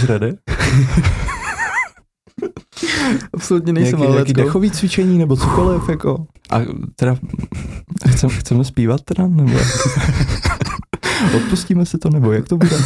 [0.00, 0.32] Jsi ready?
[3.34, 6.26] Absolutně nejsem, Nějaký, ale nějaký dechový cvičení nebo cokoliv, jako.
[6.50, 6.60] A
[6.96, 7.16] teda,
[8.10, 9.58] chceme, chceme zpívat teda, nebo?
[11.36, 12.76] Odpustíme si to, nebo jak to bude?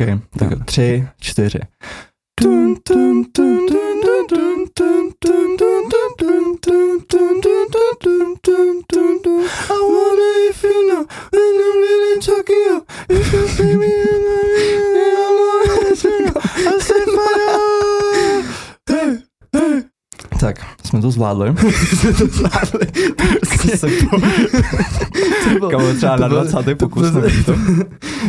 [0.00, 0.64] OK, tak No.
[0.64, 1.58] tři, čtyři.
[2.40, 7.93] Tun, tun, tun, tun, tun, tun, tun, tun, tun, tun, tun, tun, tun, tun,
[20.40, 21.54] Tak, jsme to zvládli.
[21.72, 22.86] jsme to zvládli.
[23.76, 24.20] Se po-
[25.44, 26.74] To bylo- Kamo, třeba to na bylo- 20.
[26.74, 27.12] to pokus.
[27.12, 27.54] nevím to.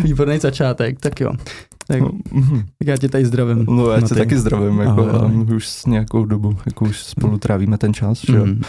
[0.04, 1.32] Výborný začátek, tak jo.
[1.88, 2.60] Tak, Mhm.
[2.80, 3.66] tak já tě tady zdravím.
[3.70, 4.18] No já tě Matej.
[4.18, 5.56] taky zdravím, jako, Ahoj, ahoj.
[5.56, 8.40] už s nějakou dobu, jako už spolu trávíme ten čas, že.
[8.40, 8.62] Mm.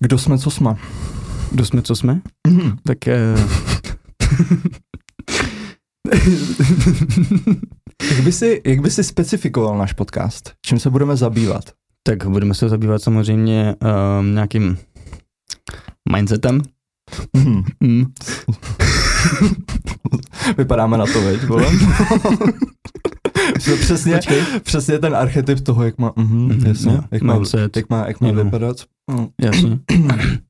[0.00, 0.76] Kdo jsme, co jsme?
[1.50, 2.20] Kdo jsme, co jsme?
[2.48, 2.76] Mhm.
[2.86, 3.34] Tak eh,
[8.10, 10.52] Jak by, si, jak by si specifikoval náš podcast?
[10.66, 11.64] Čím se budeme zabývat?
[12.02, 13.74] tak budeme se zabývat samozřejmě
[14.20, 14.78] um, nějakým
[16.12, 16.62] mindsetem.
[17.36, 17.62] Mhm.
[17.80, 18.04] Mm.
[20.58, 21.66] Vypadáme na to, veď, vole?
[23.80, 24.42] Přesně, Počkej.
[24.62, 27.40] přesně ten archetyp toho, jak má, mhm, Mhm, jasně, jak má,
[27.74, 28.76] jak má, jak má vypadat
[29.10, 29.78] mm, Jasně.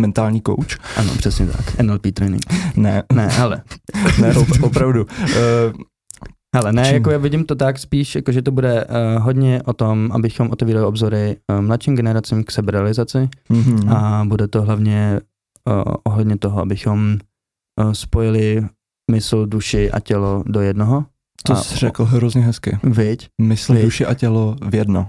[0.00, 0.98] mentální coach.
[0.98, 1.78] Ano, přesně tak.
[1.82, 2.42] NLP training.
[2.76, 3.62] Ne, Ne, ale,
[4.20, 5.04] ne, op- opravdu.
[5.22, 5.28] Uh,
[6.54, 6.94] ale ne, Čím?
[6.94, 10.50] jako já vidím to tak spíš, jako že to bude uh, hodně o tom, abychom
[10.50, 13.88] otevírali obzory uh, mladším generacím k seberealizaci mhm.
[13.92, 15.20] a bude to hlavně
[15.68, 17.18] uh, ohledně toho, abychom
[17.84, 18.66] uh, spojili
[19.10, 21.04] mysl, duši a tělo do jednoho.
[21.46, 22.78] to a- jsi řekl hrozně hezky.
[22.82, 23.28] Viď?
[23.42, 23.82] Mysl, Viď?
[23.84, 25.08] duši a tělo v jedno.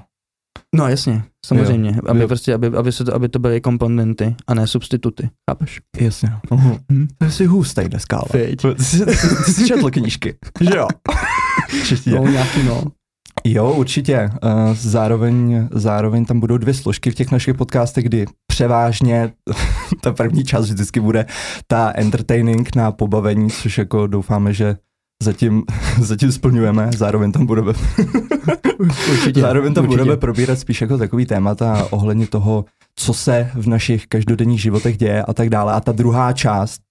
[0.75, 2.27] No jasně, samozřejmě, aby, jo.
[2.27, 5.81] prostě, aby, aby, se to, aby to byly komponenty a ne substituty, chápeš?
[5.99, 6.29] Jasně.
[6.51, 6.79] Uh-huh.
[6.91, 7.07] Hm.
[7.17, 8.45] Ty jsi hustej dneska, ale.
[8.45, 9.05] Ty jsi,
[9.55, 10.87] ty četl knížky, že jo?
[11.73, 12.11] Určitě.
[12.11, 12.83] No nějaký no.
[13.43, 14.29] Jo, určitě.
[14.43, 19.33] Uh, Zároveň, zároveň tam budou dvě složky v těch našich podcastech, kdy převážně
[20.01, 21.25] ta první část vždycky bude
[21.67, 24.75] ta entertaining na pobavení, což jako doufáme, že
[25.23, 25.63] zatím,
[25.99, 26.89] zatím splňujeme.
[26.97, 27.73] Zároveň tam budeme,
[29.09, 29.41] Určitě.
[29.41, 29.97] zároveň tam určitě.
[29.97, 32.65] budeme probírat spíš jako takový témata ohledně toho,
[32.95, 35.73] co se v našich každodenních životech děje a tak dále.
[35.73, 36.81] A ta druhá část,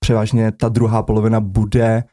[0.00, 2.04] převážně ta druhá polovina bude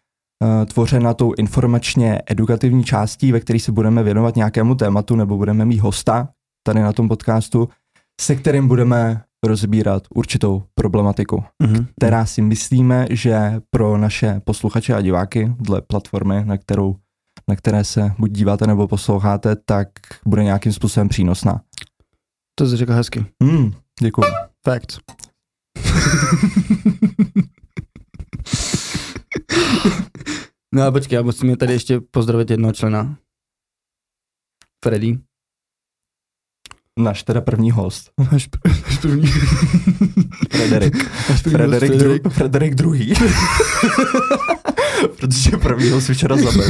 [0.44, 5.66] uh, tvořena tou informačně edukativní částí, ve které se budeme věnovat nějakému tématu nebo budeme
[5.66, 6.30] mít hosta
[6.68, 7.70] tady na tom podcastu,
[8.22, 11.86] se kterým budeme rozbírat určitou problematiku, Mhm.
[11.98, 16.96] která si myslíme, že pro naše posluchače a diváky dle platformy, na kterou
[17.50, 19.88] na které se buď díváte nebo posloucháte, tak
[20.26, 21.62] bude nějakým způsobem přínosná.
[22.60, 23.26] To jsi řekl hezky.
[23.44, 23.72] Hmm,
[24.02, 24.26] děkuji.
[24.66, 24.98] Fakt.
[30.76, 33.18] no a počkej, já musím je tady ještě pozdravit jednoho člena.
[34.86, 35.20] Freddy.
[36.98, 38.48] Náš teda první host, až
[39.02, 39.28] první.
[40.52, 40.96] Frederik.
[41.44, 43.14] První Frederik, host, dru- Frederik druhý.
[45.20, 46.64] Protože prvního si včera zabil.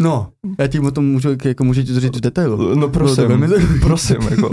[0.00, 0.28] No,
[0.58, 2.74] já ti o tom můžu, jako můžu ti to říct v detailu.
[2.74, 4.50] No to velmi prosím, prosím, jako.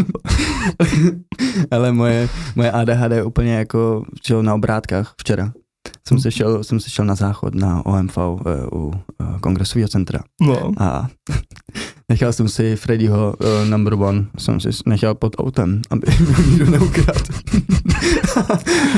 [1.71, 4.03] Ale moje, moje ADHD je úplně jako
[4.41, 5.51] na obrátkách včera.
[6.07, 10.19] Jsem se šel, jsem se šel na záchod na OMV uh, u uh, kongresového centra
[10.41, 10.71] No.
[10.77, 11.07] a
[12.09, 16.65] nechal jsem si Freddyho uh, number one, jsem si nechal pod autem, aby mi nikdo
[16.71, 17.21] neukradl.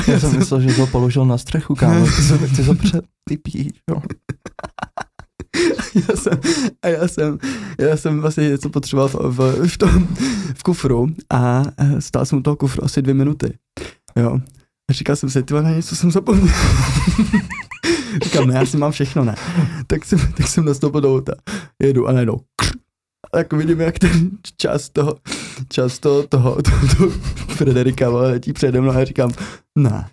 [0.08, 2.06] Já jsem myslel, že to položil na střechu, kámo.
[2.06, 4.02] Ty se, ty se před, ty píč, jo.
[5.94, 6.38] já jsem,
[6.82, 7.38] a já jsem,
[7.78, 10.08] já jsem vlastně něco potřeboval v, v, v tom,
[10.54, 13.54] v kufru a eh, stál jsem u toho kufru asi dvě minuty.
[14.16, 14.40] Jo.
[14.92, 16.48] A říkal jsem si, ty na něco jsem zapomněl.
[18.24, 19.34] Říkám, ne, já si mám všechno, ne.
[19.86, 21.32] Tak jsem, tak jsem nastoupil do auta.
[21.82, 22.40] Jedu a najednou.
[23.24, 25.16] A tak vidím, jak ten čas toho,
[25.68, 27.10] čas toho, toho, toho, toho
[27.48, 29.32] Frederika letí přede mnou a já říkám,
[29.78, 30.08] ne,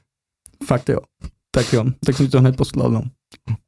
[0.68, 1.00] fakt jo.
[1.51, 3.01] Tak jo, tak jsem to hned poslal, no.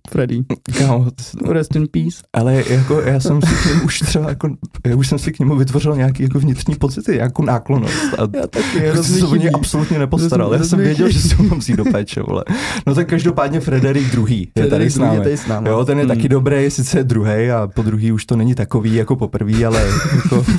[0.10, 0.42] Freddy,
[0.78, 1.08] Kámo,
[1.50, 2.18] rest in peace.
[2.34, 4.50] ale jako já jsem si k němu už třeba jako,
[4.88, 8.14] já už jsem si k němu vytvořil nějaký jako vnitřní pocity, nějakou náklonost.
[8.18, 10.54] A Já taky, jak hrozně jsi se o něj absolutně nepostaral.
[10.54, 12.44] Já jsem věděl, že si ho mám vzít do péče, vole.
[12.88, 15.18] No tak každopádně Frederik druhý je tady s námi.
[15.18, 15.70] tady s námi.
[15.70, 16.16] Jo, ten je Hmm.
[16.16, 19.66] taky dobrý, sice je druhý a po druhý už to není takový jako po prvý,
[19.66, 20.46] ale jako...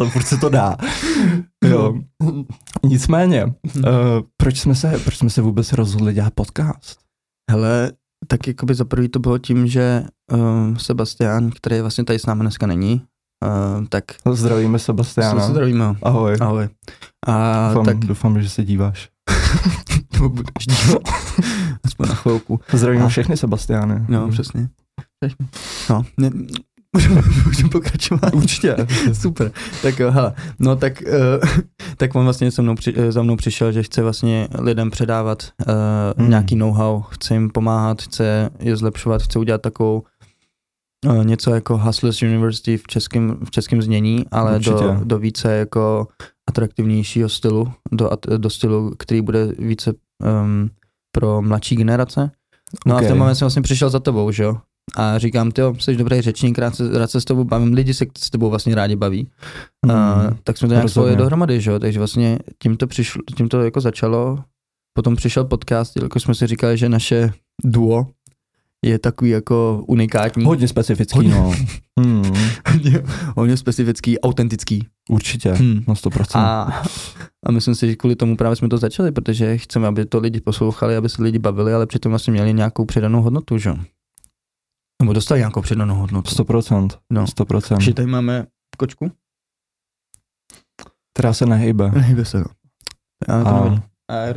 [0.00, 0.76] ale furt se to dá.
[1.64, 1.94] Jo.
[2.84, 3.52] Nicméně, uh,
[4.36, 6.98] proč, jsme se, proč jsme se vůbec rozhodli dělat podcast?
[7.50, 7.92] Hele,
[8.28, 12.40] tak jakoby za prvý to bylo tím, že uh, Sebastian, který vlastně tady s námi
[12.40, 13.02] dneska není,
[13.78, 15.46] uh, tak Zdravíme Sebastiana.
[15.46, 15.84] se zdravíme.
[16.02, 16.36] Ahoj.
[16.40, 16.68] Ahoj.
[17.26, 19.08] A Doufám, tak doufám, že se díváš.
[20.12, 21.02] Nebo budeš dívat.
[21.84, 22.60] Aspoň na chvilku.
[22.72, 24.04] Zdravím A- všechny Sebastiány.
[24.08, 24.68] No, přesně.
[25.90, 26.30] No, ne,
[26.96, 28.34] můžeme, můžeme pokračovat.
[28.34, 28.76] Určitě.
[29.12, 29.52] Super.
[29.82, 31.48] Tak jo, hele, no tak, uh,
[31.96, 35.42] tak on vlastně se mnou při, eh, za mnou přišel, že chce vlastně lidem předávat
[35.66, 35.74] uh,
[36.18, 36.30] Hmm.
[36.30, 40.02] nějaký know-how, chce jim pomáhat, chce je zlepšovat, chce udělat takovou
[41.06, 44.74] uh, něco jako Hustlers University v českém, v českém znění, ale Určitě.
[44.74, 46.08] do, do více jako
[46.48, 49.92] atraktivnějšího stylu, do, do stylu, který bude více
[50.42, 50.70] um,
[51.12, 52.30] pro mladší generace.
[52.86, 53.04] No okay.
[53.04, 54.56] a v ten moment jsem vlastně přišel za tebou, že jo?
[54.96, 58.06] A říkám, ty jsi dobrý řečník, rád se, rád se s tebou bavím, lidi se
[58.18, 59.28] s tebou vlastně rádi baví.
[59.86, 59.92] Mm.
[59.92, 61.78] Uh, tak jsme to nějak spojili dohromady, že jo?
[61.78, 64.38] Takže vlastně tím to, přišlo, tím to jako začalo,
[64.94, 67.32] potom přišel podcast, jako jsme si říkali, že naše
[67.64, 68.06] duo
[68.84, 70.44] je takový jako unikátní.
[70.44, 71.34] Hodně specifický, Hodně.
[71.34, 71.54] no.
[72.00, 72.22] Hmm,
[72.72, 73.02] hodně,
[73.36, 74.86] hodně specifický, autentický.
[75.10, 75.80] určitě, Hmm.
[75.88, 76.38] na 100%.
[76.40, 76.82] A,
[77.46, 80.40] a myslím si, že kvůli tomu právě jsme to začali, protože chceme, aby to lidi
[80.40, 83.74] poslouchali, aby se lidi bavili, ale přitom vlastně měli nějakou přidanou hodnotu, že?
[85.00, 86.30] Nebo dostali nějakou přidanou hodnotu.
[86.30, 86.88] 100%.
[87.12, 87.24] No.
[87.24, 87.68] 100%.
[87.68, 89.12] Takže tady máme kočku.
[91.14, 91.90] Která se nehejbe.
[91.90, 92.44] Nehýbe se, no.
[93.28, 93.64] Já to A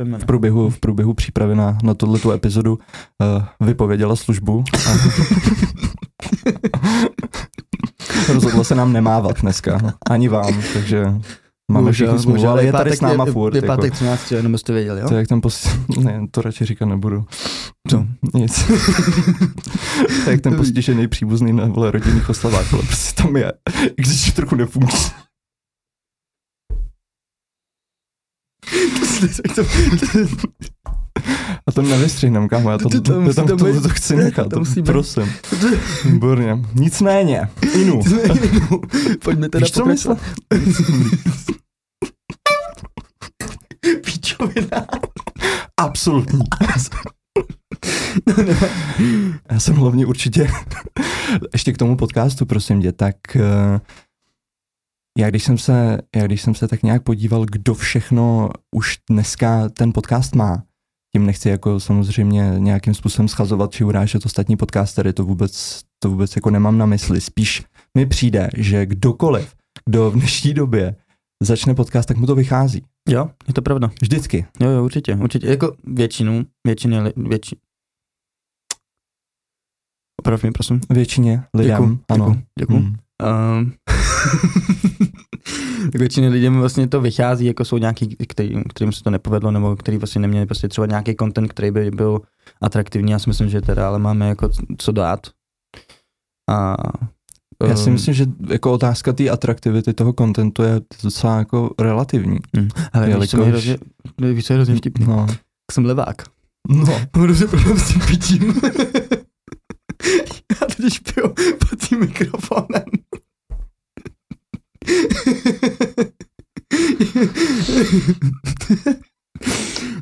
[0.04, 0.18] Man.
[0.18, 4.64] v průběhu, v průběhu přípravy na, na tuto epizodu uh, vypověděla službu.
[4.88, 4.90] A
[8.32, 9.94] rozhodla se nám nemávat dneska.
[10.10, 11.04] Ani vám, takže
[11.72, 13.54] máme všichni smlouvu, ale je tady s náma furt.
[13.54, 13.66] Je, jako.
[13.66, 15.08] pátek 13, jenom byste věděli, jo?
[15.08, 15.68] To je jak ten pos...
[16.00, 17.24] Ne, to radši říkat nebudu.
[17.90, 18.06] Co?
[18.34, 18.64] Nic.
[18.64, 23.52] to je jak ten postižený příbuzný na vole rodinných oslavách, ale prostě tam je.
[23.96, 25.10] I když je trochu nefunkční.
[31.66, 34.16] A to nevystřihnem, kámo, já to, To- to to, tam, tam to, být- to chci
[34.16, 35.32] nechat, to to musí prosím.
[36.04, 36.58] Výborně.
[36.74, 38.00] Nicméně, Inu,
[39.24, 40.16] Pojďme teda víš, co myslím?
[44.48, 44.86] Píčovina.
[45.80, 46.40] Absolutní.
[49.50, 50.48] Já jsem hlavně určitě,
[51.52, 53.80] ještě k tomu podcastu, prosím tě, tak eh,
[55.18, 59.68] já když jsem se, já když jsem se tak nějak podíval, kdo všechno už dneska
[59.68, 60.62] ten podcast má,
[61.12, 66.36] tím nechci jako samozřejmě nějakým způsobem schazovat či urážet ostatní podcastery, to vůbec, to vůbec
[66.36, 67.20] jako nemám na mysli.
[67.20, 67.64] Spíš
[67.96, 69.54] mi přijde, že kdokoliv,
[69.86, 70.96] kdo v dnešní době
[71.44, 72.84] začne podcast, tak mu to vychází.
[73.08, 73.90] Jo, je to pravda.
[74.02, 74.46] Vždycky.
[74.60, 75.46] Jo, jo, určitě, určitě.
[75.46, 77.56] Jako většinu, většiny, li- větši...
[80.20, 80.80] Oprav mě, prosím.
[80.90, 81.76] Většině lidem.
[81.76, 82.26] Děkuju, ano.
[82.26, 82.78] děkuju, děkuju.
[82.78, 82.96] Mm.
[83.58, 83.72] Um,
[85.92, 89.76] tak většině lidem vlastně to vychází, jako jsou nějaký, který, kterým se to nepovedlo, nebo
[89.76, 92.20] který vlastně neměli prostě třeba nějaký content, který by byl
[92.60, 93.12] atraktivní.
[93.12, 94.48] Já si myslím, že teda ale máme jako
[94.78, 95.26] co dát.
[96.50, 96.74] A,
[97.68, 102.38] Já si ehm, myslím, že jako otázka té atraktivity toho kontentu je docela jako relativní.
[102.56, 103.76] hm, hele, víš, co je jelikož- hrozně,
[104.34, 105.06] víš, co je hrozně vtipný?
[105.06, 105.26] No.
[105.72, 106.16] Jsem levák.
[106.68, 107.00] no.
[107.16, 108.54] Budu se problém s tím pitím.
[110.60, 111.28] Já totiž piju
[111.58, 112.84] pod tím mikrofonem.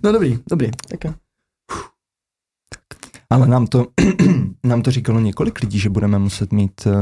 [0.04, 0.70] No dobrý, dobrý.
[0.88, 1.14] Tak jo.
[3.32, 3.86] Ale nám to,
[4.64, 6.92] nám to říkalo několik lidí, že budeme muset mít, uh,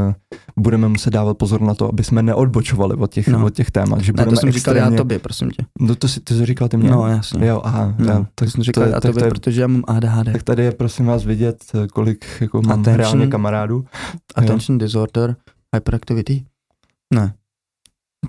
[0.58, 3.44] budeme muset dávat pozor na to, aby jsme neodbočovali od těch, No.
[3.46, 4.00] od těch témat.
[4.00, 5.64] Že Ne, budeme to jsem říkal já extrémně- tobě, prosím tě.
[5.80, 6.90] No to, si, ty jsi říkal ty mě?
[6.90, 7.46] No jasně.
[7.46, 7.94] Jo, aha.
[7.98, 10.32] No, jo, tak jsem říkal to já tobě, to je- protože já mám ADHD.
[10.32, 12.96] tak tady je prosím vás vidět, eh, kolik jako mám Attention.
[12.96, 13.84] reálně kamarádů.
[14.34, 15.36] Attention disorder,
[15.76, 16.44] hyperactivity.
[17.14, 17.32] Ne.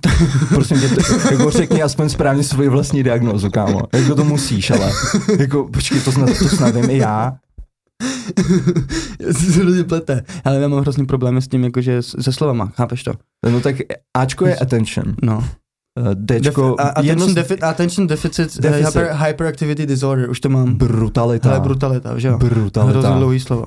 [0.48, 1.00] Prosím tě, to,
[1.30, 3.80] jako řekni aspoň správně svoji vlastní diagnózu, kámo.
[3.92, 4.90] Jako to musíš, ale
[5.38, 7.32] jako počkej, to snad, to snad vím i já.
[9.20, 10.22] Já si se hrozně plete.
[10.44, 13.12] Ale já mám hrozný problémy s tím, jakože se slovama, chápeš to?
[13.50, 13.76] No tak
[14.16, 15.14] Ačko je attention.
[15.22, 15.44] No.
[15.98, 18.62] Eh, Dčko, Defi- a- jedno attention, z- defi- attention deficit, Deficit.
[18.62, 18.86] deficit.
[19.00, 20.74] Hyper, hyperactivity disorder, už to mám.
[20.74, 21.50] brutalita.
[21.50, 22.36] Ale brutalita, že jo?
[22.36, 23.18] Hrozně brutalita.
[23.18, 23.64] dlouhý slovo.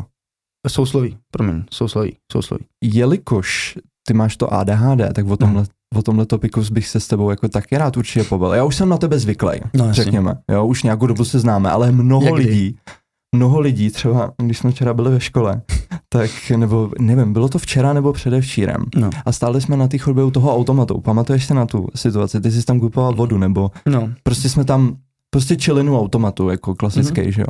[0.68, 2.66] Sousloví, promiň, sousloví, sousloví.
[2.84, 3.78] Jelikož
[4.08, 5.64] ty máš to ADHD, tak o tomhle,
[5.96, 8.56] o tomhle topiku bych se s tebou jako taky rád určitě pobavil.
[8.56, 10.36] Já už jsem na tebe zvyklý, No, řekněme.
[10.52, 12.74] Jo, už nějakou dobu se známe, ale mnoho Jak kdy?
[13.36, 15.62] Mnoho lidí, třeba když jsme včera byli ve škole,
[16.10, 18.86] tak nebo nevím, bylo to včera nebo předevčírem.
[18.96, 21.02] No, A stáli jsme na té chodbě u toho automatu.
[21.02, 22.42] Pamatuješ si na tu situaci?
[22.42, 24.10] Ty jsi tam kupoval vodu, nebo no.
[24.24, 24.96] prostě jsme tam,
[25.30, 27.30] prostě chillinu automatu, jako klasický, Mhm.
[27.30, 27.36] mm-hmm.
[27.36, 27.48] že jo.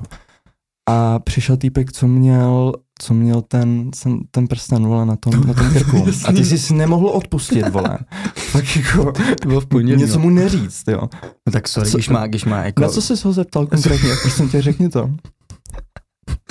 [0.90, 5.54] A přišel týpek, co měl, co měl ten, ten, ten prsten, vole, na tom, na
[5.54, 6.06] tom krku.
[6.26, 7.98] A ty jsi si nemohl odpustit, vole.
[8.54, 9.12] Tak jako,
[9.42, 10.22] To bylo v pondělí, něco no.
[10.24, 11.02] mu neříct, jo.
[11.48, 11.52] no.
[11.52, 12.82] tak sorry, Co- když má, když má jako...
[12.82, 14.10] Na co jsi ho zeptal konkrétně?
[14.22, 15.10] Prosím tě, řekni to.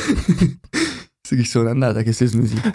[1.26, 2.62] si když jsou nandá, tak jestli zmizí.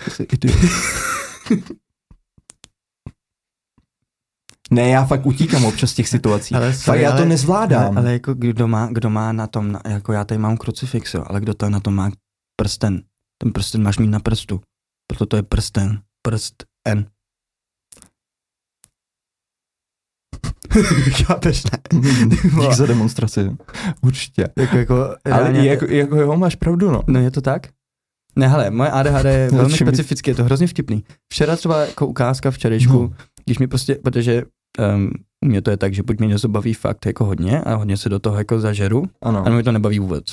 [4.71, 6.55] Ne, já fakt utíkám občas z těch situací.
[6.55, 7.83] Ale fakt sorry, já to ale- nezvládám.
[7.86, 11.13] Ale, ale jako kdo má, kdo má na tom, na- jako já tady mám krucifix,
[11.13, 12.12] jo, ale kdo to na tom má
[12.55, 13.03] prsten.
[13.38, 14.62] Ten prsten máš mít na prstu.
[15.07, 16.01] Proto to je prsten.
[16.21, 16.53] Prst
[16.88, 17.05] N.
[21.25, 22.00] Chápeš, ne?
[22.62, 23.51] Dík za demonstraci.
[24.01, 24.50] Určitě.
[24.58, 27.01] Jako, jako, Ale jako, jako jo, máš pravdu, no.
[27.08, 27.67] No je to tak?
[28.36, 31.03] Ne, hele, moje ADHD je No, velmi specifické, je to hrozně vtipný.
[31.34, 33.10] Včera třeba jako ukázka včerejšku, No.
[33.46, 34.43] když mi prostě, protože
[34.96, 35.12] um,
[35.46, 37.98] u mě to je tak, že buď mě něco baví fakt jako hodně a hodně
[37.98, 39.43] se do toho jako zažeru, Ano.
[39.48, 40.25] a mě to nebaví vůbec.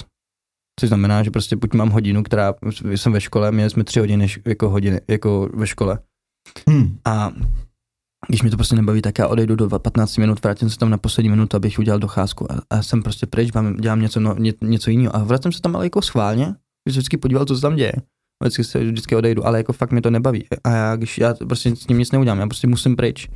[0.81, 2.55] Což znamená, že prostě buď mám hodinu, která,
[2.95, 5.99] jsem ve škole, měli jsme tři hodiny jako hodiny, jako ve škole.
[6.71, 6.97] Hm.
[7.05, 7.33] A
[8.29, 10.99] když mi to prostě nebaví, tak já odejdu do 15 minut, vrátím se tam na
[10.99, 12.53] poslední minutu, abych udělal docházku.
[12.53, 15.17] A, a jsem prostě pryč, mám, dělám něco, no, ně, něco jiného.
[15.17, 16.45] A vrátím se tam ale jako schválně,
[16.87, 17.93] že se vždycky podíval, co se tam děje.
[18.43, 20.47] Vždycky se vždycky odejdu, ale jako fakt mě to nebaví.
[20.65, 23.29] A já, když já prostě s ním nic neudělám, já prostě musím pryč.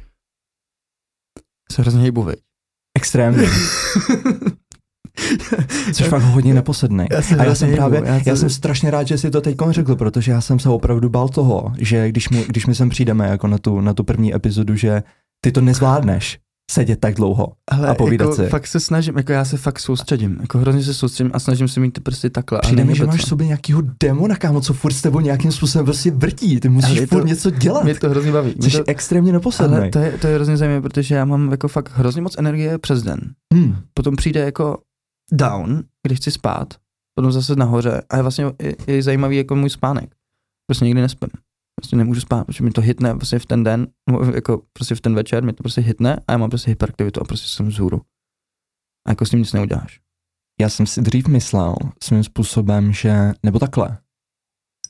[1.73, 2.29] Se hrozně hejbu?
[2.97, 3.49] Extrémně.
[5.93, 7.07] Což fakt hodně neposednej.
[7.11, 9.40] Já A já jsem hejbu, právě, já já, se- jsem strašně rád, že jsi to
[9.40, 12.88] teď řekl, protože já jsem se opravdu bál toho, že když my, když my sem
[12.88, 15.02] přijdeme jako na tu, na tu první epizodu, že
[15.45, 16.38] ty to nezvládneš
[16.71, 17.52] sedět tak dlouho.
[17.71, 18.49] Ale a povídat jako si.
[18.49, 21.81] fakt se snažím, jako já se fakt soustředím, jako hrozně se soustředím a snažím se
[21.81, 22.59] mít ty prsty takhle.
[22.62, 25.85] Přijde mi, že máš v sobě nějakýho demona, kámo, co furt s tebou nějakým způsobem
[25.85, 26.61] prostě vrtí.
[26.61, 27.85] Ty musíš Ale je to- furt něco dělat.
[27.85, 28.55] Mě to hrozně baví.
[28.61, 29.90] Jsi to, extrémně ale neposednej.
[29.90, 33.02] to je, to je hrozně zajímavé, protože já mám jako fakt hrozně moc energie přes
[33.02, 33.21] den.
[33.55, 33.76] Hmm.
[33.95, 34.79] Potom přijde jako
[35.33, 36.75] down, když chci spát,
[37.15, 40.15] potom zase nahoře a je vlastně je, je zajímavý jako můj spánek.
[40.71, 41.31] Prostě nikdy nespím.
[41.81, 43.87] Prostě nemůžu spát, protože mi to hitne prostě v ten den,
[44.35, 47.25] jako prostě v ten večer mi to prostě hitne a já mám prostě hyperaktivitu a
[47.25, 48.01] prostě jsem vzhůru.
[49.07, 50.01] A jako s tím nic neuděláš.
[50.61, 53.99] Já jsem si dřív myslel svým způsobem, že, nebo takhle,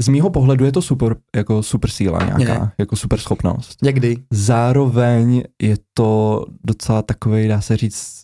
[0.01, 2.71] z mýho pohledu je to super, jako super síla nějaká, Je.
[2.79, 3.83] jako super schopnost.
[3.83, 4.17] Někdy.
[4.33, 8.23] Zároveň je to docela takový, dá se říct,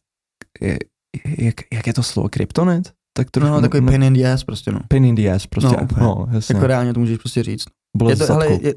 [1.38, 2.92] jak, jak je to slovo, kryptonit?
[3.16, 4.80] Tak trošku, No, takový pain in the ass prostě, no.
[4.88, 5.68] pain in the ass prostě.
[5.68, 6.00] No, No, úplně.
[6.06, 6.54] no jasně.
[6.54, 7.64] Jako reálně to můžeš prostě říct.
[7.96, 8.66] Bolest je to, ale, zadku.
[8.66, 8.74] je,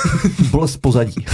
[0.50, 1.24] Bolest pozadí.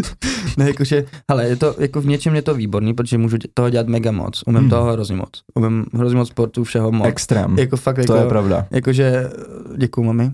[0.56, 3.70] ne, jakože, hele, je to, jako v něčem je to výborný, protože můžu dě- toho
[3.70, 4.42] dělat mega moc.
[4.46, 4.70] Umím Hmm.
[4.70, 5.28] toho hrozně moc.
[5.54, 7.08] Umím hrozně moc sportu, všeho moc.
[7.08, 7.58] Extrém.
[7.58, 8.66] jako fakt, jako, to je pravda.
[8.70, 9.30] jakože,
[9.76, 10.30] děkuju mami.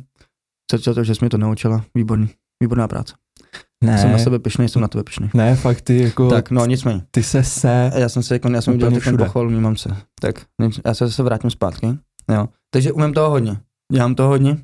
[0.71, 1.85] Co to, že jsi mi to naučila.
[1.95, 2.29] Výborný.
[2.63, 3.15] Výborná práce.
[3.85, 5.31] Ne, Jsem na sebe pišnej, jsem na tebe pišnej.
[5.35, 7.03] ne, fakt ty jako, Tak, no nicméně.
[7.11, 9.25] ty se se, Já jsem se jako, já jsem udělal ten všude.
[9.25, 9.97] pochval mý mamce.
[10.21, 11.87] Tak, nic- já se zase vrátím zpátky.
[12.33, 12.49] Jo.
[12.71, 13.57] Takže umím toho hodně.
[13.93, 14.57] Dělám toho hodně.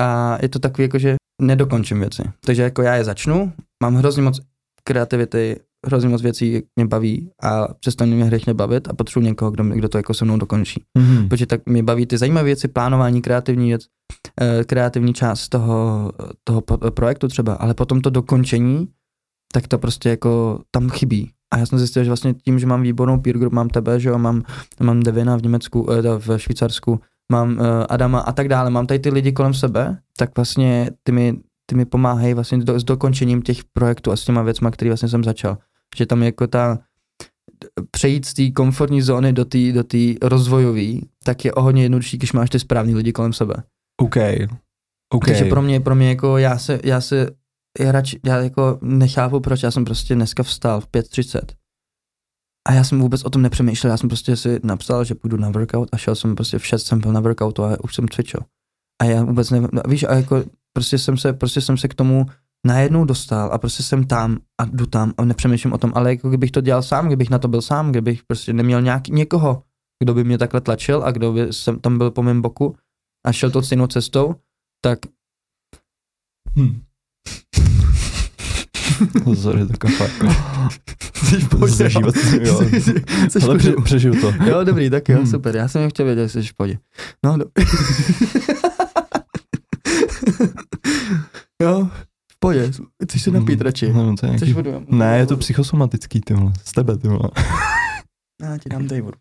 [0.00, 2.22] A je to takový jako, že nedokončím věci.
[2.44, 4.40] Takže jako já je začnu, mám hrozně moc
[4.84, 9.64] kreativity, hrozně moc věcí mě baví a přestane mě hrechně bavit a potřebuji někoho, kdo,
[9.64, 10.82] kdo to jako se mnou dokončí.
[10.98, 11.28] mhm.
[11.28, 13.82] Protože tak mě baví ty zajímavé věci, plánování, kreativní věc,
[14.40, 16.12] eh, kreativní část toho,
[16.44, 18.88] toho projektu třeba, ale potom to dokončení,
[19.52, 21.30] tak to prostě jako tam chybí.
[21.54, 24.08] A já jsem zjistil, že vlastně tím, že mám výbornou peer group, mám tebe, že
[24.08, 24.42] jo, mám,
[24.80, 27.00] mám Devina v Německu, eh, v Švýcarsku,
[27.32, 31.12] mám eh, Adama a tak dále, mám tady ty lidi kolem sebe, tak vlastně ty
[31.12, 34.90] mi, ty mi pomáhají vlastně do, s dokončením těch projektů a s těma věcma, který
[34.90, 35.58] vlastně jsem začal.
[35.96, 36.78] Že tam jako ta
[37.90, 39.84] přejít z té komfortní zóny do té do
[40.22, 40.92] rozvojové,
[41.24, 43.54] tak je o hodně jednodušší, když máš ty správný lidi kolem sebe.
[44.00, 44.16] OK.
[45.14, 45.24] OK.
[45.24, 47.30] Takže pro mě, pro mě jako já se, já se,
[47.80, 51.40] já, radši, já jako nechápu, proč já jsem prostě dneska vstal v 5.30
[52.66, 55.50] a já jsem vůbec o tom nepřemýšlel, já jsem prostě si napsal, že půjdu na
[55.50, 58.40] workout a šel jsem prostě v 6 jsem byl na workoutu a už jsem cvičil.
[59.02, 61.94] A já vůbec nevím, no, víš, a jako prostě jsem se, prostě jsem se k
[61.94, 62.26] tomu
[62.66, 66.28] najednou dostal a prostě jsem tam a jdu tam a nepřemýšlím o tom, ale jako
[66.28, 69.62] kdybych to dělal sám, kdybych na to byl sám, kdybych prostě neměl nějaký, někoho,
[70.02, 72.76] kdo by mě takhle tlačil a kdo by jsem tam byl po mém boku
[73.26, 74.34] a šel tou stejnou cestou,
[74.84, 74.98] tak
[76.58, 76.80] Hm.
[79.34, 79.88] Sorry, to.
[81.14, 82.60] Jsi v pohodě, Za život, jo.
[83.28, 84.32] Jsi v Ale pře- přežiju to.
[84.44, 85.26] Jo, dobrý, tak jo, Hmm.
[85.26, 85.56] super.
[85.56, 86.78] Já jsem jen chtěl vědět, jestli jsi v pohodě.
[87.24, 87.44] No, do...
[91.62, 91.88] jo,
[92.46, 92.72] pohodě.
[93.04, 93.92] Chceš se napít radši?
[93.92, 94.52] No, to je Chceš nějaký...
[94.52, 94.86] vodu?
[94.88, 96.52] Ne, je to psychosomatický, ty vole.
[96.64, 97.30] Z tebe, ty vole.
[98.42, 99.18] Já ti dám tady vodu.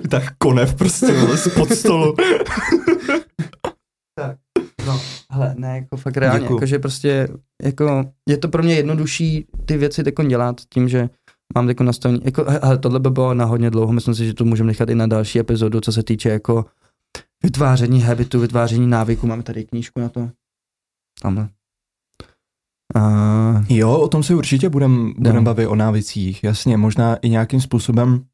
[0.10, 2.14] tak konev prostě, vole, spod stolu.
[4.86, 5.00] No,
[5.30, 6.56] hele, ne, jako fakt reálně, Děkuju.
[6.56, 7.28] jakože prostě,
[7.62, 11.08] jako, je to pro mě jednodušší ty věci teď dělat tím, že
[11.54, 14.44] mám teď nastavení, jako, hele, tohle by bylo na hodně dlouho, myslím si, že to
[14.44, 16.64] můžeme nechat i na další epizodu, co se týče jako
[17.42, 20.30] vytváření habitu, vytváření návyku, máme tady knížku na to.
[21.22, 21.48] Tamhle.
[22.94, 23.00] A,
[23.68, 25.42] Jo, o tom si určitě budem, budem No.
[25.42, 26.44] bavit o návicích.
[26.44, 28.24] Jasně, možná i nějakým způsobem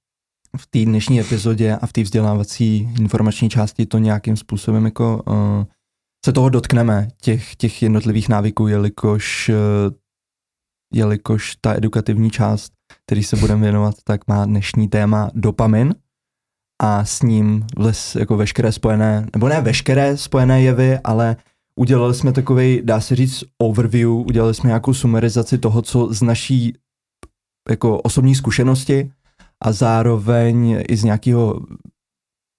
[0.57, 5.65] v té dnešní epizodě a v té vzdělávací informační části to nějakým způsobem jako uh,
[6.27, 9.95] se toho dotkneme, těch, těch jednotlivých návyků, jelikož uh,
[10.95, 12.73] jelikož ta edukativní část,
[13.07, 15.95] který se budeme věnovat, tak má dnešní téma dopamin
[16.83, 21.37] a s ním les, jako veškeré spojené, nebo ne veškeré spojené jevy, ale
[21.81, 26.79] udělali jsme takový, dá se říct, overview, udělali jsme nějakou sumarizaci toho, co z naší
[27.71, 29.13] jako osobní zkušenosti
[29.65, 31.61] a zároveň i z nějakého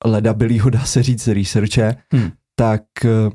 [0.06, 2.32] ledabilýho, dá se říct, researche, Hmm.
[2.56, 3.30] tak eh,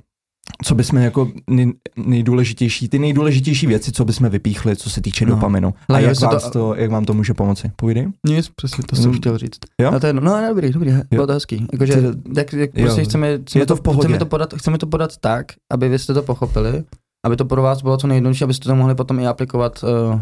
[0.65, 5.35] co bychom jako nej, nejdůležitější, ty nejdůležitější věci, co bychom vypíchli, co se týče No.
[5.35, 5.75] dopaminu.
[5.89, 6.75] A jak, vám to- to...
[6.75, 7.71] Jak vám to může pomoci?
[7.77, 8.09] Povídej.
[8.27, 9.17] Nic, přesně to jsem No.
[9.19, 9.59] chtěl říct.
[9.81, 9.91] Jo?
[9.91, 11.67] No, to je, no, dobrý, dobrý, bylo to hezký.
[11.73, 11.93] Jakože,
[12.37, 12.85] jak, jak jo.
[12.85, 14.01] prostě chceme, chceme, Je to v pohodě.
[14.07, 16.85] chceme, to podat, chceme to podat tak, aby vy jste to pochopili,
[17.27, 20.21] aby to pro vás bylo co nejjednodušší, abyste to mohli potom i aplikovat uh,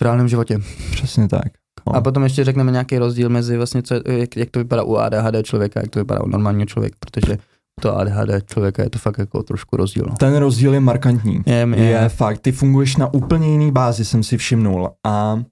[0.00, 0.58] v reálném životě.
[0.90, 1.52] Přesně tak.
[1.86, 1.96] No.
[1.96, 5.34] A potom ještě řekneme nějaký rozdíl mezi vlastně, co, jak, jak to vypadá u ADHD
[5.46, 7.38] člověka, jak to vypadá u normálního člověka, protože
[7.80, 10.06] toho ADHD člověka je to fakt jako trošku rozdíl.
[10.08, 10.16] No.
[10.16, 11.42] Ten rozdíl je markantní.
[11.46, 14.90] Je, Je, je fakt, ty funguješ na úplně jiný bázi, jsem si všimnul.
[15.06, 15.42] A,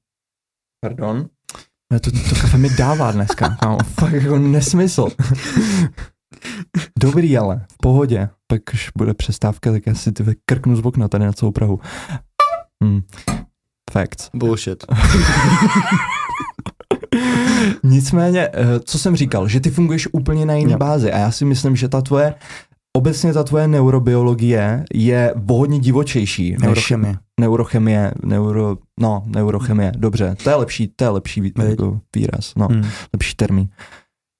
[0.84, 1.28] pardon,
[1.92, 5.08] Ne, to, to kafe mi dává dneska, kámo, fakt jako nesmysl.
[6.98, 8.28] Dobrý ale, v pohodě.
[8.46, 11.80] Pak když bude přestávka, tak já si ty krknu z okna tady na celou Prahu.
[12.84, 13.00] Hmm.
[13.92, 14.30] Facts.
[14.34, 14.84] Bullshit.
[17.82, 20.78] Nicméně, eh, co jsem říkal, že ty funguješ úplně na jiný Jo.
[20.78, 22.34] bázi a já si myslím, že ta tvoje,
[22.96, 27.14] obecně ta tvoje neurobiologie je hodně divočejší než Neurochemie.
[27.40, 32.82] neurochemie, neuro, no, neurochemie, dobře, to je lepší, to je lepší jako výraz, no, Hmm.
[33.14, 33.68] lepší termín.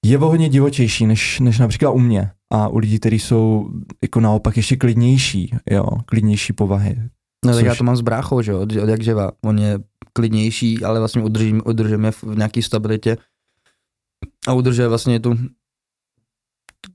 [0.07, 3.69] Je hodně divočejší, než, než například u mě a u lidí, kteří jsou
[4.03, 6.97] jako naopak ještě klidnější, jo, klidnější povahy.
[7.45, 9.31] No tak Což- já to mám s bráchou, že jo, od, od jak živa.
[9.45, 9.79] On je
[10.13, 13.17] klidnější, ale vlastně udržím, udržíme v nějaký stabilitě
[14.49, 15.37] a udržuje vlastně tu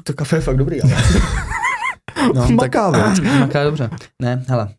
[0.04, 0.94] to kafe je fakt dobrý, ale.
[2.36, 3.32] no, Maká, tak, viď?
[3.40, 3.90] maká dobře.
[4.22, 4.76] Ne, hele.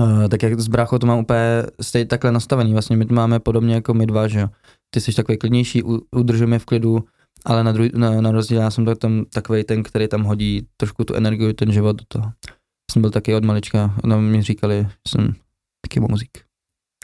[0.00, 3.40] Uh, tak jak s bráchou to mám úplně stejně takhle nastavený, vlastně my to máme
[3.40, 4.48] podobně jako my dva, že jo.
[4.90, 7.04] Ty jsi takový klidnější, udržujeme v klidu,
[7.44, 10.66] ale na, druhý, na, na rozdíl já jsem tak tam takový ten, který tam hodí
[10.76, 12.32] trošku tu energii, ten život do toho.
[12.92, 15.34] Jsem byl taky od malička, no mě říkali, že jsem
[15.86, 16.30] Mickey Mousík.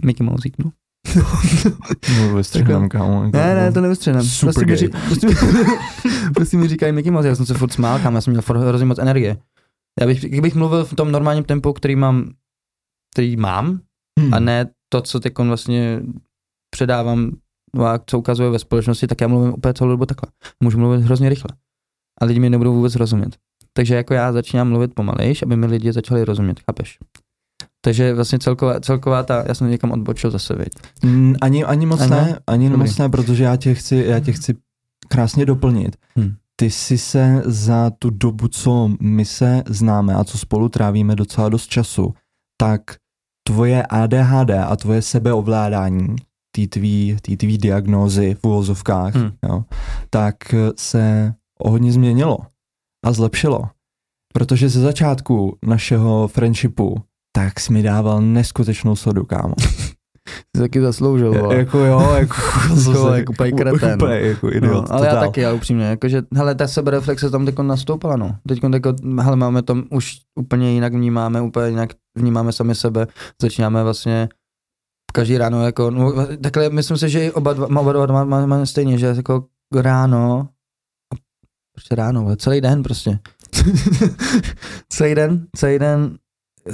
[0.05, 0.73] Mickey Mousík, no.
[2.19, 3.25] No, vystřihnám, kámo.
[3.25, 4.23] jako- Ne, ne, to neustřenám.
[4.25, 4.77] Super Prostě mi, gay.
[4.77, 5.27] ří, prostě,
[6.35, 8.59] prostě mi říkají Mickey Mouse, já jsem se furt smál, kam, já jsem měl furt
[8.59, 9.37] hrozně moc energie.
[10.01, 12.31] Já bych, kdybych mluvil v tom normálním tempu, který mám,
[13.15, 13.81] který mám,
[14.21, 14.35] Hmm.
[14.35, 16.01] a ne to, co teď vlastně
[16.75, 17.31] předávám
[17.77, 20.33] no a co ukazuje ve společnosti, tak já mluvím úplně celou dobu takhle.
[20.63, 21.51] Můžu mluvit hrozně rychle.
[22.21, 23.39] A lidi mi nebudou vůbec rozumět.
[23.77, 26.99] Takže jako já začínám mluvit pomalejš, aby mi lidi začali rozumět, chápeš?
[27.81, 30.69] Takže vlastně celková, celková ta, já jsem někam odbočil zase, viď?
[31.05, 32.87] Mm, Ani, ani moc ne, ani Dobrý.
[32.87, 34.55] moc ne, protože já tě chci, já tě chci
[35.09, 35.97] krásně doplnit.
[36.17, 36.35] Hmm.
[36.57, 41.49] Ty jsi se za tu dobu, co my se známe a co spolu trávíme docela
[41.49, 42.15] dost času,
[42.57, 42.81] tak
[43.47, 46.17] tvoje ADHD a tvoje sebeovládání,
[46.51, 49.31] ty tvý, ty tvý diagnózy v uvozovkách, Hmm.
[49.49, 49.65] jo,
[50.11, 50.37] tak
[50.77, 52.39] se o hodně změnilo
[53.05, 53.63] a zlepšilo.
[54.35, 56.97] Protože ze začátku našeho friendshipu
[57.37, 59.55] tak jsi mi dával neskutečnou sodu, kámo.
[60.57, 61.57] Jsi taky zasloužil, vole.
[61.57, 62.35] jako jo, jako,
[62.91, 63.95] Jako, jako úplně kretén.
[63.95, 65.27] Úplně jako idiot, No, ale já totál.
[65.29, 68.37] taky, ale upřímně, jakože, hele, ta sebereflexe tam teď nastoupila, no.
[68.49, 73.07] Teď jako, hele, máme tam už úplně jinak vnímáme, úplně jinak vnímáme sami sebe,
[73.43, 74.29] začínáme vlastně
[75.13, 76.13] každý ráno jako, no,
[76.43, 79.45] takhle myslím si, že i oba dva, oba dva máme, máme, máme stejně, že jako
[79.75, 80.49] ráno,
[81.75, 83.19] prostě ráno, vole, celý den prostě.
[84.89, 86.19] celý den, celý den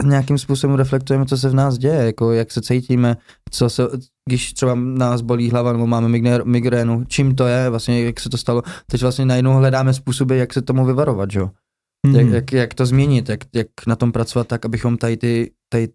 [0.04, 3.16] nějakým způsobem reflektujeme, co se v nás děje, jako jak se cítíme,
[3.50, 3.82] co se,
[4.28, 8.30] když třeba nás bolí hlava nebo máme migrénu, migrénu, čím to je, vlastně jak se
[8.30, 11.50] to stalo, teď vlastně najednou hledáme způsoby, jak se tomu vyvarovat, jo?
[12.06, 12.16] Mhm.
[12.16, 15.88] Jak, jak, jak, to změnit, jak, jak na tom pracovat tak, abychom tady ty, tady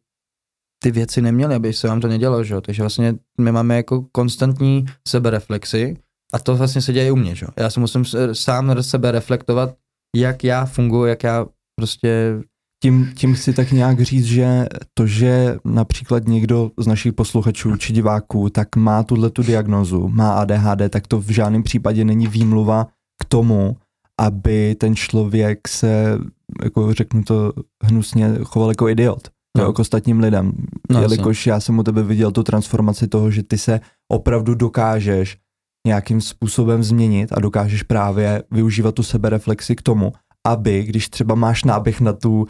[0.84, 2.54] ty věci neměli, aby se vám to nedělo, že?
[2.54, 2.62] jo?
[2.62, 5.98] takže vlastně my máme jako konstantní sebereflexy
[6.36, 7.46] a to vlastně se děje u mě, že?
[7.58, 9.76] já si musím sám sebe reflektovat,
[10.16, 11.46] jak já funguji, jak já
[11.80, 12.42] prostě
[12.84, 17.94] tím, tím chci tak nějak říct, že to, že například někdo z našich posluchačů či
[17.94, 22.88] diváků tak má tuhle tu diagnozu, má ADHD, tak to v žádném případě není výmluva
[23.22, 23.78] k tomu,
[24.22, 26.20] aby ten člověk se,
[26.64, 29.30] jako řeknu to hnusně, choval jako idiot.
[29.58, 29.74] No.
[29.74, 30.52] K ostatním lidem.
[30.90, 33.80] No, Jelikož já jsem u tebe viděl tu transformaci toho, že ty se
[34.12, 35.38] opravdu dokážeš
[35.86, 40.14] nějakým způsobem změnit a dokážeš právě využívat tu sebereflexi k tomu,
[40.48, 42.48] aby, když třeba máš náběh na tu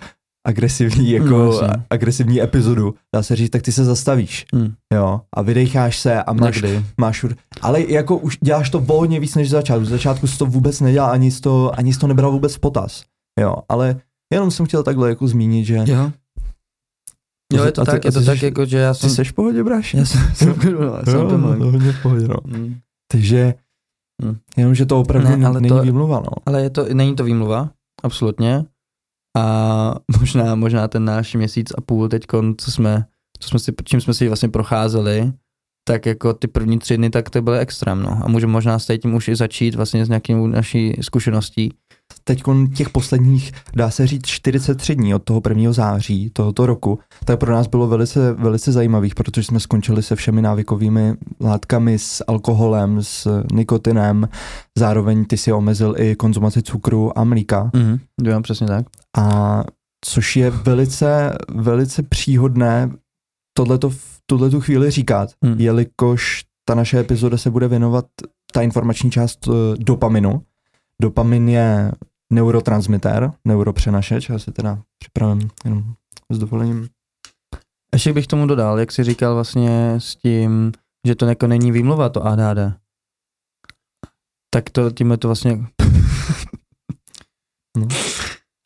[0.47, 5.21] agresivní, jako No, no, agresivní epizodu, dá se říct, tak ty se zastavíš, hm, jo,
[5.35, 6.85] a vydecháš se a máš, někdy.
[6.99, 7.25] máš
[7.61, 10.81] ale jako už děláš to o hodně víc než začátku, z začátku jsi to vůbec
[10.81, 13.03] nedělal, ani jsi to, ani jsi to nebral vůbec v potaz,
[13.39, 13.95] jo, ale
[14.33, 16.11] jenom jsem chtěl takhle jako zmínit, že Jo.
[17.53, 18.99] Jo, je to A ty- tak, je to ty tak, jsi- jako, že já Ty
[18.99, 19.09] jsem...
[19.09, 19.97] jsi v pohodě, bráši?
[19.97, 20.81] Já jsem, jsem, no,
[21.13, 22.35] Jo, no, v pohodě, no.
[22.45, 22.75] Mm.
[23.11, 23.53] Takže,
[24.25, 24.37] Hm.
[24.57, 26.31] jenom, že to opravdu Ne, ale není to- výmluva, no.
[26.45, 27.69] Ale je to, není to výmluva,
[28.03, 28.65] absolutně.
[29.37, 32.23] A možná, možná ten náš měsíc a půl teď,
[32.57, 33.05] co jsme,
[33.39, 35.33] co jsme si, čím jsme si vlastně procházeli,
[35.87, 38.19] tak jako ty první tři dny, tak to byly extrém, no.
[38.23, 41.73] A můžeme možná s tím už i začít vlastně s nějakou naší zkušeností.
[42.23, 42.43] Teď
[42.75, 45.73] těch posledních, dá se říct, 43 dní od toho 1.
[45.73, 50.41] září tohoto roku, tak pro nás bylo velice, velice zajímavých, protože jsme skončili se všemi
[50.41, 54.29] návykovými látkami, s alkoholem, s nikotinem,
[54.77, 57.99] zároveň ty si omezil i konzumaci cukru a mlíka, Mhm.
[58.23, 58.85] Jo, přesně tak.
[59.17, 59.63] a
[60.05, 62.91] což je velice, velice příhodné
[63.57, 65.55] tohleto v tuhletu chvíli říkat, Hmm.
[65.59, 68.05] jelikož ta naše epizoda se bude věnovat
[68.53, 70.41] ta informační část eh, dopaminu.
[71.01, 71.91] Dopamin je
[72.33, 75.83] neurotransmitter, neuropřenašeč, já se teda připravím jenom
[76.31, 76.89] s dovolením.
[77.93, 80.71] Ještě bych tomu dodal, jak jsi říkal vlastně s tím,
[81.07, 82.73] že to jako není výmluva, to ADHD.
[84.53, 85.65] Tak to tím je to vlastně...
[87.77, 87.87] No.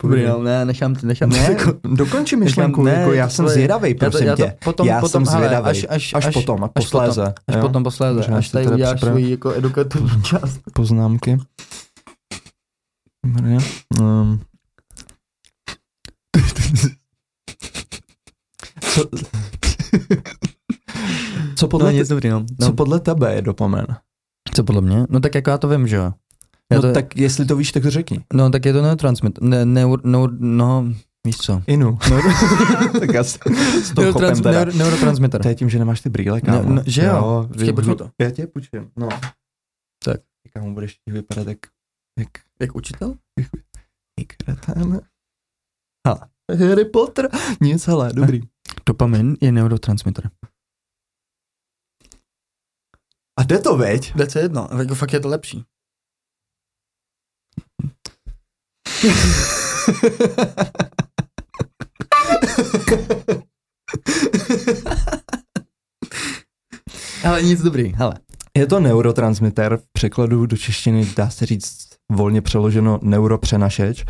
[0.02, 3.88] Dobrý, no, ne, nechám, nechám, Ne, jako, dokončí nechám- myšlenku, ne, jako já jsem zvědavý,
[3.88, 4.56] já to, prosím já to tě.
[4.64, 5.68] potom, já potom, jsem hele, zvědavý.
[5.70, 7.34] až, až, Až, potom, až posléze.
[7.48, 7.60] Až jo?
[7.60, 10.60] potom posléze, až si tady uděláš svoji jako edukativní část.
[10.74, 11.38] Poznámky.
[13.26, 13.56] Dobrý.
[14.00, 14.40] Um.
[18.80, 19.04] Co,
[21.56, 22.44] co, podle No, te, dobrý, no.
[22.60, 22.72] co no.
[22.72, 23.86] podle tebe je dopamin?
[24.54, 25.06] Co podle mě?
[25.08, 26.12] No tak jako já to vím, že jo.
[26.72, 28.24] Já No to, tak jestli to víš, tak to řekni.
[28.32, 30.92] no tak je to neurotransmit, ne, neur, neur, no,
[31.26, 31.62] víš co.
[31.66, 31.98] Inu.
[33.00, 33.38] tak já s,
[33.82, 35.42] s chopem Neurotrans, neur, neurotransmitter.
[35.42, 36.62] To je tím, že nemáš ty brýle, kámo.
[36.62, 37.46] No, no, že jo.
[37.48, 38.10] Počkej, pojď mi to.
[38.20, 39.08] Já tě půjčím, no.
[40.04, 40.20] Tak.
[40.54, 41.58] Kámo, budeš vypadat jak,
[42.20, 42.28] jak,
[42.60, 43.14] Jak učitel?
[44.18, 45.00] jak kreten.
[46.08, 46.28] Ha.
[46.58, 47.28] Harry Potter.
[47.60, 48.40] Nic, hele, dobrý.
[48.86, 50.30] Dopamin je neurotransmitter.
[53.38, 54.14] A jde to, veď?
[54.14, 55.64] Jde se jedno, jako fakt je to lepší.
[67.24, 68.14] Ale nic dobrý, hele.
[68.56, 74.04] Je to neurotransmitter, v překladu do češtiny dá se říct volně přeloženo neuropřenašeč,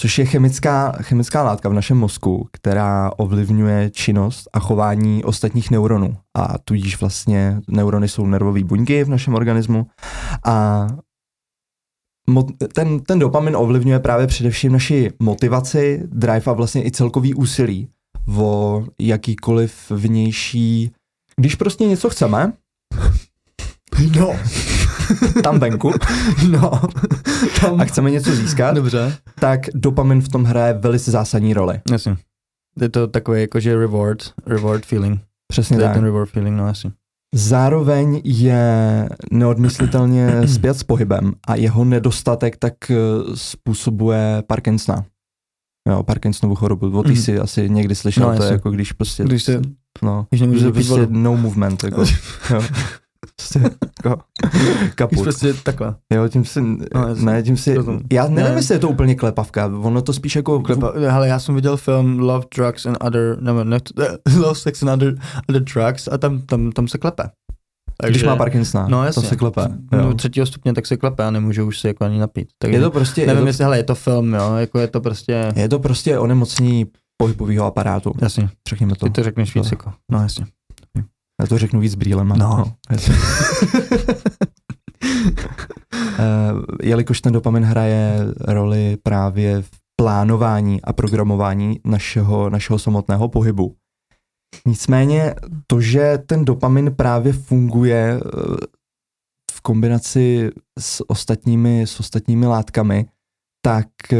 [0.00, 6.16] což je chemická, chemická látka v našem mozku, která ovlivňuje činnost a chování ostatních neuronů.
[6.36, 9.86] A tudíž vlastně neurony jsou nervové buňky v našem organismu
[10.44, 10.86] a
[12.74, 17.88] ten, ten dopamin ovlivňuje právě především naši motivaci, drive a vlastně i celkový úsilí
[18.36, 20.92] o jakýkoliv vnější
[21.36, 22.52] když prostě něco chceme,
[24.16, 24.36] No.
[25.42, 25.92] Tam venku,
[26.50, 26.80] No.
[27.60, 27.80] Tam.
[27.80, 29.16] a chceme něco získat, Dobře.
[29.40, 31.80] tak dopamin v tom hraje velice zásadní roli.
[31.90, 32.16] Jasně.
[32.80, 35.20] Je to takový jakože reward, reward feeling.
[35.48, 35.94] Přesně To je tak.
[35.96, 36.92] ten reward feeling, no jasně.
[37.34, 42.94] Zároveň je neodmyslitelně zpět s pohybem a jeho nedostatek tak eh,
[43.34, 45.04] způsobuje Parkinsona.
[45.88, 46.98] Jo, Parkinsonovu chorobu.
[46.98, 47.22] O ty Mhm.
[47.22, 49.60] si asi někdy slyšel, No, to je jako když prostě, Když se,
[50.02, 52.04] no, když nemůžeš prostě no movement, jako,
[52.50, 52.62] jo.
[53.36, 53.60] Prostě
[54.04, 54.22] jako
[54.94, 55.22] kaput.
[55.22, 55.94] prostě takhle.
[56.14, 57.76] Jo, tím si, No, ne, tím si,
[58.12, 58.58] já nevím, Ne.
[58.58, 62.18] jestli je to úplně klepavka, ono to spíš jako, Klepa, hele, já jsem viděl film
[62.18, 63.78] Love, Drugs and Other, ne, ne,
[64.38, 65.14] Love, Sex and Other,
[65.48, 67.22] other Drugs a tam, tam, tam se klepe.
[68.08, 69.22] když má Parkinsona, no, to jasně.
[69.22, 69.60] se klepe.
[69.92, 72.48] No, třetího stupně tak se klepe a nemůžu už se jako ani napít.
[72.58, 74.88] Takže Je to prostě, nevím, je to, jestli, hele, je to film, jo, jako je
[74.88, 79.06] to prostě, je to prostě onemocnění pohybového aparátu, jasně, řekněme to.
[79.06, 80.46] ty to řekneš víc To- jako, no jasně.
[81.42, 82.36] Já to řeknu víc brýlema.
[82.36, 82.64] No.
[86.18, 86.52] Eh,
[86.82, 93.76] jelikož ten dopamin hraje roli právě v plánování a programování našeho, našeho samotného pohybu.
[94.66, 95.34] Nicméně
[95.66, 98.30] to, že ten dopamin právě funguje eh,
[99.52, 103.06] v kombinaci s ostatními, s ostatními látkami,
[103.64, 104.18] tak eh,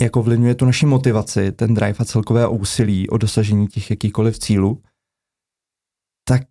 [0.00, 4.82] jako ovlivňuje tu naši motivaci, ten drive a celkové úsilí o dosažení těch jakýchkoliv cílů,
[6.28, 6.42] tak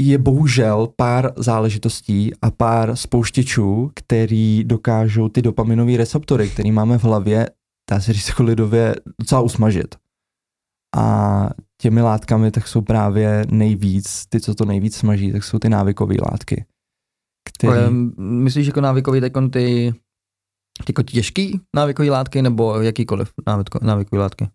[0.00, 7.04] je bohužel pár záležitostí a pár spouštěčů, který dokážou ty dopaminové receptory, které máme v
[7.04, 7.50] hlavě,
[7.90, 9.94] dá se říct jako lidově, docela usmažit.
[10.96, 11.50] A
[11.80, 16.14] těmi látkami tak jsou právě nejvíc, ty, co to nejvíc smaží, tak jsou ty návykové
[16.30, 16.64] látky.
[17.48, 17.94] Který...
[18.18, 19.94] Myslíš jako návykový tak on ty
[20.88, 24.48] jako těžký návykový látky nebo jakýkoliv návyko, návykový látky?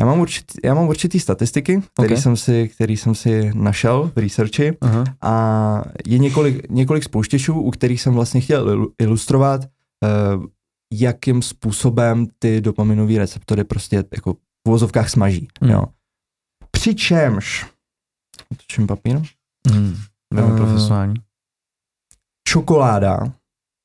[0.00, 2.20] Já mám, určitý, já mám určitý statistiky, který, Ok.
[2.20, 5.04] jsem si, který jsem si našel v researchi Aha.
[5.22, 10.44] a je několik, několik spouštěčů, u kterých jsem vlastně chtěl ilu- ilustrovat, uh,
[10.92, 15.48] jakým způsobem ty dopaminové receptory prostě jako v uvozovkách smaží.
[15.62, 15.70] Hmm.
[15.70, 15.84] Jo.
[16.70, 17.66] Přičemž,
[18.56, 19.20] točím papír,
[19.72, 19.96] Hmm.
[20.34, 21.14] Velmi Eh, profesionální.
[22.48, 23.18] čokoláda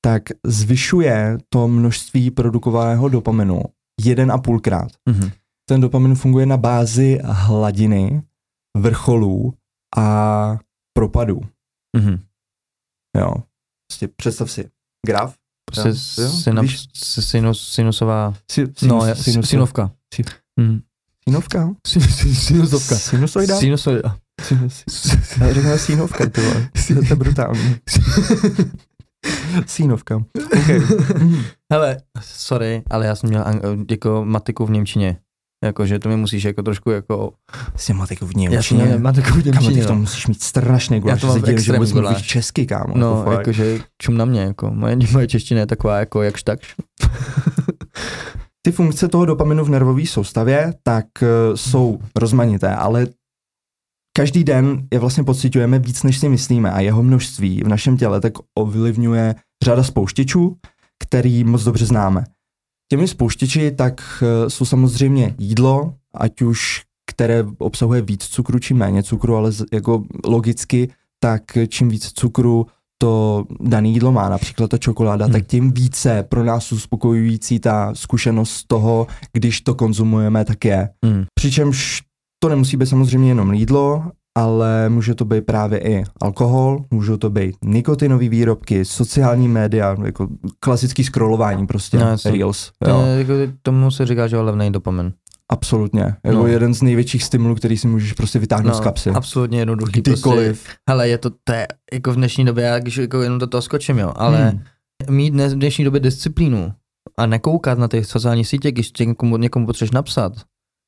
[0.01, 3.61] tak zvyšuje to množství produkovaného dopaminu
[4.01, 4.91] jeden a půlkrát.
[5.09, 5.31] Mhm.
[5.69, 8.21] Ten dopamin funguje na bázi hladiny,
[8.77, 9.53] vrcholů
[9.97, 10.57] a
[10.93, 11.41] propadů.
[11.97, 12.19] Mhm.
[13.17, 13.33] Jo.
[13.91, 14.69] Prostě představ si
[15.07, 15.35] graf.
[15.65, 15.89] Prostě
[16.21, 19.91] Jo, synap, sinus, sinusová, Si, no, je, sinus, synovka.
[20.15, 20.23] Si-
[20.59, 20.81] Mhm.
[21.29, 21.69] Sinovka?
[21.87, 22.95] Sin- sin- Sinusovka.
[22.95, 23.59] Sinusoida?
[23.59, 24.17] Sinusoida.
[24.41, 24.83] Sinus.
[26.31, 26.69] Ty vole.
[26.87, 27.75] To je brutální.
[29.65, 30.23] Sínovka.
[30.53, 30.81] Okay.
[31.73, 33.45] Hele, sorry, ale já jsem měl
[33.89, 35.17] jako matiku v Němčině.
[35.63, 37.33] Jakože to mi musíš jako trošku jako...
[37.75, 38.83] Jsi matiku v Já jsem Němčině.
[38.83, 40.01] měl matiku v Kámo, ty Němčině, v tom no.
[40.01, 42.27] musíš mít strašný guláš, to že mám se že extrémní vůbec mluvíš guláš.
[42.27, 42.93] česky, kámo.
[42.97, 44.71] No, jako jakože čum na mě, jako.
[44.71, 46.75] Moje, moje čeština je taková jako jakž takž.
[48.61, 53.07] Ty funkce toho dopaminu v nervové soustavě tak uh, jsou rozmanité, ale
[54.13, 58.21] každý den je vlastně pocitujeme víc, než si myslíme a jeho množství v našem těle
[58.21, 60.57] tak ovlivňuje řada spouštěčů,
[61.03, 62.23] který moc dobře známe.
[62.91, 69.03] Těmi spouštěči tak uh, jsou samozřejmě jídlo, ať už které obsahuje víc cukru či méně
[69.03, 75.25] cukru, ale jako logicky, tak čím víc cukru to dané jídlo má, například ta čokoláda,
[75.25, 75.33] Hmm.
[75.33, 80.89] tak tím více pro nás uspokojující ta zkušenost toho, když to konzumujeme, tak je.
[81.05, 81.23] Mm.
[81.33, 82.01] Přičemž
[82.43, 84.03] to nemusí být samozřejmě jenom jídlo,
[84.37, 90.27] ale může to být právě i alkohol, můžou to být nikotinové výrobky, sociální média, jako
[90.59, 92.71] klasický scrollování prostě, No, no, reels.
[92.83, 95.13] To, Jo, jako, tomu se říká, že levný dopamin.
[95.49, 96.01] absolutně.
[96.25, 96.47] Jako No.
[96.47, 99.09] jeden z největších stimulů, který si můžeš prostě vytáhnout z kapsy.
[99.09, 100.01] absolutně jednoduchý.
[100.01, 100.63] Kdykoliv.
[100.63, 103.61] Prostě, hele, je to, je, jako v dnešní době, já když jako jenom do toho
[103.61, 104.61] skočím, jo, ale Hmm.
[105.17, 106.71] mít dnes, v dnešní době disciplínu
[107.17, 110.33] a nekoukat na ty sociální sítě, když tě někomu, někomu potřebuješ napsat,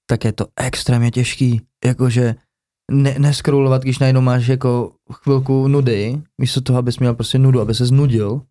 [0.06, 1.62] tak je to extrémně těžký.
[1.86, 2.36] Jakože
[2.92, 7.76] ne, neskrolovat, když najednou máš jako chvilku nudy, místo toho, abys měl prostě nudu, aby
[7.76, 8.42] se znudil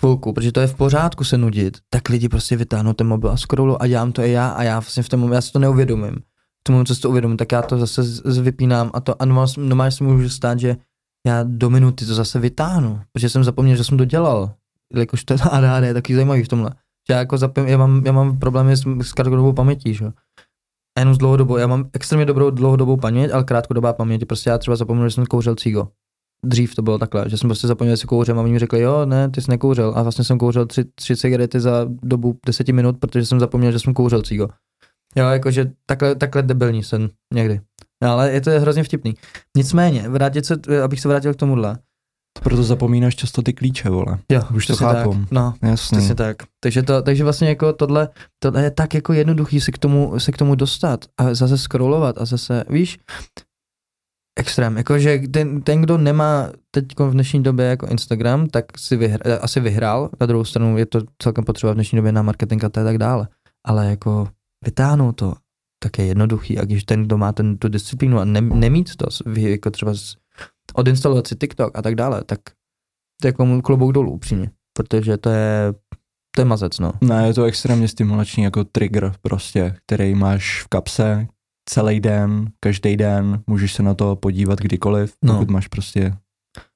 [0.00, 3.36] chvilku, protože to je v pořádku se nudit, tak lidi prostě vytáhnou ten mobil a
[3.36, 6.16] scrollují a dělám to i já a já vlastně v tom já si to neuvědomím.
[6.60, 8.02] V tom co si to uvědomím, tak já to zase
[8.42, 10.76] vypínám a to a normálně, se může stát, že
[11.26, 14.54] já do minuty to zase vytáhnu, protože jsem zapomněl, že jsem to dělal.
[14.94, 16.70] Jakož to ADHD je taky zajímavý v tomhle.
[17.10, 20.10] Já jako zapom, já mám, já mám problémy s, s krátkodobou pamětí, že?
[21.00, 24.58] A jenom s dlouhodobou, já mám extrémně dobrou dlouhodobou paměť, ale krátkodobá paměť, prostě já
[24.58, 25.88] třeba zapomněl, že jsem kouřil cígo.
[26.44, 28.80] Dřív to bylo takhle, že jsem prostě zapomněl, že si kouřím a oni mi řekli,
[28.80, 29.92] jo, ne, ty jsi nekouřil.
[29.96, 33.78] A vlastně jsem kouřil tři, tři cigarety za dobu deseti minut, protože jsem zapomněl, že
[33.78, 34.48] jsem kouřil cígo.
[35.16, 37.60] Jo, jakože takhle, takhle debilní jsem někdy.
[38.02, 39.14] No, ale je to hrozně vtipný.
[39.56, 41.78] Nicméně, vrátit se, abych se vrátil k tomuhle.
[42.42, 44.18] Proto zapomínáš často ty klíče, vole.
[44.28, 45.14] Jo, Už to chápu.
[45.14, 45.30] Tak.
[45.30, 45.98] No, Jasný.
[45.98, 46.36] přesně tak.
[46.60, 50.32] Takže, to, takže vlastně jako tohle, tohle je tak jako jednoduchý se k tomu, se
[50.32, 52.98] k tomu dostat a zase scrollovat a zase, víš,
[54.38, 54.76] extrém.
[54.76, 59.60] Jakože ten, ten, kdo nemá teď v dnešní době jako Instagram, tak si vyhr, asi
[59.60, 60.10] vyhrál.
[60.20, 63.28] Na druhou stranu je to celkem potřeba v dnešní době na marketing a tak dále.
[63.66, 64.28] Ale jako
[64.64, 65.34] vytáhnout to,
[65.82, 66.58] tak je jednoduchý.
[66.58, 69.92] A když ten, kdo má ten, tu disciplínu a ne, nemít to, jako třeba
[70.74, 72.38] odinstalovat si TikTok a tak dále, tak
[73.22, 74.50] to je jako klobouk dolů upřímně.
[74.76, 75.72] Protože to je,
[76.34, 76.92] to je mazec, no.
[77.00, 81.26] Ne, je to extrémně stimulační jako trigger prostě, který máš v kapse
[81.68, 85.32] celý den, každý den, můžeš se na to podívat kdykoliv, No.
[85.34, 86.12] pokud máš prostě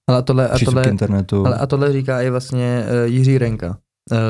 [0.08, 1.46] Ale a tohle, a tohle, k internetu.
[1.46, 3.78] ale a tohle říká i vlastně uh, Jiří Renka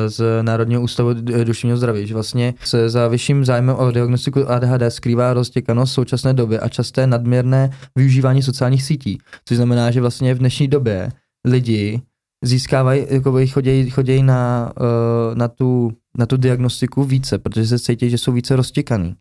[0.07, 4.83] z Národního ústavu d- duševního zdraví, že vlastně se za vyšším zájmem o diagnostiku ADHD
[4.89, 9.19] skrývá roztěkanost současné doby a časté nadměrné využívání sociálních sítí.
[9.45, 11.13] Což znamená, že vlastně v dnešní době
[11.45, 12.01] lidi
[12.45, 18.11] získávají, jako chodějí, chodějí na, uh, na, tu, na tu diagnostiku více, protože se cítí,
[18.11, 19.15] že jsou více roztěkaný.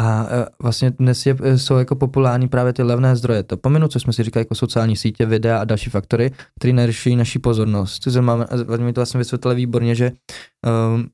[0.00, 3.42] A e, vlastně dnes je, e, jsou jako populární právě ty levné zdroje.
[3.42, 7.16] To pominu, co jsme si říkali, jako sociální sítě, videa a další faktory, které narušují
[7.16, 8.04] naši pozornost.
[8.04, 10.12] Znamená, a mi to vlastně vysvětlili výborně, že
[10.94, 11.08] um,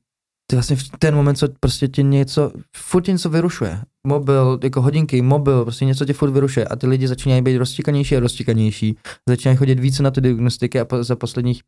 [0.51, 3.81] ty vlastně v ten moment, co prostě ti něco, furt něco vyrušuje.
[4.07, 8.17] Mobil, jako hodinky, mobil, prostě něco tě furt vyrušuje a ty lidi začínají být roztíkanější
[8.17, 8.97] a roztíkanější.
[9.29, 11.61] Začínají chodit více na ty diagnostiky a po, za posledních,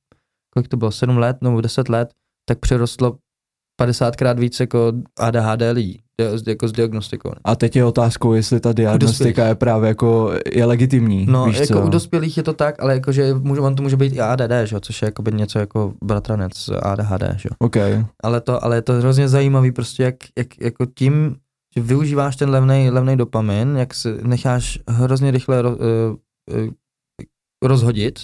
[0.54, 2.10] kolik to bylo, 7 let nebo 10 let,
[2.49, 3.17] tak přerostlo
[3.81, 5.99] 50krát víc jako ADHD lidí,
[6.47, 7.31] jako s diagnostikou.
[7.43, 11.25] A teď je otázkou, jestli ta diagnostika je právě jako je legitimní.
[11.29, 11.81] No, víš jako co?
[11.86, 14.79] u dospělých je to tak, ale jakože může, on to může být i ADD, že?
[14.79, 17.49] což je jakoby něco jako bratranec ADHD, že?
[17.51, 17.55] jo.
[17.59, 17.75] OK.
[18.23, 21.36] Ale to, ale je to hrozně zajímavý prostě, jak, jak jako tím,
[21.75, 25.77] že využíváš ten levný levný dopamin, jak se necháš hrozně rychle ro, uh,
[26.57, 26.69] uh,
[27.63, 28.19] rozhodit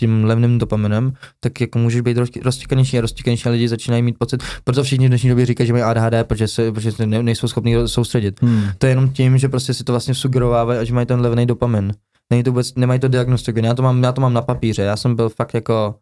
[0.00, 4.18] tím levným dopaminem, tak jako můžeš být roz- roztěkanější a roztěkanější a lidi začínají mít
[4.18, 7.22] pocit, proto všichni v dnešní době říkají, že mají ADHD, protože se, protože se ne,
[7.22, 8.42] nejsou schopni soustředit.
[8.42, 8.62] Hmm.
[8.78, 11.46] To je jenom tím, že prostě si to vlastně sugerovávají a že mají ten levný
[11.46, 11.92] dopamin.
[12.30, 14.96] Není to vůbec, nemají to diagnostiku, já to, mám, já to mám na papíře, já
[14.96, 15.94] jsem byl fakt jako,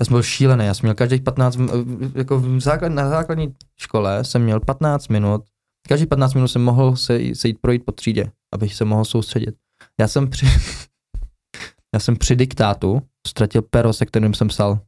[0.00, 1.68] já jsem byl šílený, já jsem měl každých 15, m-
[2.14, 5.42] jako v základ, na základní škole jsem měl 15 minut,
[5.88, 9.54] každý 15 minut jsem mohl se, se jít projít po třídě, abych se mohl soustředit.
[10.00, 10.46] Já jsem při,
[11.94, 14.80] já jsem při diktátu ztratil pero, se kterým jsem psal.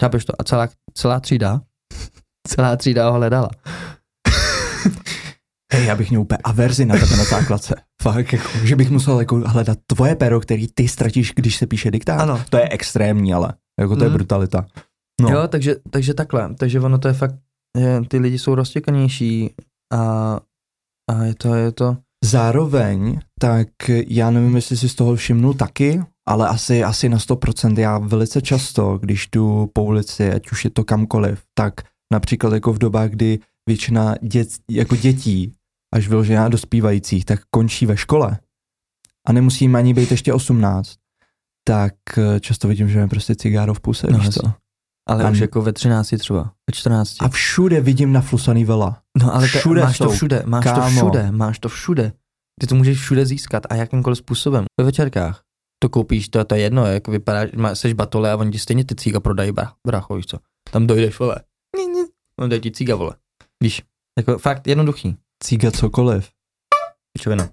[0.00, 0.40] Chápeš to?
[0.40, 1.60] A celá, celá třída,
[2.48, 3.50] celá třída ho hledala.
[5.72, 7.74] Hej, já bych měl úplně averzi na tebe na základce.
[8.02, 11.90] Fakt, jako, že bych musel jako hledat tvoje pero, který ty ztratíš, když se píše
[11.90, 12.20] diktát.
[12.20, 12.44] Ano.
[12.50, 14.16] To je extrémní, ale jako to je Mhm.
[14.18, 14.66] brutalita.
[15.20, 15.30] No.
[15.30, 15.36] No.
[15.36, 16.54] Jo, takže, takže takhle.
[16.54, 17.34] Takže ono to je fakt,
[17.78, 19.54] že ty lidi jsou roztěkanější
[19.92, 20.40] a,
[21.10, 23.68] a je to, je to, Zároveň, tak
[24.08, 27.78] já nevím, jestli si z toho všimnul taky, ale asi, asi na 100%.
[27.78, 31.74] Já velice často, když jdu po ulici, ať už je to kamkoliv, tak
[32.12, 35.52] například jako v dobách, kdy většina dět, jako dětí,
[35.94, 38.38] až vyložená dospívajících, tak končí ve škole
[39.28, 40.94] a nemusí ani být ještě 18,
[41.68, 44.52] tak eh, často vidím, že je prostě cigáro v puse, No, víš co?
[45.08, 47.16] ale A už jako ve 13 třeba, ve 14.
[47.20, 49.02] A všude vidím naflusaný vela.
[49.22, 50.10] no ale to, všude máš to jsou.
[50.10, 50.82] všude, máš Kámo.
[50.82, 52.12] to všude, máš to všude.
[52.60, 54.64] Ty to můžeš všude získat a jakýmkoliv způsobem.
[54.80, 55.42] Ve večerkách.
[55.84, 58.84] To koupíš, to, to je jedno, jako vypadá, má, seš batole a oni ti stejně
[58.84, 60.38] ty cíga prodají, bra, bracho, víš co.
[60.70, 61.36] Tam dojdeš, vole.
[62.40, 63.14] On dají ti cíga, vole.
[63.62, 63.82] Víš,
[64.18, 65.16] jako fakt jednoduchý.
[65.42, 66.30] Cíga cokoliv.
[67.12, 67.48] Pičovina.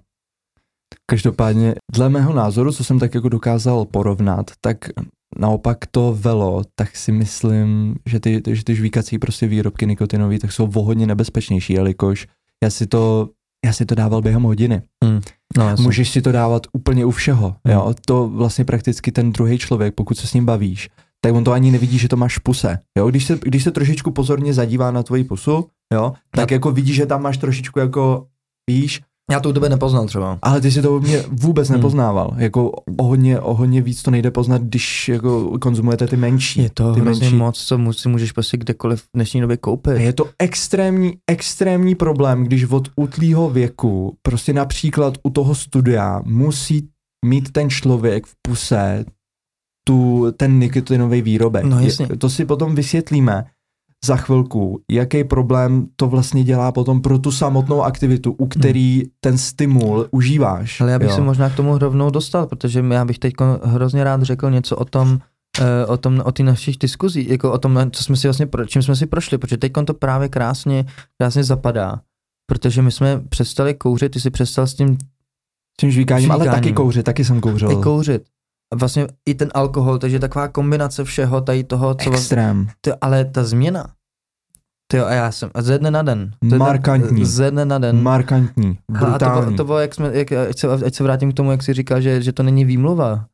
[1.10, 4.78] Každopádně, dle mého názoru, co jsem tak jako dokázal porovnat, tak
[5.38, 10.52] naopak to velo, tak si myslím, že ty, že ty žvíkací prostě výrobky nikotinové, tak
[10.52, 12.26] jsou o hodně nebezpečnější, jelikož
[12.64, 13.28] já si to,
[13.64, 14.82] já si to dával během hodiny.
[15.58, 15.82] No, jasně.
[15.82, 17.74] Můžeš si to dávat úplně u všeho, Hmm.
[17.74, 20.88] jo, to vlastně prakticky ten druhý člověk, pokud se s ním bavíš,
[21.20, 23.70] tak on to ani nevidí, že to máš v puse, jo, když se, když se
[23.70, 28.26] trošičku pozorně zadívá na tvoji pusu, jo, tak jako vidí, že tam máš trošičku jako,
[28.70, 30.38] víš, Já to u tebe nepoznal třeba.
[30.42, 31.78] ale ty si to u mě vůbec Hmm.
[31.78, 32.34] nepoznával.
[32.36, 36.62] Jako o hodně, o hodně víc to nejde poznat, když jako konzumujete ty menší.
[36.62, 37.36] Je to ty hrozně menší.
[37.36, 39.96] moc, co si můžeš prostě kdekoliv v dnešní době koupit.
[40.00, 46.88] Je to extrémní, extrémní problém, když od útlýho věku, prostě například u toho studia, musí
[47.26, 49.04] mít ten člověk v puse
[49.88, 51.64] tu, ten nikotinový výrobek.
[51.64, 52.06] No jasně.
[52.10, 53.44] Je, to si potom vysvětlíme
[54.04, 59.38] za chvilku, jaký problém to vlastně dělá potom pro tu samotnou aktivitu, u který ten
[59.38, 60.80] stimul užíváš.
[60.80, 61.14] Ale já bych jo.
[61.14, 63.34] se možná k tomu rovnou dostal, protože já bych teď
[63.64, 65.18] hrozně rád řekl něco o tom,
[65.60, 68.82] eh, o tom, o těch našich diskuzí, jako o tom, co jsme si vlastně, čím
[68.82, 70.84] jsme si prošli, protože teď to právě krásně,
[71.18, 72.00] krásně zapadá,
[72.46, 74.98] protože my jsme přestali kouřit, ty jsi přestal s tím
[75.80, 76.62] tím žvíkáním, ale žvíkáním.
[76.62, 77.72] taky kouřit, taky jsem kouřil.
[77.72, 78.22] i kouřit.
[78.74, 82.68] Vlastně i ten alkohol, takže taková kombinace všeho tady toho, co vlastně, Extrém.
[82.80, 83.86] ty, ale ta změna,
[84.90, 86.30] ty jo, a já jsem, a ze dne na den.
[86.42, 87.24] Ze dne, Markantní.
[87.24, 88.02] Ze dne na den.
[88.02, 89.44] Markantní, Hele, A to, brutální.
[89.44, 91.72] bylo- to bylo, jak jsme, jak, ať, se, ať se vrátím k tomu, jak jsi
[91.74, 93.26] říkal, že, že to není výmluva.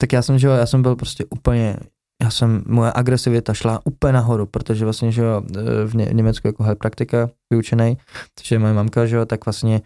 [0.00, 1.76] Tak já jsem, že jo, já jsem byl prostě úplně,
[2.22, 5.42] já jsem, moje agresivita šla úplně nahoru, protože vlastně, že jo,
[5.86, 7.98] v, Ně, v Německu jako praktika vyučený,
[8.34, 9.80] takže moje mamka, že jo, tak vlastně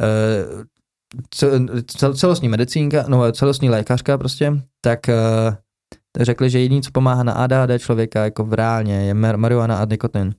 [0.00, 0.04] eh,
[2.14, 5.14] celostní medicínka, no celostní lékařka prostě, tak eh,
[6.20, 9.84] řekli, že jediný, co pomáhá na ADHD člověka jako v reálně je mar- marihuana a
[9.84, 10.34] nikotin.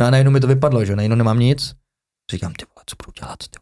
[0.00, 1.74] No a najednou mi to vypadlo, že najednou nemám nic.
[2.30, 3.58] Říkám, ty vole, co budu dělat, ty.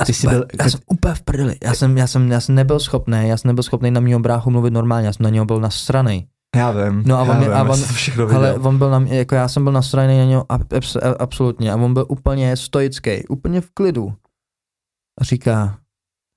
[0.00, 1.56] Já, Ty jsem jsi úplně, byl- já jsem úplně v prdeli.
[1.64, 4.50] Já jsem, já jsem, já jsem nebyl schopný, já jsem nebyl schopný na mýho bráchu
[4.50, 6.26] mluvit normálně, já jsem na něho byl nasranej.
[6.56, 7.02] Já vím.
[7.06, 9.18] No a já on mě- vím, a já on- všechno Ale on byl na mě,
[9.18, 13.26] jako já jsem byl nasranej na něho ab, abs, absolutně a on byl úplně stoický,
[13.28, 14.14] úplně v klidu.
[15.20, 15.78] A říká,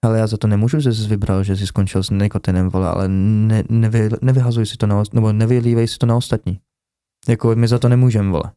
[0.05, 3.07] ale já za to nemůžu, že jsi vybral, že jsi skončil s nikotinem, vole, ale
[3.07, 6.59] ne, nevy, nevyhazuj si to na, nebo nevylívej si to na ostatní.
[7.27, 8.51] Jako my za to nemůžeme, vole.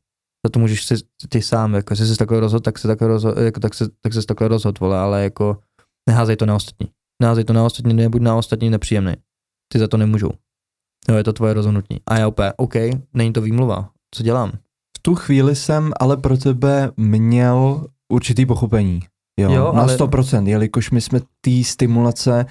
[0.46, 0.94] Za to můžeš si
[1.28, 4.26] ty sám, jako jsi takhle rozhodl, tak se takhle rozhodl, jako, tak se, tak se
[4.26, 5.58] takhle rozhodl, vole, ale jako
[6.08, 6.88] neházej to na ostatní.
[7.22, 9.14] Neházej to na ostatní, nebuď na ostatní nepříjemný.
[9.72, 10.30] Ty za to nemůžou.
[11.08, 12.00] Jo, je to tvoje rozhodnutí.
[12.06, 12.74] A já úplně, OK,
[13.14, 13.90] není to výmluva.
[14.14, 14.52] Co dělám?
[14.96, 19.00] V tu chvíli jsem ale pro tebe měl určitý pochopení.
[19.38, 22.46] Jo, Jo, na ale- 100%, jelikož my jsme té stimulace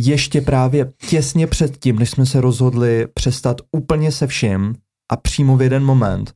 [0.00, 4.74] ještě právě těsně před tím, než jsme se rozhodli přestat úplně se vším
[5.12, 6.34] a přímo v jeden moment,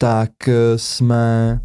[0.00, 1.60] tak eh, jsme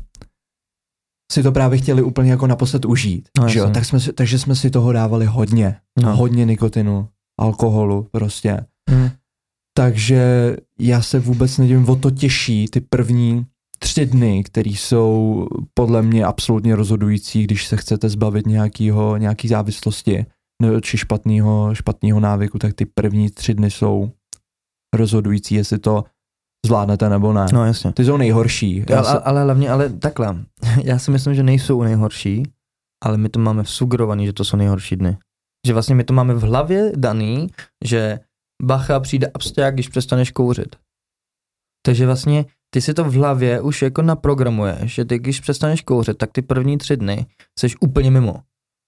[1.32, 3.30] si to právě chtěli úplně jako naposled užít.
[3.40, 3.70] No, že jo?
[3.70, 5.76] Tak jsme si, takže jsme si toho dávali hodně.
[6.02, 6.16] No.
[6.16, 8.66] Hodně nikotinu, alkoholu prostě.
[8.90, 9.10] Hmm.
[9.78, 13.46] Takže já se vůbec nedivím, o to těší ty první
[13.80, 20.26] tři dny, které jsou podle mě absolutně rozhodující, když se chcete zbavit nějakýho, nějaký závislosti.
[20.62, 24.12] no, či špatného, špatného návyku, tak ty první tři dny jsou
[24.96, 26.04] rozhodující, jestli to
[26.66, 27.46] zvládnete nebo ne.
[27.54, 27.94] No jasně.
[27.94, 28.86] Ty jsou nejhorší.
[28.90, 30.46] Já Ale, se, ale hlavně, ale takhle,
[30.84, 32.44] já si myslím, že nejsou nejhorší,
[33.04, 35.18] ale my to máme vsugerovaný, že to jsou nejhorší dny.
[35.68, 37.50] Že vlastně my to máme v hlavě daný,
[37.86, 38.20] že
[38.64, 40.76] bacha přijde absták, když přestaneš kouřit.
[41.86, 42.46] Takže vlastně
[42.76, 46.42] ty si to v hlavě už jako naprogramuješ, že ty když přestaneš kouřit, tak ty
[46.42, 47.26] první tři dny
[47.60, 48.36] jsi úplně mimo.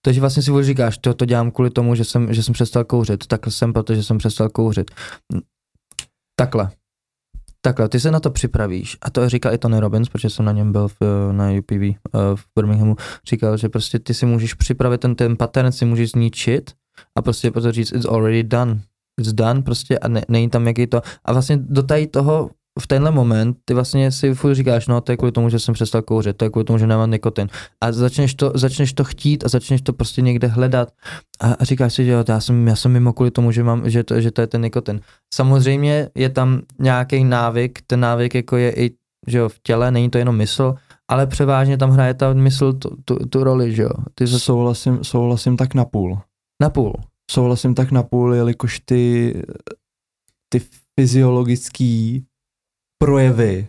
[0.05, 3.27] Takže vlastně si říkáš, to, to dělám kvůli tomu, že jsem, že jsem přestal kouřit,
[3.27, 4.91] takhle jsem, protože jsem přestal kouřit.
[6.39, 6.69] Takhle.
[7.61, 8.97] Takhle, ty se na to připravíš.
[9.01, 11.95] A to říkal i Tony Robbins, protože jsem na něm byl v, na UPV uh,
[12.35, 12.95] v Birminghamu.
[13.29, 16.71] Říkal, že prostě ty si můžeš připravit ten, ten pattern, si můžeš zničit
[17.17, 18.81] a prostě prostě říct, it's already done.
[19.21, 21.01] It's done prostě a ne, není tam jaký to.
[21.25, 22.49] A vlastně do tady toho
[22.80, 25.73] v tenhle moment ty vlastně si furt říkáš, no to je kvůli tomu, že jsem
[25.73, 27.47] přestal kouřit, to je kvůli tomu, že nemám nikotin.
[27.82, 30.89] A začneš to, začneš to chtít a začneš to prostě někde hledat
[31.41, 33.89] a, a říkáš si, že jo, já jsem, já jsem mimo kvůli tomu, že, mám,
[33.89, 35.01] že, to, že to je ten nikotin.
[35.34, 38.91] Samozřejmě je tam nějaký návyk, ten návyk jako je i
[39.28, 40.75] že jo, v těle, není to jenom mysl,
[41.07, 43.89] ale převážně tam hraje ta mysl tu, tu, tu roli, že jo.
[44.15, 46.19] Ty se souhlasím, souhlasím tak na půl.
[46.61, 46.93] na půl.
[47.32, 49.34] Souhlasím tak na půl, jelikož ty,
[50.49, 50.61] ty
[50.99, 52.19] fyziologické
[53.00, 53.68] projevy,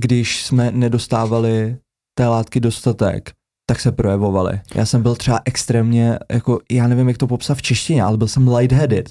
[0.00, 1.76] když jsme nedostávali
[2.18, 3.30] té látky dostatek,
[3.66, 4.60] tak se projevovaly.
[4.74, 8.28] Já jsem byl třeba extrémně, jako, já nevím, jak to popsat v češtině, ale byl
[8.28, 9.10] jsem lightheaded.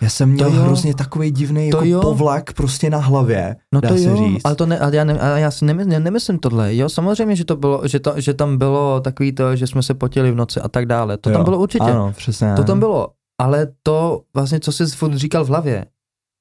[0.00, 0.62] Já jsem měl To jo.
[0.62, 2.00] hrozně takový divný jako jo.
[2.00, 4.40] povlak prostě na hlavě, No dá to se jo, říct.
[4.44, 6.76] ale to ne, ale já, ne, ale já si nemysl, nemyslím tohle.
[6.76, 9.94] Jo, samozřejmě, že to bylo, že, to, že tam bylo takový to, že jsme se
[9.94, 11.18] potili v noci a tak dále.
[11.18, 11.36] To Jo.
[11.36, 11.84] tam bylo určitě.
[11.84, 12.52] Ano, přesně.
[12.56, 13.08] To tam bylo.
[13.40, 15.84] Ale to vlastně, co jsi furt říkal v hlavě,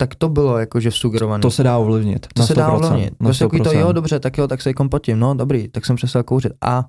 [0.07, 1.41] tak to bylo jakože vsugerované.
[1.41, 2.27] To se dá ovlivnit.
[2.33, 3.17] to se dá 100%, ovlivnit.
[3.17, 3.79] Prostě takový to, 100%.
[3.79, 5.19] jo, dobře, tak jo, tak se kompotím.
[5.19, 6.53] No, dobrý, tak jsem přestal kouřit.
[6.61, 6.85] A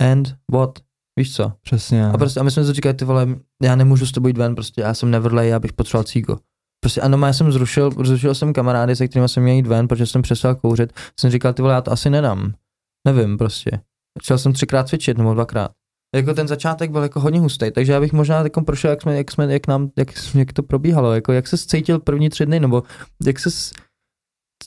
[0.00, 0.78] and what?
[1.18, 1.52] Víš co?
[1.62, 2.06] Přesně.
[2.06, 3.26] A prostě, a my jsme si říkali, ty vole,
[3.62, 6.36] já nemůžu s tebou jít ven, prostě já jsem nevrlej, já bych potřeboval cígo.
[6.84, 10.06] Prostě ano, já jsem zrušil, zrušil jsem kamarády, se kterými jsem měl jít ven, protože
[10.06, 10.92] jsem přestal kouřit.
[11.20, 12.52] Jsem říkal, ty vole, já to asi nedám.
[13.06, 13.70] Nevím prostě.
[14.18, 15.70] Začal jsem třikrát cvičit, nebo dvakrát.
[16.14, 19.16] Jako ten začátek byl jako hodně hustý, takže já bych možná jako prošel, jak jsme,
[19.16, 22.60] jak jsme, jak nám, jak, jak to probíhalo, jako jak se cítil první tři dny,
[22.60, 22.82] nebo
[23.26, 23.50] jak se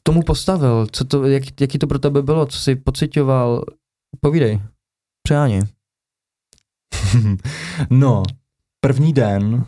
[0.03, 3.65] tomu postavil, co to, jak, jaký to pro tebe bylo, co jsi pocitoval,
[4.19, 4.61] povídej.
[5.27, 5.61] Přáni.
[7.89, 8.23] no,
[8.81, 9.65] první den,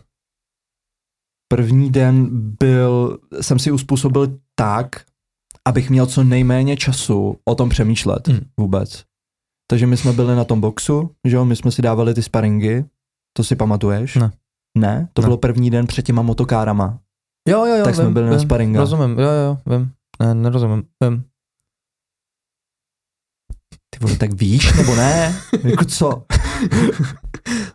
[1.48, 2.28] první den
[2.60, 5.06] byl, jsem si uspůsobil tak,
[5.68, 8.40] abych měl co nejméně času o tom přemýšlet Hmm.
[8.58, 9.06] vůbec.
[9.72, 12.86] Takže my jsme byli na tom boxu, že jo, my jsme si dávali ty sparingy,
[13.38, 14.16] to si pamatuješ?
[14.16, 14.32] Ne.
[14.78, 15.08] Ne?
[15.14, 15.26] To Ne.
[15.26, 17.00] bylo první den před těma motokárama.
[17.50, 18.80] Jo, jo, jo, tak jsme vím, byli na vím, sparinga.
[18.80, 19.92] Rozumím, jo, jo, vím.
[20.22, 21.24] Ne, nerozumím, vím.
[23.90, 25.36] Ty vole, tak víš nebo ne?
[25.64, 26.24] jako co?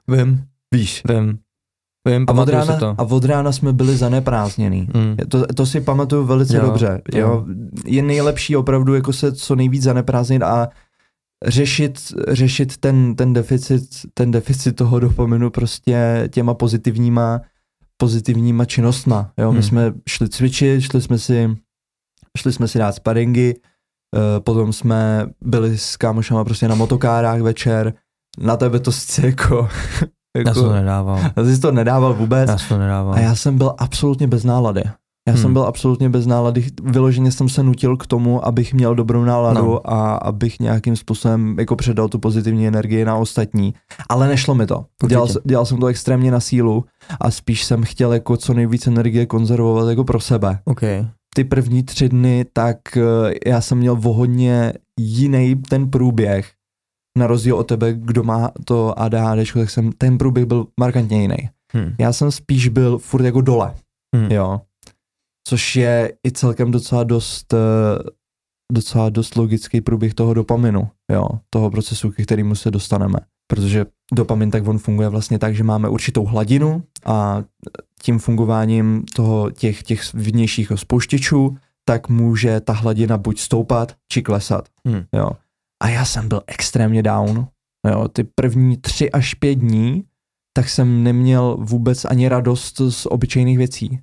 [0.09, 1.03] Vím, Víš.
[1.09, 1.39] vím.
[2.09, 2.95] Vím, A od, rána, to.
[2.99, 4.89] a od rána jsme byli zaneprázdněný.
[4.95, 5.17] Mm.
[5.29, 7.03] To, to si pamatuju velice Jo, dobře.
[7.15, 7.19] jo.
[7.21, 7.45] Jo.
[7.85, 10.69] Je nejlepší opravdu jako se co nejvíc zaneprázdnit a
[11.47, 17.41] řešit, řešit ten, ten, deficit, ten deficit toho dopaminu prostě těma pozitivníma,
[17.97, 19.33] pozitivníma činnostma.
[19.39, 19.53] Jo.
[19.53, 19.63] My Hmm.
[19.69, 21.57] jsme šli cvičit, šli jsme si,
[22.39, 23.55] šli jsme si dát sparingy,
[24.17, 27.95] eh, potom jsme byli s kámošama prostě na motokárách večer,
[28.39, 29.69] na tebe to sice jako...
[30.37, 31.19] Já jsem to jako nedával.
[31.19, 32.51] já to nedával vůbec.
[32.51, 33.15] Já jsem to nedával.
[33.15, 34.83] A já jsem byl absolutně bez nálady.
[35.31, 35.43] Já Hmm.
[35.43, 36.65] jsem byl absolutně bez nálady.
[36.83, 39.91] Vyloženě jsem se nutil k tomu, abych měl dobrou náladu No.
[39.93, 43.75] a abych nějakým způsobem jako předal tu pozitivní energii na ostatní.
[44.09, 44.77] Ale nešlo mi to.
[44.77, 45.09] Určitě.
[45.09, 46.85] Dělal, dělal jsem to extrémně na sílu
[47.21, 50.59] a spíš jsem chtěl jako co nejvíc energie konzervovat jako pro sebe.
[50.65, 50.81] OK.
[51.35, 53.03] Ty první tři dny, tak eh,
[53.51, 56.51] já jsem měl o hodně jiný ten průběh.
[57.19, 61.37] Na rozdíl od tebe, kdo má to ADHD, tak jsem, ten průběh byl markantně jiný.
[61.77, 61.95] Hm.
[61.99, 63.75] Já jsem spíš byl furt jako dole.
[64.17, 64.33] Hm.
[64.33, 64.61] Jo.
[65.49, 67.59] Což je i celkem docela dost, eh,
[68.73, 73.19] docela dost logický průběh toho dopaminu, jo, toho procesu, ke kterému se dostaneme.
[73.47, 77.43] Protože dopamin tak on funguje vlastně tak, že máme určitou hladinu a
[78.03, 84.69] tím fungováním toho, těch, těch vnějších spouštěčů, tak může ta hladina buď stoupat, či klesat.
[84.89, 85.05] Hm.
[85.13, 85.31] Jo.
[85.83, 87.47] A já jsem byl extrémně down.
[87.91, 88.09] Jo.
[88.09, 90.05] Ty první tři až pět dní,
[90.53, 94.01] tak jsem neměl vůbec ani radost z obyčejných věcí.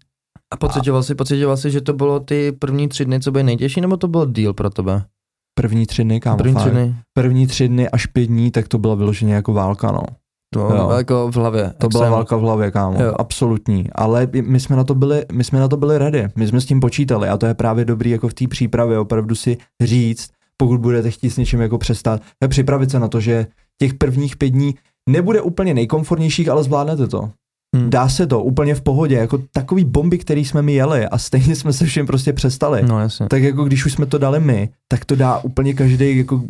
[0.53, 3.81] A pocitoval jsi, pocitoval jsi, že to bylo ty první tři dny, co byly nejtěžší,
[3.81, 5.05] nebo to byl deal pro tebe?
[5.59, 6.95] První tři dny, kámo, první tři dny?
[7.13, 10.03] první tři dny až pět dní, tak to byla vyloženě jako válka, no.
[10.53, 10.89] To Jo.
[10.97, 11.73] jako v hlavě.
[11.77, 12.11] To byla extrém.
[12.11, 13.13] válka v hlavě, kámo, Jo.
[13.19, 13.85] absolutní.
[13.95, 16.65] Ale my jsme na to byli, my jsme na to byli ready, my jsme s
[16.65, 20.79] tím počítali a to je právě dobrý jako v té přípravě opravdu si říct, pokud
[20.81, 23.47] budete chtít s něčím jako přestat, připravit se na to, že
[23.81, 24.75] těch prvních pět dní
[25.09, 27.29] nebude úplně nejkomfortnějších, ale zvládnete to.
[27.75, 27.89] Hmm.
[27.89, 31.55] Dá se to úplně v pohodě, jako takový bomby, který jsme my jeli a stejně
[31.55, 32.83] jsme se všem prostě přestali.
[32.83, 33.27] No jasně.
[33.29, 36.41] Tak jako když už jsme to dali my, tak to dá úplně každý jako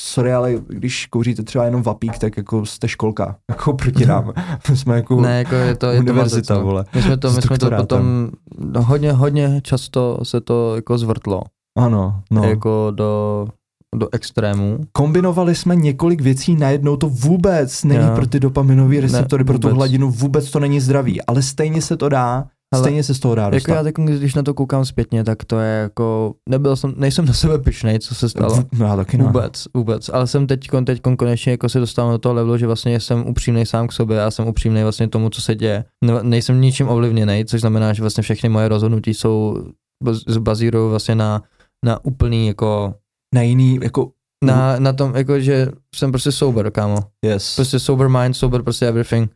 [0.00, 4.32] sorry, ale když kouříte třeba jenom vapík, tak jako jste školka, jako proti nám.
[4.70, 6.62] My jsme jako Ne, jako je to, je to univerzita, no.
[6.62, 6.84] vole.
[6.94, 11.42] My jsme to, my jsme to potom, no, hodně, hodně často se to jako zvrtlo,
[11.78, 12.42] Ano, no.
[12.42, 12.48] no.
[12.48, 13.46] jako do,
[13.94, 14.78] do extrémů.
[14.92, 18.12] Kombinovali jsme několik věcí najednou, to vůbec není Jo.
[18.14, 21.96] pro ty dopaminové receptory, Ne, pro tu hladinu, vůbec to není zdravý, ale stejně se
[21.96, 23.74] to dá, Ale stejně se z toho dá Jako dostat.
[23.74, 27.32] já teď, když na to koukám zpětně, tak to je jako, nebyl jsem, nejsem na
[27.32, 28.64] sebe pišnej, co se stalo.
[28.78, 29.24] No já taky ne.
[29.24, 30.08] Vůbec, vůbec.
[30.08, 33.66] Ale jsem teď, teď konečně jako se dostávám do toho levelu, že vlastně jsem upřímný
[33.66, 35.84] sám k sobě a jsem upřímný vlastně tomu, co se děje.
[36.04, 39.56] Ne, nejsem ničím ovlivněný, což znamená, že vlastně všechny moje rozhodnutí jsou
[40.04, 41.42] baz- bazírují vlastně na,
[41.84, 42.94] na úplný jako
[43.34, 44.10] Na jiný, jako,
[44.44, 46.98] na, na tom, jako že jsem prostě sober, kámo.
[47.24, 47.54] yes.
[47.54, 49.30] Prostě sober mind, sober prostě everything.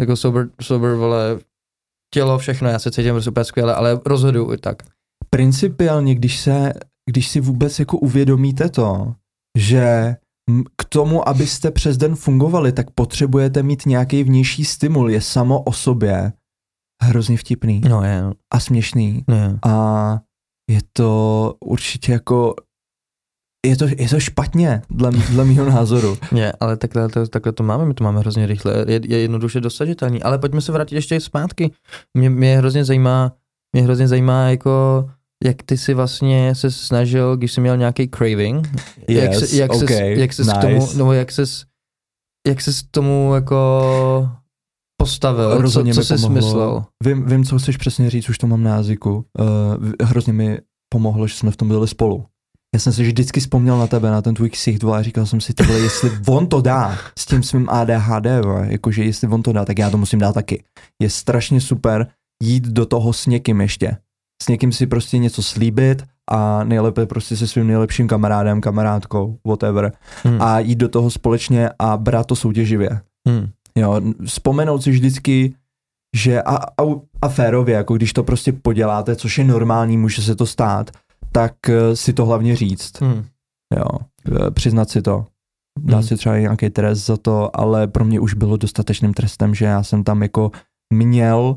[0.00, 1.38] Jako sober, sober, vole,
[2.14, 4.82] tělo, všechno, já se cítím prostě úplně skvěle, ale rozhoduju i tak.
[5.30, 6.72] principiálně, když se,
[7.10, 9.14] když si vůbec jako uvědomíte to,
[9.58, 10.16] že
[10.76, 15.72] k tomu, abyste přes den fungovali, tak potřebujete mít nějaký vnější stimul, je samo o
[15.72, 16.32] sobě
[17.02, 18.32] hrozně vtipný No je, no.
[18.54, 19.58] a směšný je.
[19.66, 20.18] a
[20.70, 22.54] je to určitě jako
[23.66, 26.16] je to, je to špatně, dle, dle mého názoru.
[26.34, 29.60] Je, ale takhle to, takhle to máme, my to máme hrozně rychle, je, je jednoduše
[29.60, 31.70] dosažitelný, ale pojďme se vrátit ještě zpátky.
[32.18, 33.32] Mě, mě hrozně zajímá,
[33.72, 35.04] mě hrozně zajímá jako,
[35.44, 38.68] jak ty si vlastně se snažil, když jsi měl nějaký craving,
[39.08, 40.66] jak, Yes, se, jak, ses, okay, jak ses k nice.
[40.66, 41.64] tomu, nebo jak ses,
[42.48, 44.28] jak ses tomu jako
[45.00, 46.84] postavil, Rozhodně co, co jsi myslel.
[47.04, 49.24] Vím, vím, co chceš přesně říct, už to mám na jazyku.
[49.38, 50.58] Uh, hrozně mi
[50.92, 52.26] pomohlo, že jsme v tom byli spolu.
[52.74, 55.54] Já jsem si vždycky vzpomněl na tebe, na ten tvůj ksicht, a říkal jsem si,
[55.54, 59.52] ty vole, jestli on to dá s tím svým ADHD, vole, jakože jestli on to
[59.52, 60.64] dá, tak já to musím dát taky.
[61.02, 62.06] Je strašně super
[62.42, 63.96] jít do toho s někým ještě.
[64.42, 69.92] S někým si prostě něco slíbit a nejlépe prostě se svým nejlepším kamarádem, kamarádkou, whatever.
[70.24, 70.42] Hmm.
[70.42, 73.00] A jít do toho společně a brát to soutěživě.
[73.28, 73.48] Hmm.
[73.76, 75.54] Jo, vzpomenout si vždycky,
[76.16, 76.82] že a, a,
[77.22, 80.90] a férově, jako když to prostě poděláte, což je normální, může se to stát,
[81.32, 83.24] tak eh, si to hlavně říct, Hmm.
[83.76, 83.98] jo,
[84.46, 85.24] eh, přiznat si to.
[85.80, 86.06] Dá Hmm.
[86.06, 89.82] si třeba nějaký trest za to, ale pro mě už bylo dostatečným trestem, že já
[89.82, 90.50] jsem tam jako
[90.94, 91.56] měl,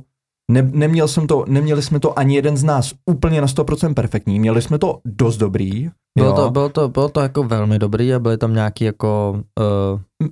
[0.52, 4.40] ne, neměl jsem to, neměli jsme to ani jeden z nás úplně na 100% perfektní,
[4.40, 6.36] měli jsme to dost dobrý, Bylo, jo.
[6.36, 9.42] to, bylo, to, bylo to jako velmi dobrý a byly tam nějaký jako
[10.22, 10.28] uh,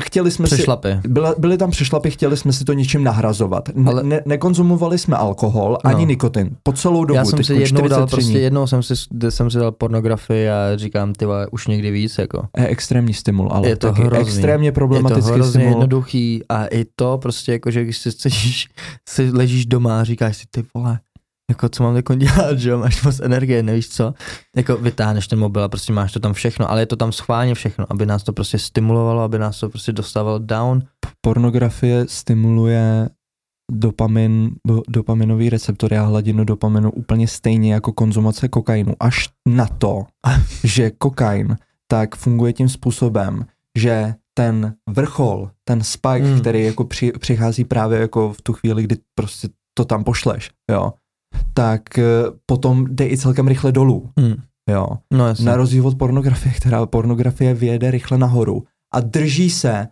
[0.00, 0.88] chtěli jsme si, přešlapy.
[1.08, 3.68] Byla, byly tam přešlapy, chtěli jsme si to něčím nahrazovat.
[3.74, 6.08] Ne, Ale- ne, nekonzumovali jsme alkohol ani No.
[6.08, 7.16] nikotin po celou dobu.
[7.16, 8.94] Já jsem si jednou dal 43 prostě, jednou jsem si,
[9.28, 12.42] jsem si dal pornografii a říkám, ty vole, už někdy víc, jako.
[12.58, 14.20] Je extrémní stimul, ale Je to taky hrozný.
[14.28, 15.68] extrémně Je to problematický hrozně stimul.
[15.68, 18.68] jednoduchý a i to prostě jako, že když si, chceš,
[19.08, 20.98] si ležíš doma a říkáš si, ty vole,
[21.50, 24.14] jako co mám jako dělat, že jo, máš moc energie, nevíš co,
[24.56, 27.54] jako vytáhneš ten mobil a prostě máš to tam všechno, ale je to tam schválně
[27.54, 30.82] všechno, aby nás to prostě stimulovalo, aby nás to prostě dostávalo down.
[31.20, 33.08] Pornografie stimuluje
[33.72, 38.94] dopamin, do, dopaminový receptory a hladinu dopaminu úplně stejně jako konzumace kokainu.
[39.00, 40.04] Až na to,
[40.64, 43.46] že kokain tak funguje tím způsobem,
[43.78, 46.40] že ten vrchol, ten spike, mm.
[46.40, 50.92] který jako při, přichází právě jako v tu chvíli, kdy prostě to tam pošleš, jo,
[51.54, 52.02] tak eh,
[52.46, 54.34] potom jde i celkem rychle dolů, Hmm.
[54.70, 54.86] jo.
[55.12, 55.24] No.
[55.44, 58.62] Na rozdíl od pornografie, která pornografie vyjede rychle nahoru
[58.94, 59.88] a drží se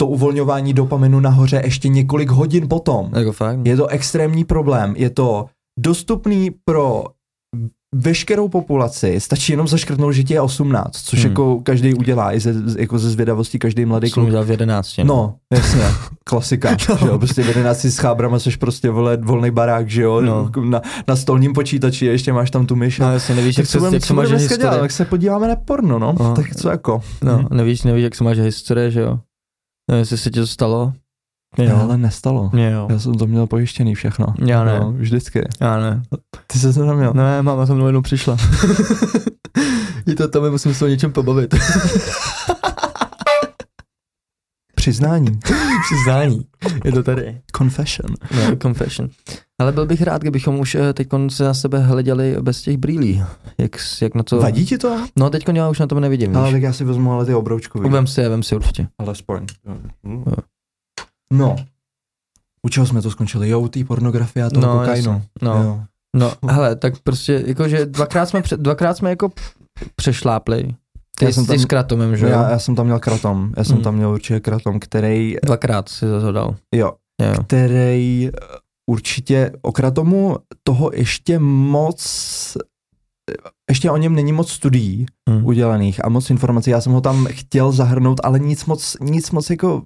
[0.00, 3.10] to uvolňování dopaminu nahoře ještě několik hodin potom.
[3.16, 3.66] Jako fakt.
[3.66, 4.94] Je to extrémní problém.
[4.96, 5.46] Je to
[5.78, 7.04] dostupný pro
[7.94, 9.20] veškerou populaci.
[9.20, 11.28] Stačí jenom zaškrtnout, že ti je 18, což Hmm.
[11.30, 14.26] jako každý udělá, i ze, jako ze zvědavosti každý mladý Jsem kluk.
[14.26, 15.04] udělal v 11.
[15.04, 15.82] No, jasně,
[16.24, 16.96] klasika, no.
[17.00, 20.50] že jo, prostě v 11 s chábrama seš prostě, vole, volný barák, že jo, No.
[20.64, 22.98] na, na stolním počítači, ještě máš tam tu myš.
[22.98, 24.80] No jasně, nevíš, tak jak co jak se máš dneska dělat, historie.
[24.80, 26.34] tak se podíváme na porno, no, No.
[26.34, 27.02] tak co jako.
[27.22, 27.56] No, Hm.
[27.56, 29.18] nevíš, nevíš, jak se máš historie, že jo.
[29.90, 30.92] Nevím, jestli se ti to stalo.
[31.58, 31.76] Jo.
[31.82, 32.50] Ale nestalo.
[32.52, 32.86] Mně jo.
[32.90, 34.26] Já jsem to měl pojištěný všechno.
[34.46, 34.76] Já ne.
[34.76, 35.42] Jo, vždycky.
[35.60, 36.02] Já ne.
[36.46, 37.12] Ty jsi to neměl.
[37.14, 38.36] Ne, máma se mnou jednou přišla.
[40.06, 41.54] I to tam musím se o něčem pobavit.
[44.74, 45.38] Přiznání.
[45.84, 46.46] Přiznání.
[46.84, 47.40] Je to tady.
[47.56, 48.14] Confession.
[48.36, 49.08] No, confession.
[49.60, 53.22] Ale byl bych rád, kdybychom už teď se na sebe hleděli bez těch brýlí.
[53.58, 53.70] Jak,
[54.02, 54.38] jak na to...
[54.38, 55.06] Vadí ti to?
[55.16, 56.36] No, teď já už na tom nevidím.
[56.36, 56.52] Ale víš.
[56.52, 57.90] tak já si vezmu ale ty obroučkový.
[57.90, 58.86] Vem si je, vem si určitě.
[58.98, 59.46] Alespoň.
[60.04, 60.24] No.
[62.66, 63.48] U čeho jsme to skončili?
[63.48, 65.10] Jo, u té pornografie a toho No, kokainu.
[65.12, 65.28] jasně.
[65.42, 65.62] No.
[65.62, 65.80] Jo.
[66.16, 69.32] No, hele, tak prostě, jakože dvakrát jsme, pře- dvakrát jsme jako
[69.96, 70.74] přešlápli
[71.18, 72.30] Ty, Já jsem ty tam- s kratomem, že jo?
[72.32, 73.84] Já, já jsem tam měl kratom, já jsem Hmm.
[73.84, 76.56] tam měl určitě kratom, který, Dvakrát si to dal.
[76.74, 77.34] jo, Jo.
[77.46, 78.30] který eh,
[78.90, 82.56] určitě o kratomu toho ještě moc,
[83.70, 85.46] ještě o něm není moc studií Hmm.
[85.46, 86.70] udělaných a moc informací.
[86.70, 89.82] Já jsem ho tam chtěl zahrnout, ale nic moc, nic moc jako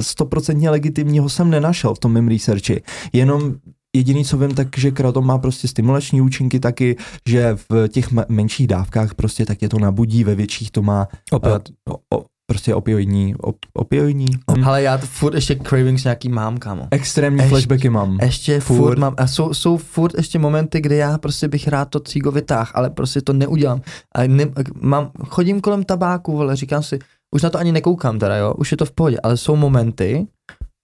[0.00, 2.82] stoprocentně legitimního jsem nenašel v tom mém researchi.
[3.12, 3.54] Jenom
[3.96, 6.96] jediný, co vím, tak, že kratom má prostě stimulační účinky taky,
[7.28, 11.08] že v těch me- menších dávkách prostě tak je to nabudí, ve větších to má
[11.30, 11.68] Opět.
[11.88, 14.26] o, o, prostě opioidní, op, opioidní.
[14.56, 14.64] Hm.
[14.64, 16.88] Ale já furt ještě cravings nějaký mám, kámo.
[16.90, 18.18] Extrémní Ještě- flashbacky mám.
[18.22, 18.98] Ještě furt, Furt.
[18.98, 22.70] mám, a jsou, jsou furt ještě momenty, kdy já prostě bych rád to cígo vytáhl,
[22.74, 23.80] ale prostě to neudělám.
[24.14, 24.46] A ne,
[24.80, 26.98] mám, chodím kolem tabáku, vole, říkám si,
[27.34, 30.26] už na to ani nekoukám teda, jo, už je to v pohodě, ale jsou momenty,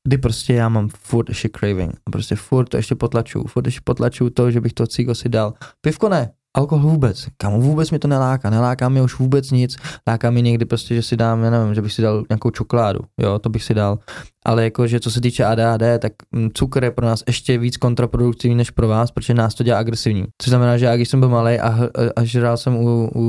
[0.08, 1.96] kdy prostě já mám furt ještě craving.
[2.06, 5.28] A prostě furt to ještě potlačuju, furt ještě potlačuju to, že bych to cigo si
[5.28, 5.54] dal.
[5.80, 9.76] Pivko ne, alkohol vůbec, kamo vůbec mi to neláká, neláká mi už vůbec nic,
[10.08, 13.00] láká mi někdy prostě, že si dám, já nevím, že bych si dal nějakou čokoládu,
[13.20, 13.98] jo, to bych si dal,
[14.46, 18.56] ale jakože co se týče ADHD, tak mm, cukr je pro nás ještě víc kontraproduktivní
[18.56, 20.24] než pro vás, protože nás to dělá agresivní.
[20.42, 21.78] Což znamená, že já když jsem byl malý a,
[22.16, 23.20] a žral jsem u, u,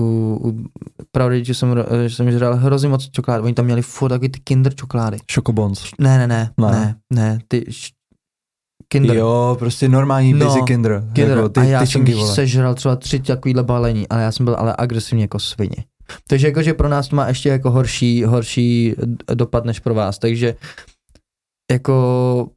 [0.50, 0.64] u
[1.12, 1.76] pravdy, že jsem,
[2.08, 5.18] že jsem žral hrozně moc čokolád, oni tam měli furt taky ty kinder čokolády.
[5.34, 5.84] Chocobons.
[6.00, 6.72] Ne, ne, ne, Ne.
[6.72, 7.66] ne, ne, ty
[8.88, 9.18] kinder.
[9.18, 11.04] Jo, prostě normální No, basic kinder.
[11.14, 11.38] Kinder.
[11.38, 12.36] Jako ty, a já ty jsem vole.
[12.36, 15.76] sežral třeba tři takovýhle balení, ale já jsem byl ale agresivní jako svině.
[16.28, 18.96] Takže jakože pro nás to má ještě jako horší, horší
[19.34, 20.56] dopad než pro vás, takže
[21.72, 22.50] jako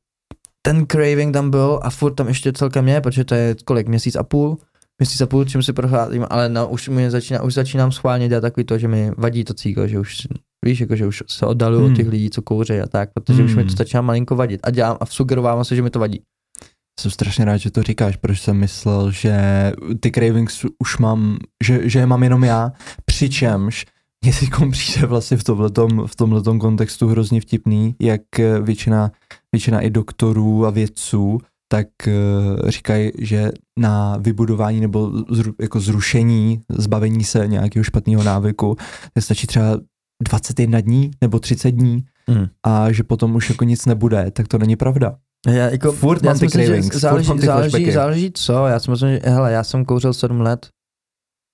[0.63, 4.17] ten craving tam byl a furt tam ještě celkem je, protože to je kolik, měsíc
[4.17, 4.59] a půl,
[4.99, 8.41] měsíc a půl, čím si procházím, ale no, už, mi začíná, už začínám schválně dělat
[8.41, 10.27] takový to, že mi vadí to cíko, že už
[10.65, 11.93] víš, jako, že už se oddaluju Hmm.
[11.93, 13.77] od těch lidí, co kouří a tak, protože už mi to Hmm.
[13.77, 16.23] začíná malinko vadit a dělám a sugerovávám se, že mi to vadí.
[17.01, 19.37] Jsem strašně rád, že to říkáš, protože jsem myslel, že
[20.01, 22.73] ty cravings už mám, že, že je mám jenom já,
[23.05, 23.87] přičemž
[24.25, 28.21] mně teď přijde vlastně v tomhletom, v tomhletom kontextu hrozně vtipný, jak
[28.63, 29.11] většina,
[29.53, 31.39] většina i doktorů a vědců
[31.73, 32.13] tak eh,
[32.71, 38.77] říkají, že na vybudování nebo zru, jako zrušení, zbavení se nějakého špatného návyku,
[39.19, 39.79] stačí třeba
[40.23, 42.47] 21 dní nebo 30 dní Hmm.
[42.67, 45.17] a že potom už jako nic nebude, tak to není pravda.
[45.47, 47.93] Já jako, Furt já mám ty myslím, že cravings, furt záleží, mám ty záleží, flashbacky.
[47.93, 50.69] záleží co, já si myslím, že hele, já jsem kouřil sedm let,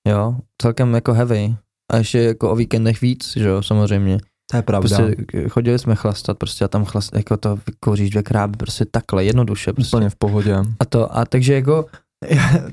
[0.09, 1.57] jo, celkem jako heavy,
[1.93, 4.19] a ještě jako o víkendech víc, že jo, samozřejmě.
[4.51, 4.97] To je pravda.
[4.99, 5.17] Prostě
[5.49, 9.97] chodili jsme chlastat, prostě a tam chlast, jako to vykouříš dvakrát, prostě takhle, jednoduše, prostě.
[9.97, 10.57] Úplně v pohodě.
[10.81, 11.87] A to, a takže jako,
[12.31, 12.69] já,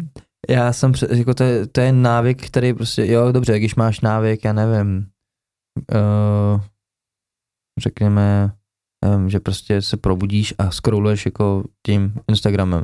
[0.50, 4.46] já jsem, jako to, je, to je návyk, který prostě, jo, dobře, když máš návyk,
[4.46, 5.06] já nevím,
[5.94, 6.62] uh,
[7.80, 8.52] řekněme,
[9.16, 12.84] um, že prostě se probudíš a scrolluješ jako tím Instagramem.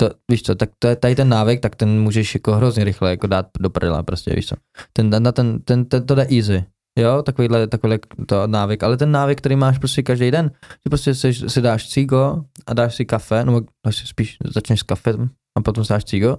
[0.00, 3.10] To, víš co, tak to je tady ten návyk, tak ten můžeš jako hrozně rychle
[3.10, 4.56] jako dát do prdela prostě, víš co.
[4.92, 6.64] Ten, ten, ten, ten, ten to jde easy,
[6.98, 11.14] jo, takovýhle, takovýhle to návyk, ale ten návyk, který máš prostě každý den, že prostě
[11.14, 13.60] si, si dáš cigo a dáš si kafe, nebo
[13.90, 16.36] si spíš začneš s kafem a potom si dáš cigo,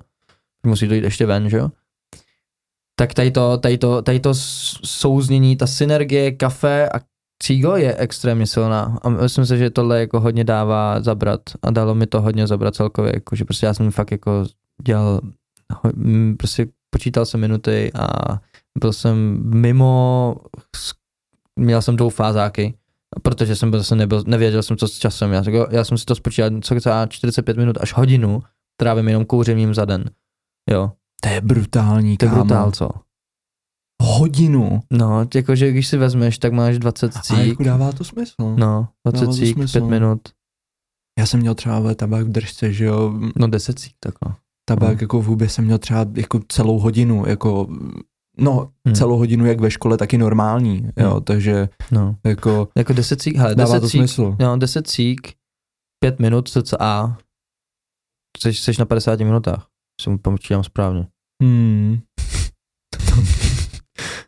[0.66, 1.72] musí dojít ještě ven, že jo.
[3.00, 4.34] Tak tady to, tady to, tady to
[4.84, 7.00] souznění, ta synergie kafe a
[7.44, 9.00] cigo je extrémně silná.
[9.02, 12.76] A myslím si, že tohle jako hodně dává zabrat a dalo mi to hodně zabrat
[12.76, 14.46] celkově, jako, že prostě já jsem fakt jako
[14.84, 15.22] dělal,
[16.38, 18.40] prostě počítal jsem minuty a
[18.80, 20.36] byl jsem mimo,
[21.56, 22.74] měl jsem dvoufázáky,
[23.22, 26.16] protože jsem jsem nebyl, nevěděl jsem co s časem, já, jako- já jsem si to
[26.16, 28.44] spočítal, co za 45 minut až hodinu
[28.80, 30.06] trávím jenom kouřením za den,
[30.72, 30.92] jo,
[31.22, 32.44] To je brutální, to je kámo.
[32.44, 32.90] brutál, co?
[34.04, 34.82] Hodinu.
[34.92, 38.56] No, jakože když si vezmeš, tak máš 20 A cík, jako dává to smysl.
[38.58, 39.80] no, 20 Dává to cík, smysl.
[39.80, 40.22] 5 minut,
[41.20, 43.14] Já jsem měl třeba vole, tabák v držce, že jo.
[43.36, 44.36] no 10 cík, tak no.
[44.70, 44.98] Tabák Hmm.
[45.02, 47.68] jako v hubě jsem měl třeba jako celou hodinu, jako
[48.38, 48.96] no, Hmm.
[48.96, 51.24] celou hodinu jak ve škole, taky normální, jo, Hmm.
[51.24, 52.16] takže no.
[52.26, 54.36] jako Jako 10 cík, hele, dává 10 to cík, smysl.
[54.40, 55.34] no, 10 cík,
[56.04, 57.18] 5 minut cca,
[58.40, 59.68] jsi, jsi na 50 minutách,
[60.00, 61.08] si mu počítám správně.
[61.44, 62.00] Hmm.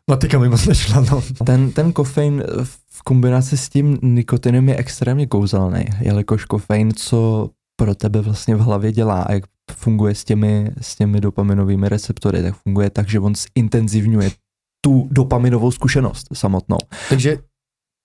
[0.09, 1.24] Matika mi moc nešla, no.
[1.45, 2.43] Ten, ten kofein
[2.89, 7.49] v kombinaci s tím nikotinem je extrémně kouzelný, jelikož kofein, co
[7.80, 12.41] pro tebe vlastně v hlavě dělá a jak funguje s těmi, s těmi dopaminovými receptory,
[12.41, 14.32] tak funguje tak, že on zintenzivňuje
[14.86, 16.78] tu dopaminovou zkušenost samotnou.
[17.09, 17.38] Takže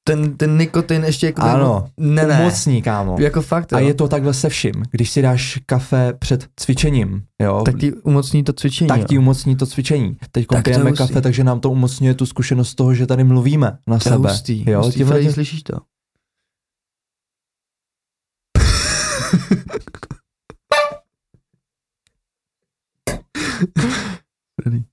[0.06, 1.42] ten, ten nikotin ještě jako...
[1.42, 2.40] Ano, ne, ne.
[2.40, 3.16] Umocní, kámo.
[3.20, 3.78] Jako fakt, jo.
[3.78, 4.72] A je to takhle se vším.
[4.90, 8.88] Když si dáš kafe před cvičením, jo, tak ti umocní to cvičení.
[8.88, 10.16] tak ti umocní to cvičení.
[10.32, 14.08] Teď pijeme kafe, takže nám to umocňuje tu zkušenost toho, že tady mluvíme na to
[14.08, 14.28] sebe.
[14.30, 14.98] hustý, Jo, hustý.
[14.98, 15.74] tímhle tím- slyšíš to?
[24.64, 24.84] Ready.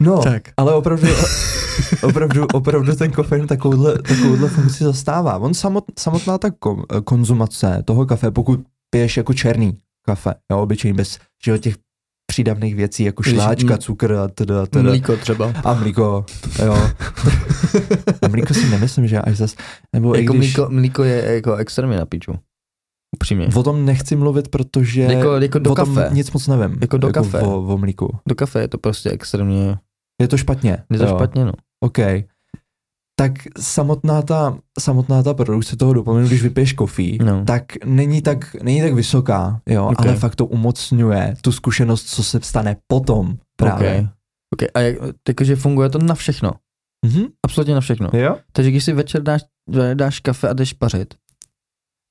[0.00, 0.42] No, Tak.
[0.56, 1.06] ale opravdu,
[2.02, 5.38] opravdu, opravdu ten kofein takovouhle, takovouhle funkci zastává.
[5.38, 10.96] On samot, samotná ta kom, konzumace toho kafe, pokud piješ jako černý kafe, jo, obyčejný,
[10.96, 11.74] bez že těch
[12.26, 14.90] přídavných věcí, jako šláčka, cukr a teda, teda.
[14.90, 15.52] Mlíko třeba.
[15.64, 16.24] A mlíko,
[16.64, 16.74] jo.
[18.22, 19.54] A mlíko si nemyslím, že až zas,
[19.92, 22.32] nebo i Jako když, mlíko, mlíko je jako extrémně na piču.
[23.16, 23.48] Upřímně.
[23.56, 26.14] o tom nechci mluvit, protože Jako, jako do o tom kafe.
[26.14, 26.78] nic moc nevím.
[26.80, 27.40] Jako do kafe.
[27.40, 28.18] O, o mlíku.
[28.28, 29.78] Do kafe je to prostě extrémně,
[30.20, 30.78] Je to špatně.
[30.92, 31.16] je to jo.
[31.16, 31.52] špatně, no.
[31.80, 31.98] OK.
[33.18, 37.44] Tak samotná ta, samotná ta produkce toho dopaminu, když vypiješ kofí, No.
[37.44, 40.00] tak není tak, není tak vysoká, jo, Ok.
[40.06, 43.90] ale fakt to umocňuje tu zkušenost, co se stane potom právě.
[43.90, 44.08] Okay.
[44.54, 44.68] Okay.
[44.74, 46.52] A jak, takže funguje to na všechno.
[47.06, 47.22] Mhm.
[47.44, 48.10] Absolutně na všechno.
[48.12, 48.36] Jo?
[48.52, 49.42] Takže když si večer dáš,
[49.94, 51.14] dáš kafe a jdeš pařit,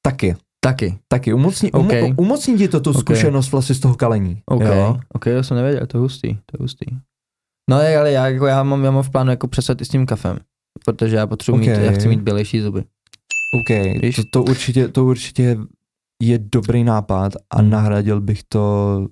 [0.05, 0.35] Taky,
[0.65, 0.99] taky.
[1.07, 1.33] taky.
[1.33, 1.81] Umocní, Ok.
[1.83, 2.97] umo, umocní ti to tu Ok.
[2.99, 4.41] zkušenost vlastně z toho kalení.
[4.45, 4.99] OK, Jo?
[5.13, 6.85] OK, to jsem nevěděl, to je hustý, to je hustý.
[7.69, 10.05] No ale já, jako já, mám, já mám v plánu jako přestat i s tím
[10.05, 10.37] kafem,
[10.85, 11.61] protože já potřebuji Ok.
[11.61, 12.83] mít, já chci mít bělejší zuby.
[13.61, 14.15] OK, Víš?
[14.15, 15.57] to, to, určitě, to určitě
[16.23, 17.69] je dobrý nápad a Hmm.
[17.69, 19.07] nahradil bych to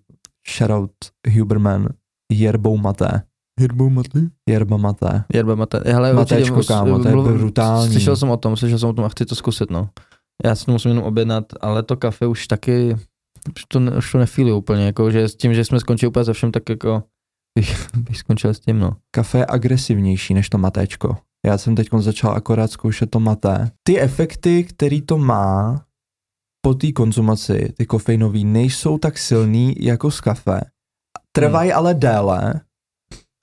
[0.57, 0.91] shoutout
[1.37, 1.87] Huberman
[2.31, 3.21] yerbou maté.
[3.59, 4.21] Hirbou matli.
[4.49, 5.23] Yerba maté.
[5.33, 5.81] Jerba mate.
[5.85, 7.91] Hele, Matečko, kámo, to je brutální.
[7.91, 9.89] Slyšel jsem o tom, slyšel jsem o tom a chci to zkusit, no.
[10.45, 12.95] Já si to musím jenom objednat, ale to kafe už taky,
[13.55, 16.33] už to, už to nefíli úplně, jako, že s tím, že jsme skončili úplně ze
[16.33, 17.03] všem, tak jako
[17.59, 18.95] bych, bych skončil s tím, no.
[19.11, 21.17] Kafe je agresivnější než to matéčko.
[21.45, 23.71] Já jsem teď začal akorát zkoušet to maté.
[23.83, 25.83] Ty efekty, který to má
[26.61, 30.61] po té konzumaci, ty kofeinový, nejsou tak silný jako z kafe.
[31.31, 32.61] Trvají ale déle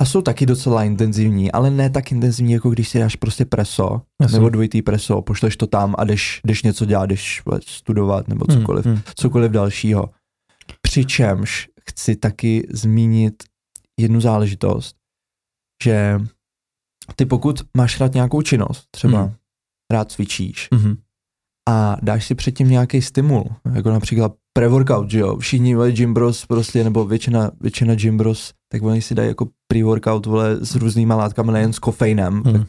[0.00, 4.02] a jsou taky docela intenzivní, ale ne tak intenzivní, jako když si dáš prostě preso,
[4.22, 4.36] Jasně.
[4.38, 8.84] nebo dvojitý preso, pošleš to tam a jdeš, jdeš něco dělat, jdeš studovat nebo cokoliv,
[8.84, 9.02] Hmm, hmm.
[9.14, 10.10] cokoliv dalšího.
[10.80, 13.42] Přičemž chci taky zmínit
[14.00, 14.96] jednu záležitost,
[15.84, 16.20] že
[17.16, 19.34] ty pokud máš rád nějakou činnost, třeba Hmm.
[19.92, 20.96] rád cvičíš Mhm.
[21.68, 23.44] a dáš si předtím nějaký stimul,
[23.74, 28.52] jako například pre-workout, že jo, všichni vole, gym bros prostě, nebo většina, většina gym bros,
[28.72, 32.42] tak oni si dají jako pre-workout vole, s různýma látkami, nejen s kofeinem.
[32.46, 32.64] Hmm.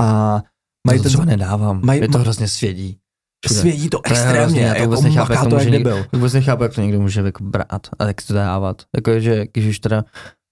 [0.00, 0.42] A Mají
[0.86, 2.98] mají to ten, třeba nedávám, maj- je to hrozně svědí.
[3.46, 3.60] všude.
[3.60, 5.70] svědí to To je hrozně, extrémně, já to vůbec jako nechápu, jak to to může
[5.70, 6.06] někdo-.
[6.12, 8.82] Vůbec nechápu, jak to někdo může jako brát a jak to dávat.
[8.96, 10.04] Jako, že když už teda,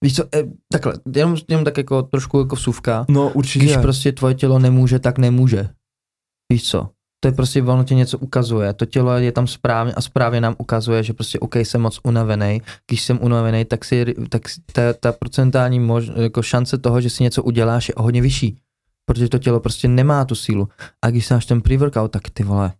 [0.03, 3.65] víš co, eh, takhle, jenom, jenom tak jako trošku jako vsuvka, No určitě.
[3.65, 5.69] když prostě tvoje tělo nemůže, tak nemůže.
[6.51, 6.89] Víš co?
[7.23, 10.55] To je prostě, ono ti něco ukazuje, to tělo je tam správně a správně nám
[10.57, 14.41] ukazuje, že prostě OK, jsem moc unavený, když jsem unavený, tak, si, tak
[14.73, 18.57] ta, ta procentální mož, jako šance toho, že si něco uděláš, je o hodně vyšší.
[19.05, 20.67] Protože to tělo prostě nemá tu sílu.
[21.05, 22.73] A když si dáš ten pre-workout, tak ty vole,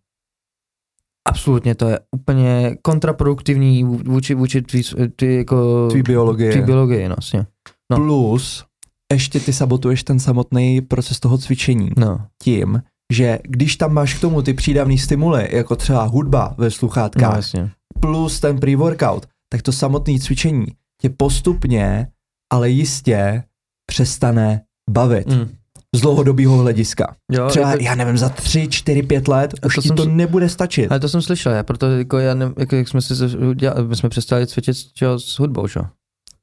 [1.27, 4.83] absolutně to je úplně kontraproduktivní vůči, vůči tvý,
[5.15, 6.51] ty, jako, Tvý biologie.
[6.51, 7.45] tvý biologii, no, vlastně.
[7.91, 7.97] no.
[7.97, 8.65] Plus,
[9.13, 12.81] ještě ty sabotuješ ten samotný proces toho cvičení No, tím,
[13.11, 17.35] že když tam máš k tomu ty přídavné stimuly, jako třeba hudba ve no, sluchátkách,
[17.35, 17.69] jasně.
[17.99, 20.65] plus ten pre-workout, tak to samotné cvičení
[21.01, 22.07] tě postupně,
[22.53, 23.43] ale jistě
[23.85, 25.49] přestane bavit Mm.
[25.95, 27.15] z dlouhodobého hlediska.
[27.31, 29.97] Jo, Třeba, jako- já nevím, za tři, čtyři, pět let A už to ti jsem
[29.97, 30.91] to nebude stačit.
[30.91, 33.95] Ale to jsem slyšel, já proto jako já ne, jako jak jsme si udělali, my
[33.95, 35.85] jsme přestali cvičit čo, s hudbou, čo?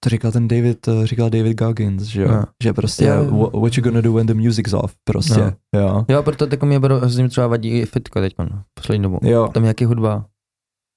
[0.05, 2.29] To říkal ten David, eh, říkal David Goggins, že jo?
[2.29, 2.45] No.
[2.63, 3.61] Že prostě, Jo, jo.
[3.61, 5.81] what, you gonna do when the music's off, prostě, No.
[5.81, 6.05] jo.
[6.09, 8.35] Jo, proto jako mě hrozně třeba vadí i fitko teď,
[8.75, 9.19] poslední dobu.
[9.23, 10.25] Jo, Tam nějaký hudba,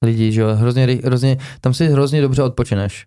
[0.06, 3.06] lidi, že jo, hrozně, hrozně, tam si hrozně dobře odpočineš.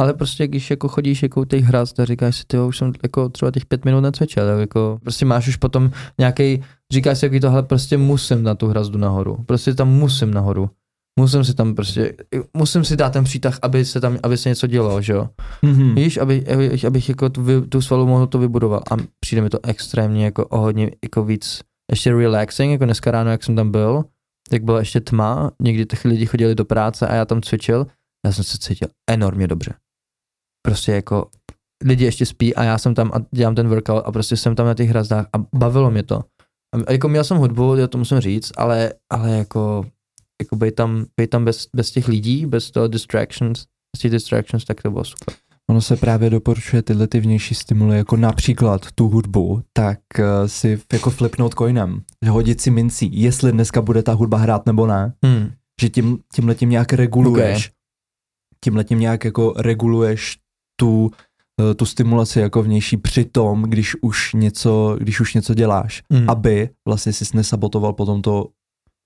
[0.00, 2.92] Ale prostě, když jako chodíš jako u těch hrazd a říkáš si, ty už jsem
[3.02, 7.26] jako třeba těch pět minut necvičil, tak jako prostě máš už potom nějaký, říkáš si,
[7.26, 10.70] jaký tohle prostě musím na tu hrazdu nahoru, prostě tam musím nahoru.
[11.20, 12.16] Musím si tam prostě,
[12.56, 15.28] musím si dát ten přítah, aby se tam, aby se něco dělo, že jo.
[15.62, 15.94] mhm.
[15.94, 19.50] Víš, aby, aby, abych jako tu, vy, tu svalu mohl to vybudoval a přijde mi
[19.50, 21.60] to extrémně jako o hodně jako víc
[21.90, 24.04] ještě relaxing, jako dneska ráno, jak jsem tam byl,
[24.50, 27.86] tak byla ještě tma, někdy ty lidi chodili do práce a já tam cvičil,
[28.26, 29.74] já jsem se cítil enormně dobře.
[30.66, 31.30] Prostě jako
[31.84, 34.66] lidi ještě spí a já jsem tam a dělám ten workout a prostě jsem tam
[34.66, 36.24] na těch hrazdách a bavilo mě to.
[36.88, 39.86] A jako měl jsem hudbu, já to musím říct, ale, ale jako,
[40.44, 43.64] jako být tam, být tam bez, bez těch lidí, bez toho distractions,
[43.96, 45.34] bez těch distractions, tak to bylo super.
[45.70, 50.80] Ono se právě doporučuje tyhle ty vnější stimuly, jako například tu hudbu, tak uh, si
[50.92, 55.12] jako flipnout coinem, že hodit si mincí, jestli dneska bude ta hudba hrát nebo ne,
[55.24, 55.50] Hmm.
[55.80, 57.74] že tím, tímhle tím nějak reguluješ, okay.
[58.64, 60.38] tímhle tím nějak jako reguluješ
[60.80, 61.10] tu,
[61.60, 66.30] eh, tu stimulaci jako vnější při tom, když už něco, když už něco děláš, Hmm.
[66.30, 68.48] aby vlastně si nesabotoval potom to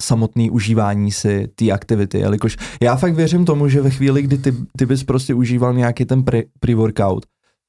[0.03, 4.55] samotné užívání si té aktivity, jelikož já fakt věřím tomu, že ve chvíli, kdy ty,
[4.79, 7.21] ty bys prostě užíval nějaký ten pre, pre-workout,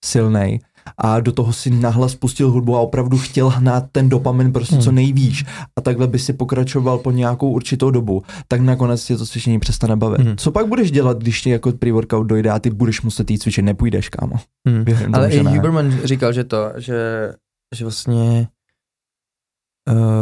[0.06, 0.60] silnej
[0.98, 4.84] a do toho si nahlas pustil hudbu a opravdu chtěl hnát ten dopamin prostě Hmm.
[4.84, 9.26] co nejvíš a takhle by si pokračoval po nějakou určitou dobu, tak nakonec tě to
[9.26, 10.22] cvičení přestane bavit.
[10.22, 10.38] Hmm.
[10.38, 13.66] Co pak budeš dělat, když ti jako pre-workout dojde a ty budeš muset jít cvičit,
[13.66, 14.36] nepůjdeš, kámo.
[14.68, 14.86] Hmm.
[14.86, 15.54] Věřím Ale tomu, i.
[15.54, 17.32] Huberman říkal, že to, že,
[17.76, 18.48] že vlastně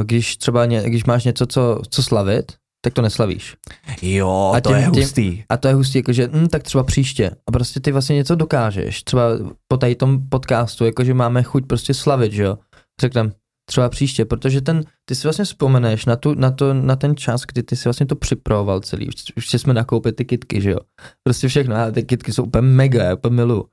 [0.03, 2.51] když třeba ně, když máš něco, co, co slavit,
[2.81, 3.55] tak to neslavíš.
[4.01, 5.43] Jo, A to tím- je tím- hustý.
[5.49, 7.31] A to je hustý, jakože hm, tak třeba příště.
[7.47, 9.03] A prostě ty vlastně něco dokážeš.
[9.03, 9.23] Třeba
[9.67, 12.57] po tady tom podcastu, jakože máme chuť prostě slavit, že jo.
[13.01, 13.31] Řekneme,
[13.69, 17.41] třeba příště, protože ten, ty si vlastně vzpomeneš na, tu, na, to, na ten čas,
[17.41, 19.09] kdy ty si vlastně to připravoval celý.
[19.37, 20.79] Už, jsme nakoupili ty kitky, že jo.
[21.23, 23.65] Prostě všechno, a ty kitky jsou úplně mega, já úplně milu.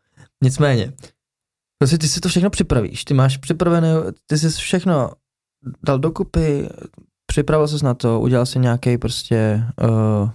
[0.45, 0.93] Nicméně,
[1.79, 3.95] prostě ty si to všechno připravíš, ty máš připravené,
[4.27, 5.11] ty jsi všechno
[5.87, 6.69] dal dokupy,
[7.27, 9.65] připravil ses na to, udělal si nějaký prostě
[10.23, 10.31] uh,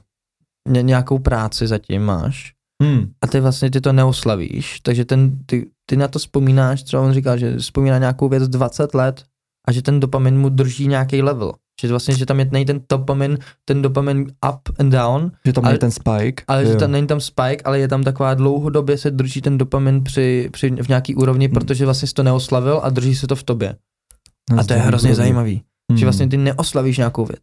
[0.69, 2.53] ně, nějakou práci zatím máš
[2.83, 3.11] Hmm.
[3.21, 7.13] a ty vlastně ty to neoslavíš, takže ten, ty, ty na to vzpomínáš, třeba on
[7.13, 9.23] říká, že vzpomíná nějakou věc 20 let
[9.67, 11.53] a že ten dopamin mu drží nějaký level.
[11.81, 14.19] Že vlastně, že tam je nej ten dopamin, ten dopamin
[14.49, 16.43] up and down, Že tam Ale- je ten spike.
[16.47, 16.69] ale jo.
[16.71, 20.49] že tam není tam spike, ale je tam taková dlouhodobě se drží ten dopamin při,
[20.53, 21.53] při v nějaký úrovni, Hmm.
[21.53, 23.75] protože vlastně jsi to neoslavil a drží se to v tobě.
[24.57, 25.97] A to je hrozně zajímavý, Hmm.
[25.97, 27.41] že vlastně ty neoslavíš nějakou věc.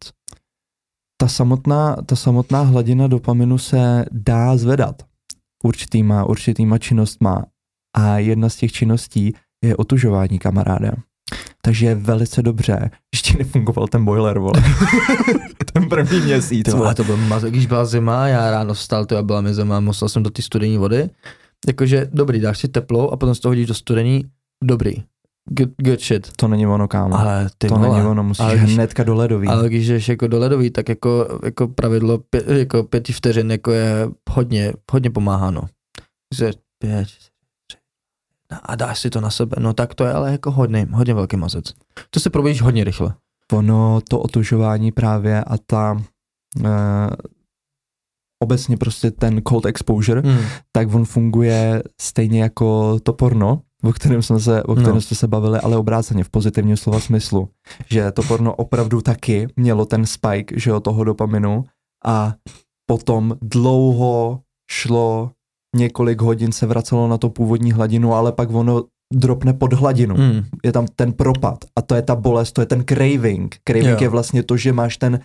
[1.21, 5.03] ta samotná, ta samotná hladina dopaminu se dá zvedat
[5.63, 7.45] určitýma, určitýma činnostma
[7.97, 9.33] a jedna z těch činností
[9.63, 10.91] je otužování kamaráde.
[11.61, 14.63] Takže je velice dobře, ještě nefungoval ten boiler, vole.
[15.73, 19.41] ten první měsíc, vole, to byl maz, když byla zima, já ráno vstal, to byla
[19.41, 21.09] mi zima, musel jsem do té studené vody.
[21.67, 24.25] Jakože dobrý, dáš si teplou a potom z toho hodíš do studení,
[24.63, 24.93] dobrý.
[25.49, 26.31] Good, good shit.
[26.35, 27.19] To není ono, kámo.
[27.19, 29.47] Ale ty to vole, není ono, musíš ale když- hnedka do ledový.
[29.47, 33.71] ale když jdeš jako do ledový, tak jako, jako pravidlo pě, jako pěti vteřin jako
[33.71, 35.61] je hodně, hodně pomáhá, no.
[36.35, 37.07] Že pět,
[38.63, 41.37] a dáš si to na sebe, no tak to je ale jako hodně, hodně velký
[41.37, 41.65] mazec.
[42.09, 43.13] To se probíš hodně rychle.
[43.53, 45.93] ono, to otužování právě a ta
[46.59, 46.65] uh,
[48.43, 50.39] obecně prostě ten cold exposure, Hmm.
[50.71, 55.01] tak on funguje stejně jako to porno, o kterém jsme se, o kterém No.
[55.01, 57.49] jsme se bavili, ale obráceně v pozitivním slova smyslu.
[57.91, 61.63] Že to porno opravdu taky mělo ten spike, že jo, toho dopaminu
[62.05, 62.33] a
[62.89, 64.39] potom dlouho
[64.71, 65.31] šlo,
[65.75, 70.15] několik hodin se vracelo na to původní hladinu, ale pak ono dropne pod hladinu.
[70.15, 70.43] Hmm.
[70.63, 73.55] Je tam ten propad a to je ta bolest, to je ten craving.
[73.67, 73.97] Craving Jo.
[74.01, 75.19] je vlastně to, že máš ten,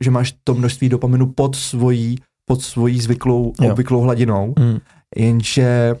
[0.00, 2.18] že máš to množství dopaminu pod svojí,
[2.48, 3.72] pod svojí zvyklou, Jo.
[3.72, 4.54] obvyklou hladinou.
[4.58, 4.78] Hmm.
[5.16, 5.94] Jenže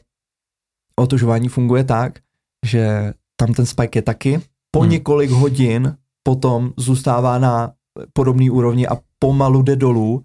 [1.00, 2.18] otužování funguje tak,
[2.66, 4.40] že tam ten spike je taky,
[4.70, 4.90] po Hmm.
[4.90, 7.72] několik hodin potom zůstává na
[8.12, 10.24] podobné úrovni a pomalu jde dolů,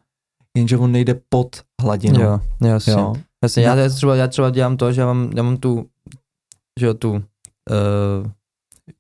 [0.58, 2.22] jenže on nejde pod hladinu.
[2.22, 2.94] Jo, jasně.
[2.94, 3.14] Jo.
[3.44, 3.76] Jasně, No.
[3.76, 5.86] já, třeba, já třeba dělám to, že já mám, já mám tu,
[6.80, 7.22] že jo, tu, uh,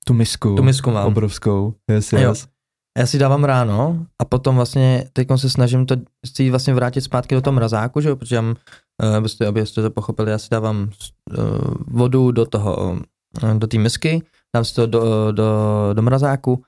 [0.05, 0.55] Tu misku.
[0.55, 1.07] tu misku mám.
[1.07, 1.73] Obrovskou.
[1.91, 2.19] Yes, Jo.
[2.19, 2.47] yes.
[2.97, 5.95] Já si dávám ráno a potom vlastně, teď se snažím to
[6.35, 8.55] si vlastně vrátit zpátky do toho mrazáku, že jo, protože já mám,
[9.17, 10.89] abyste, abyste to pochopili, já si dávám
[11.37, 11.45] uh,
[11.87, 12.91] vodu do toho,
[13.43, 14.23] uh, do té misky,
[14.55, 15.49] dám si to do, do,
[15.93, 16.63] do mrazáku,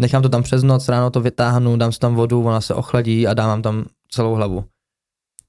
[0.00, 3.26] nechám to tam přes noc, ráno to vytáhnu, dám si tam vodu, ona se ochladí
[3.26, 4.64] a dávám tam celou hlavu.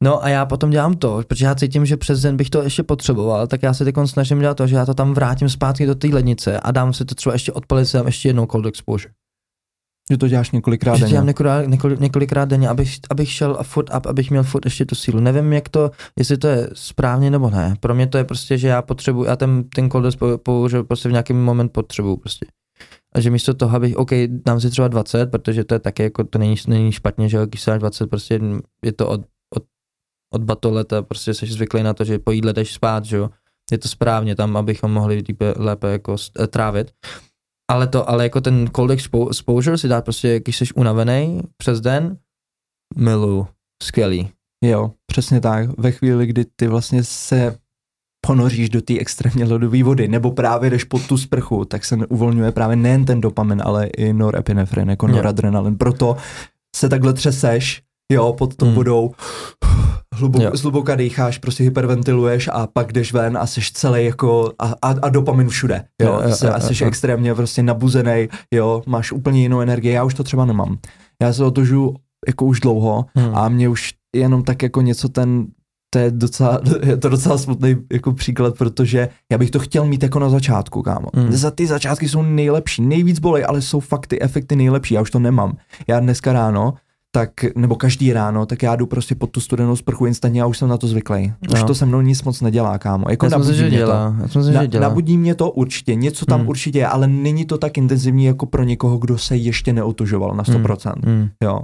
[0.03, 2.83] No a já potom dělám to, protože já cítím, že přes den bych to ještě
[2.83, 5.95] potřeboval, tak já se teď snažím dělat to, že já to tam vrátím zpátky do
[5.95, 9.13] té lednice a dám si to třeba ještě odpalit si tam ještě jednou cold exposure.
[10.11, 11.11] Že to děláš několikrát Že denně.
[11.11, 14.85] dělám několik, několik, několikrát denně, abych, abych šel a furt up, abych měl furt ještě
[14.85, 15.19] tu sílu.
[15.19, 17.75] Nevím, jak to, jestli to je správně nebo ne.
[17.79, 21.11] Pro mě to je prostě, že já potřebuji, já ten, ten cold použiju prostě v
[21.11, 22.45] nějaký moment potřebuju prostě.
[23.15, 26.23] A že místo toho, abych, OK, dám si třeba 20, protože to je taky jako,
[26.23, 28.39] to není, není špatně, že když si dáš 20, prostě
[28.85, 29.21] je to od,
[29.55, 29.63] od,
[30.33, 33.29] od batolet a prostě jsi zvyklý na to, že po jídle jdeš spát, že jo.
[33.71, 36.91] Je to správně tam, abychom mohli lépe, lépe jako eh, trávit.
[37.71, 41.81] Ale to, ale jako ten cold expo- exposure si dát prostě, když jsi unavený přes
[41.81, 42.17] den,
[42.97, 43.47] milu,
[43.83, 44.29] skvělý.
[44.63, 45.77] Jo, přesně tak.
[45.77, 47.57] Ve chvíli, kdy ty vlastně se
[48.25, 52.51] ponoříš do té extrémně ledové vody, nebo právě jdeš pod tu sprchu, tak se uvolňuje
[52.51, 55.77] právě nejen ten dopamin, ale i norepinefrin, jako noradrenalin.
[55.77, 56.17] Proto
[56.75, 57.81] se takhle třeseš,
[58.13, 58.75] jo, pod tou Hmm.
[58.75, 59.11] vodou,
[60.15, 60.51] hlubok, Jo.
[60.53, 65.09] zhluboka dýcháš, prostě hyperventiluješ a pak jdeš ven a jsi celý jako a, a, a
[65.09, 66.87] dopamin všude, jo, Jo, jo, Se- a jo, jsi jo.
[66.87, 70.77] extrémně prostě nabuzený, jo, máš úplně jinou energii, já už to třeba nemám.
[71.21, 71.95] Já se otožu
[72.27, 73.35] jako už dlouho, Hmm.
[73.35, 75.45] a mě už jenom tak jako něco ten,
[75.93, 80.03] to je docela, je to docela smutný jako příklad, protože já bych to chtěl mít
[80.03, 81.07] jako na začátku, kámo.
[81.15, 81.31] Mm.
[81.31, 85.11] Za ty začátky jsou nejlepší, nejvíc bolej, ale jsou fakt ty efekty nejlepší, já už
[85.11, 85.57] to nemám.
[85.87, 86.73] Já dneska ráno
[87.19, 90.57] tak, nebo každý ráno, tak já jdu prostě pod tu studenou sprchu instantně a už
[90.57, 91.33] jsem na to zvyklý.
[91.53, 91.67] Už No.
[91.67, 93.05] to se mnou nic moc nedělá, kámo.
[93.09, 93.85] Jako Já myslím, nabudí že mě to.
[93.85, 94.15] dělá.
[94.17, 94.87] Já myslím, Na, že dělá.
[94.87, 96.49] nabudí mě to určitě, něco tam Hmm.
[96.49, 100.43] určitě je, ale není to tak intenzivní jako pro někoho, kdo se ještě neotužoval na
[100.43, 100.93] 100%.
[101.05, 101.29] Hmm.
[101.43, 101.59] Jo.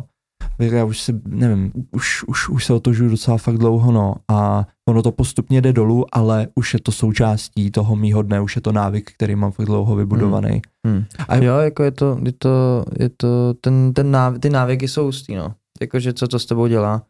[0.60, 4.16] Já už si, nevím, už, už, už se otožuju docela fakt dlouho, no.
[4.32, 8.56] A ono to postupně jde dolů, ale už je to součástí toho mýho dne, už
[8.56, 10.62] je to návyk, který mám fakt dlouho vybudovaný.
[10.88, 11.06] Hmm.
[11.28, 15.06] A- jo, jako je to, je to, je to ten, ten náv, ty návyky jsou
[15.06, 15.56] hustý, no.
[15.82, 17.04] Jakože co to s tebou dělá.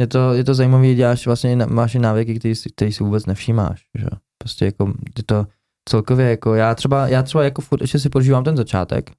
[0.00, 3.26] Je to, je to zajímavý, děláš vlastně, máš i návyky, který si, který si vůbec
[3.26, 4.06] nevšímáš, že?
[4.38, 5.46] Prostě jako, je to
[5.88, 9.10] celkově jako, já třeba, já třeba jako furt ještě si prožívám ten začátek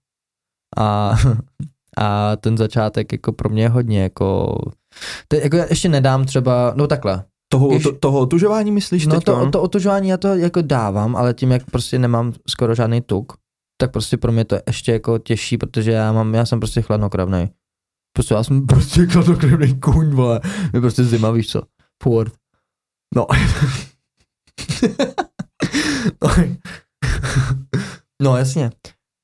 [0.77, 1.15] a,
[1.97, 4.57] a ten začátek jako pro mě je hodně jako,
[5.27, 9.21] te, jako já ještě nedám třeba, no takhle, Toho, Když- to, toho otužování myslíš No
[9.21, 13.33] to, to otužování já to jako dávám, ale tím, jak prostě nemám skoro žádný tuk,
[13.81, 16.81] tak prostě pro mě to je ještě jako těžší, protože já mám, já jsem prostě
[16.81, 17.49] chladnokrevný.
[18.15, 20.41] Prostě já jsem prostě chladnokrevný kůň, vole.
[20.73, 21.61] Je prostě zima, víš co.
[22.03, 22.33] Furt.
[23.15, 23.27] No.
[26.21, 26.29] no.
[28.21, 28.71] no jasně.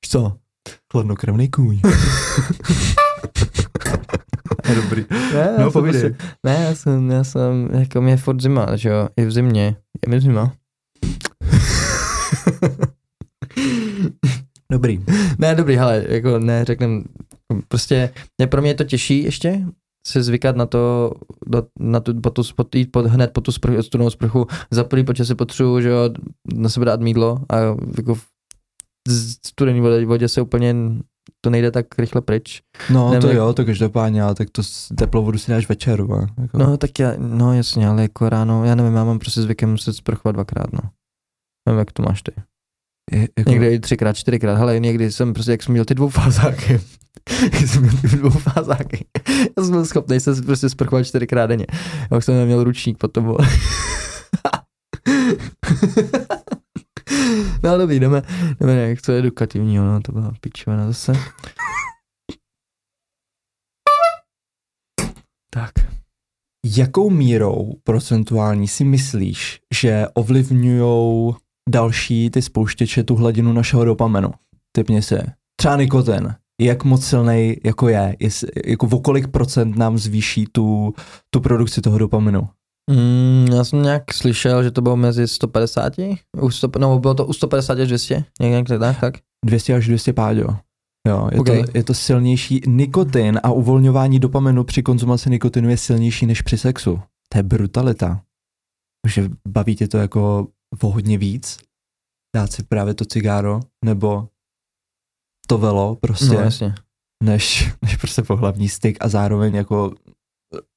[0.08, 0.36] Co?
[0.92, 1.80] Chladnokrevný kůň.
[4.68, 5.04] je dobrý.
[5.10, 6.00] Ne, No, já jsem povídej.
[6.02, 9.32] prostě, ne, já jsem, já jsem, jako mě je furt zima, že jo, i v
[9.32, 9.76] zimě,
[10.06, 10.52] je mi zima.
[14.72, 15.04] Dobrý.
[15.38, 17.04] Ne, dobrý, hele, jako ne, řeknem,
[17.68, 19.64] prostě ne, pro mě je to těžší ještě
[20.06, 21.12] se zvykat na to,
[21.46, 24.84] do, na tu, po tu, po, jít pod, hned po tu sprchu, studenou sprchu, za
[24.84, 26.10] prvý, protože si potřebuju, že jo,
[26.54, 27.56] na sebe dát mídlo a
[27.96, 28.14] jako
[29.46, 30.74] studený vodě, vodě se úplně,
[31.40, 32.62] to nejde tak rychle pryč.
[32.90, 34.62] No Nevím, to jak- jo, to každopádně, ale tak to
[34.98, 36.26] teplou vodu si dáš večer, va?
[36.42, 36.58] Jako.
[36.58, 39.92] No tak já, no jasně, ale jako ráno, já nevím, já mám prostě zvykem muset
[39.92, 40.80] sprchovat dvakrát, no.
[41.68, 42.32] Nevím, jak to máš ty.
[43.12, 46.80] je, jako, Někdy i třikrát, čtyřikrát, hele, někdy jsem prostě, jak jsem měl ty dvoufázáky,
[47.42, 49.06] jak jsem měl ty dvoufázáky,
[49.56, 51.66] já jsem byl schopný se prostě sprchovat čtyřikrát denně.
[52.10, 53.36] Já už jsem neměl ručník potom,
[57.64, 58.22] No dobrý, jdeme,
[58.60, 61.12] jdeme nějak, co je edukativního, no, to byla pičovina zase.
[65.50, 65.72] Tak.
[66.76, 71.34] Jakou mírou procentuální si myslíš, že ovlivňují
[71.68, 74.30] další ty spouštěče tu hladinu našeho dopamenu?
[74.76, 75.22] Typně se.
[75.56, 76.34] Třeba nikotin.
[76.60, 78.16] Jak moc silný jako je?
[78.20, 80.94] Jest, jako o kolik procent nám zvýší tu,
[81.30, 82.48] tu produkci toho dopaminu?
[82.90, 85.92] Mm, já jsem nějak slyšel, že to bylo mezi 150,
[86.40, 89.14] u 100, no bylo to u 150 až 200, nějak tak, tak.
[89.44, 90.56] 200 až 200 páďo.
[91.08, 91.64] Jo, je, Okay.
[91.64, 92.60] to, je to silnější.
[92.66, 97.00] Nikotin a uvolňování dopaminu při konzumaci nikotinu je silnější než při sexu.
[97.28, 98.22] To je brutalita.
[99.08, 100.48] Že baví tě to jako
[100.82, 101.58] o hodně víc?
[102.36, 104.28] Dát si právě to cigáro, nebo
[105.46, 106.74] to velo prostě, No jasně.
[107.24, 109.94] než, než prostě pohlavní styk a zároveň jako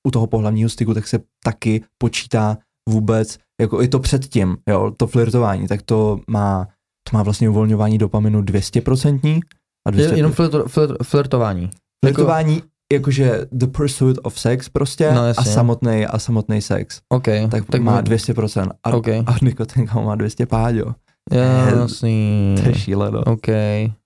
[0.08, 2.58] u toho pohlavního styku tak se taky počítá
[2.90, 6.68] vůbec, jako i to předtím, jo, to flirtování, tak to má,
[7.10, 9.40] to má vlastně uvolňování dopaminu 200%
[9.88, 10.00] a 200%.
[10.00, 11.70] Je, jenom flirto, flirt, flirtování.
[12.06, 12.64] flirtování,
[12.94, 17.28] jakože the pursuit of sex prostě No, a samotný a samotný sex, OK.
[17.50, 19.08] tak, tak má 200% a, OK.
[19.08, 20.96] a nikotin má 200 páďo.
[21.32, 22.56] Jasný.
[22.64, 23.20] To je šíleno.
[23.20, 23.48] OK,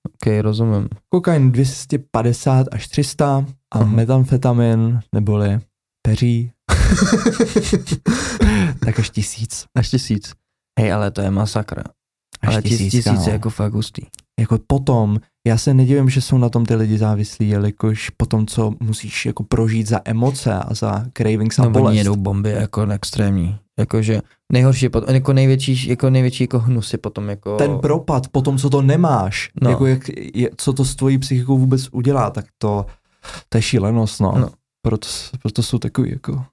[0.06, 0.90] OK, rozumím.
[1.10, 3.86] Kokain 250 až 300 a Aha.
[3.96, 5.60] metamfetamin neboli
[6.08, 6.52] peří
[8.80, 9.66] tak až tisíc.
[9.78, 10.34] Až tisíc.
[10.80, 11.80] Hej, ale to je masakr.
[12.42, 13.24] Až ale tisíc, tisíc kámo.
[13.26, 14.02] je jako fakt hustý.
[14.40, 18.74] jako potom, já se nedivím, že jsou na tom ty lidi závislí, jelikož potom, co
[18.80, 21.98] musíš jako prožít za emoce a za cravings a No, bolest.
[21.98, 23.58] jedou bomby jako extrémní.
[23.80, 24.22] Jakože
[24.54, 27.58] nejhorší, potom, jako největší, jako největší jako hnus je potom jako...
[27.58, 29.70] Ten propad po tom, co to nemáš, No.
[29.70, 32.86] jako jak, je, co to s tvojí psychikou vůbec udělá, tak to,
[33.50, 34.34] to je šílenost, no.
[34.38, 34.50] No.
[34.86, 35.08] Proto,
[35.42, 36.46] proto jsou takový jako,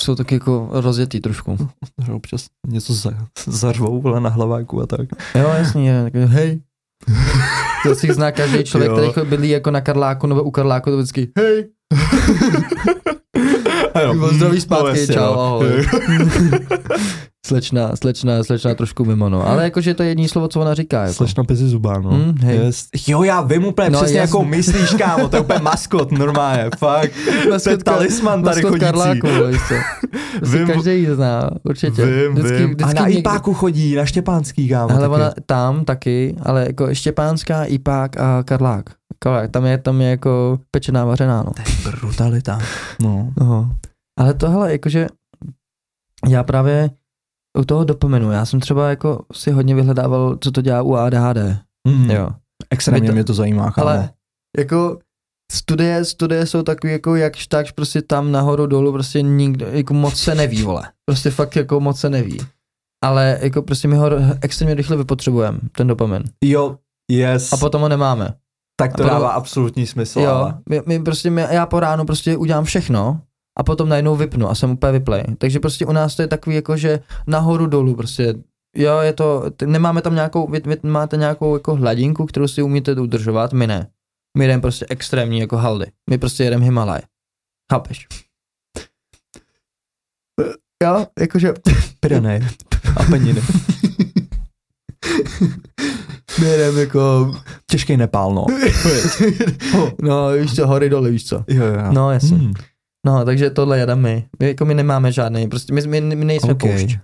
[0.00, 1.68] Jsou taky jako rozjetý trošku.
[2.06, 3.10] že občas něco za,
[3.46, 5.08] zařvou vole na hlaváku a tak.
[5.34, 6.60] Jo, jasně, tak, hej.
[7.82, 8.94] To si zná každý člověk, Jo.
[8.96, 11.68] který jako bydlí jako na Karláku nebo u Karláku, to vždycky hej.
[13.94, 15.40] Bylo zdraví mm, zpátky, no, čau, no.
[15.40, 15.86] ahoj.
[17.46, 19.46] slečna, slečna, slečna trošku mimo, no.
[19.48, 21.02] Ale jakože to je jediný slovo, co ona říká.
[21.02, 21.14] Jako.
[21.14, 22.10] Slečna pezi zubá, no.
[22.10, 22.56] Mm, hej.
[22.58, 22.86] Yes.
[23.06, 26.70] Jo, já vím úplně No, no, přesně, jakou myslíš, kámo, to je úplně maskot, normálně,
[26.78, 27.12] fakt.
[27.64, 28.84] to je talisman tady Maskot chodící.
[28.84, 29.28] Karláku,
[29.68, 29.74] co.
[30.38, 30.66] Prostě Vím.
[30.66, 32.06] každý ji zná, určitě.
[32.06, 32.76] Vím, vím.
[32.84, 34.88] a na někdy- IPáku chodí, na Štěpánský, kámo.
[34.88, 35.04] Taky.
[35.04, 38.84] ona tam taky, ale jako Štěpánská, Ipák a Karlák.
[39.18, 41.50] Karlák, tam je, tam je jako pečená vařená, no.
[41.52, 42.58] To je brutalita.
[43.02, 43.28] No.
[43.40, 43.70] Aha.
[44.18, 45.06] Ale to hele, jakože
[46.28, 46.90] já právě
[47.58, 51.58] u toho dopomenu, já jsem třeba jako si hodně vyhledával, co to dělá u ADHD,
[51.88, 52.10] Mm.
[52.10, 52.28] jo.
[52.70, 53.88] Extrémně to- mě to zajímá, kámo.
[53.88, 54.10] Ale
[54.58, 54.98] jako
[55.52, 60.16] studie, studie jsou takový jako jakž takž prostě tam nahoru dolů prostě nikdo, jako moc
[60.16, 60.82] se neví, vole.
[61.10, 62.38] Prostě fakt jako moc se neví.
[63.04, 64.10] Ale jako prostě my ho
[64.40, 66.22] extrémně rychle vypotřebujeme, ten dopamin.
[66.44, 66.78] Jo,
[67.10, 67.52] yes.
[67.52, 68.34] A potom ho nemáme.
[68.80, 70.20] tak to a dává absolutní smysl.
[70.20, 73.20] Jo, ale- my, my prostě, my, já po ránu prostě udělám všechno
[73.58, 75.24] a potom najednou vypnu a jsem úplně vyplej.
[75.38, 78.34] Takže prostě u nás to je takový jako, že nahoru dolů prostě,
[78.76, 82.92] jo, je to, nemáme tam nějakou, vy, vy máte nějakou jako hladinku, kterou si umíte
[82.92, 83.90] udržovat, my ne.
[84.38, 85.86] My jdeme prostě extrémní jako haldy.
[86.10, 87.00] My prostě jedeme Himalaj.
[87.72, 88.06] Chápeš?
[90.82, 91.54] Jo, jakože
[92.00, 92.40] Pyrenej.
[92.96, 93.42] Apeniny.
[96.40, 97.34] My jedeme jako...
[97.70, 98.46] Těžký Nepál, no.
[100.02, 101.44] no, víš co, hory dole, víš co.
[101.48, 101.92] Jo, jo.
[101.92, 102.36] No, jasně.
[102.36, 102.52] Hmm.
[103.04, 104.24] No, takže tohle jedeme my.
[104.40, 104.46] my.
[104.46, 106.62] Jako my nemáme žádný, prostě my, my, my nejsme OK.
[106.62, 106.78] okay.
[106.78, 106.98] poušť.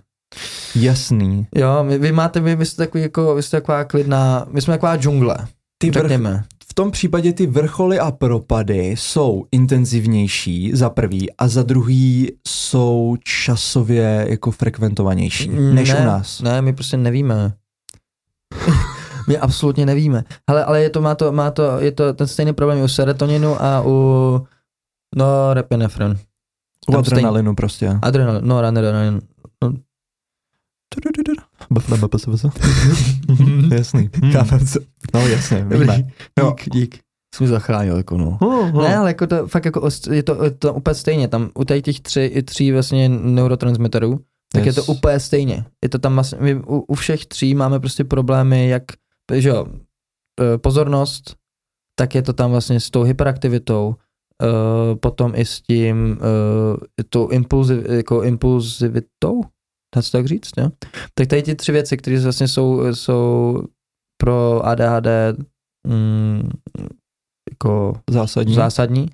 [0.75, 1.47] Jasný.
[1.55, 4.73] Jo, vy, vy máte, vy, vy jste takový jako, vy jste taková klidná, my jsme
[4.73, 5.37] taková džungle,
[5.77, 6.43] Ty vrch, řekněme.
[6.69, 13.15] v tom případě ty vrcholy a propady jsou intenzivnější za prvý a za druhý jsou
[13.23, 16.41] časově jako frekventovanější než ne, u nás.
[16.41, 17.53] Ne, my prostě nevíme.
[19.27, 20.23] my absolutně nevíme.
[20.49, 22.87] Hele, ale je to, má to, má to, je to ten stejný problém i u
[22.87, 24.41] serotoninu a u,
[25.15, 26.17] no, repinefrin.
[26.89, 27.99] U adrenalinu prostě.
[28.01, 29.21] Adrenalin, no, adrenalin.
[33.71, 34.09] Jasný.
[34.13, 34.31] Hmm.
[35.13, 36.07] No jasně, víme.
[36.39, 36.47] Jo.
[36.57, 36.99] Dík, dík.
[37.35, 38.37] Jsi mi zachránil, jako no.
[38.41, 41.65] Oh, Ne, ale jako to fakt jako je to, je to úplně stejně, tam u
[41.65, 44.19] tady těch tři, tří vlastně neurotransmitterů,
[44.53, 44.77] tak Yes.
[44.77, 45.65] je to úplně stejně.
[45.83, 48.83] Je to tam vlastně, my u, u všech tří máme prostě problémy, jak,
[49.33, 49.65] že jo,
[50.41, 51.35] eh, pozornost,
[51.95, 53.95] tak je to tam vlastně s tou hyperaktivitou,
[54.41, 56.77] eh, potom i s tím, uh,
[57.09, 59.41] tou impulziv, jako impulzivitou,
[59.95, 60.69] dá se tak říct, jo?
[61.13, 63.63] Tak tady ty tři věci, které vlastně jsou, jsou
[64.21, 65.07] pro ADHD
[65.87, 66.49] mm,
[67.51, 68.53] jako Zásadní.
[68.53, 69.09] zásadní,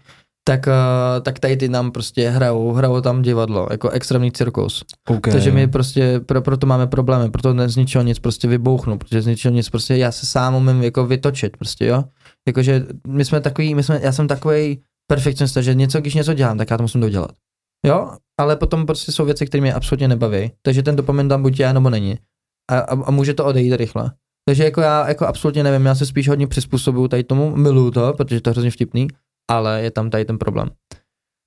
[0.48, 4.84] tak, uh, tak tady ty nám prostě hrajou, hrajou tam divadlo, jako extrémní cirkus.
[5.08, 5.34] okay.
[5.34, 9.22] Takže my prostě, pro, proto máme problémy, proto ne, z ničeho nic prostě vybouchnu, protože
[9.22, 12.04] z ničeho nic prostě já se sám umím jako vytočit prostě, jo.
[12.48, 14.82] Jakože my jsme takový, my jsme, já jsem takový
[15.12, 17.32] perfekcionista, že něco, když něco dělám, tak já to musím dodělat.
[17.86, 21.60] Jo, ale potom prostě jsou věci, které mě absolutně nebaví, takže ten dopamin tam buď
[21.60, 22.20] je, nebo není.
[22.72, 24.12] A, a, a může to odejít rychle.
[24.48, 28.14] Takže jako já jako absolutně nevím, já se spíš hodně přizpůsobuju tady tomu, miluju to,
[28.14, 29.08] protože to je hrozně vtipný,
[29.52, 30.70] ale je tam tady ten problém.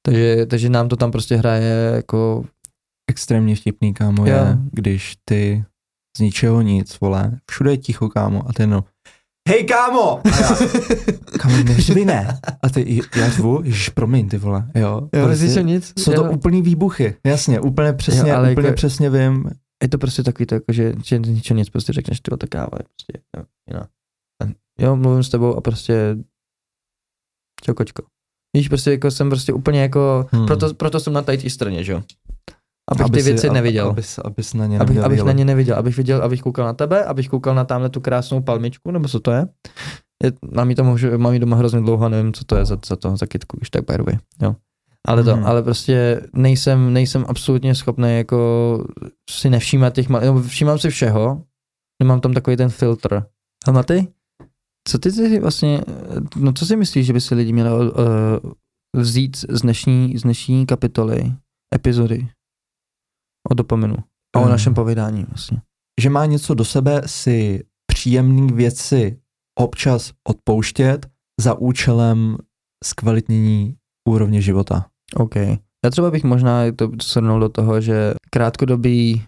[0.07, 2.45] Takže, takže nám to tam prostě hraje jako
[3.11, 5.65] Extrémně vtipný, kámo, je, když ty
[6.17, 8.85] z ničeho nic, vole, všude je ticho, kámo, a ty no,
[9.51, 10.21] hej, kámo!
[10.25, 10.57] A já,
[11.39, 12.39] kámo, neřvi ne.
[12.63, 15.09] A ty, já řvu, ježiš, promiň, ty vole, jo.
[15.15, 15.93] Jo, prostě nic.
[15.99, 16.33] jsou to jo.
[16.33, 19.45] úplný výbuchy, jasně, úplně přesně, Jo, ale úplně jako- přesně vím,
[19.83, 22.85] je to prostě takový to, jako, že, ničeho nic prostě řekneš, ty ta káva je
[22.85, 23.87] prostě, jo, jiná.
[24.81, 26.17] Jo, mluvím s tebou a prostě
[27.65, 28.03] čau kočko.
[28.57, 30.39] Víš, prostě jako jsem prostě úplně jako, Hmm.
[30.41, 30.47] hmm.
[30.47, 32.03] proto, proto jsem na tady té straně, že jo.
[32.91, 33.85] Abych aby ty věci si, neviděl.
[33.87, 36.65] Aby, abys, abys na ně abych, neměl abych na ně neviděl, abych viděl, abych koukal
[36.67, 39.49] na tebe, abych koukal na tamhle tu krásnou palmičku, nebo co to je.
[40.25, 42.79] je mám ji to můžu, mám ji doma hrozně dlouho, nevím, co to je za,
[42.87, 44.57] za to, za kytku, už tak by the way, jo.
[45.09, 45.47] Ale to, Mhm.
[45.47, 48.39] ale prostě nejsem, nejsem absolutně schopný jako
[49.31, 51.43] si nevšímat těch, mal- nebo všímám si všeho,
[52.03, 53.23] nemám tam takový ten filtr.
[53.67, 54.09] A Maty,
[54.89, 55.81] co ty si vlastně,
[56.37, 57.87] no co si myslíš, že by si lidi měli uh,
[58.97, 61.33] vzít z dnešní, z dnešní kapitoly,
[61.75, 62.29] epizody
[63.51, 63.97] o dopaminu
[64.37, 64.51] a o Mhm.
[64.51, 65.59] našem povídání vlastně.
[66.01, 69.17] že má něco do sebe si příjemné věci
[69.59, 71.07] občas odpouštět
[71.41, 72.37] za účelem
[72.85, 73.75] zkvalitnění
[74.09, 74.87] úrovně života.
[75.17, 75.37] OK.
[75.85, 79.23] Já třeba bych možná to shrnul do toho, že krátkodobý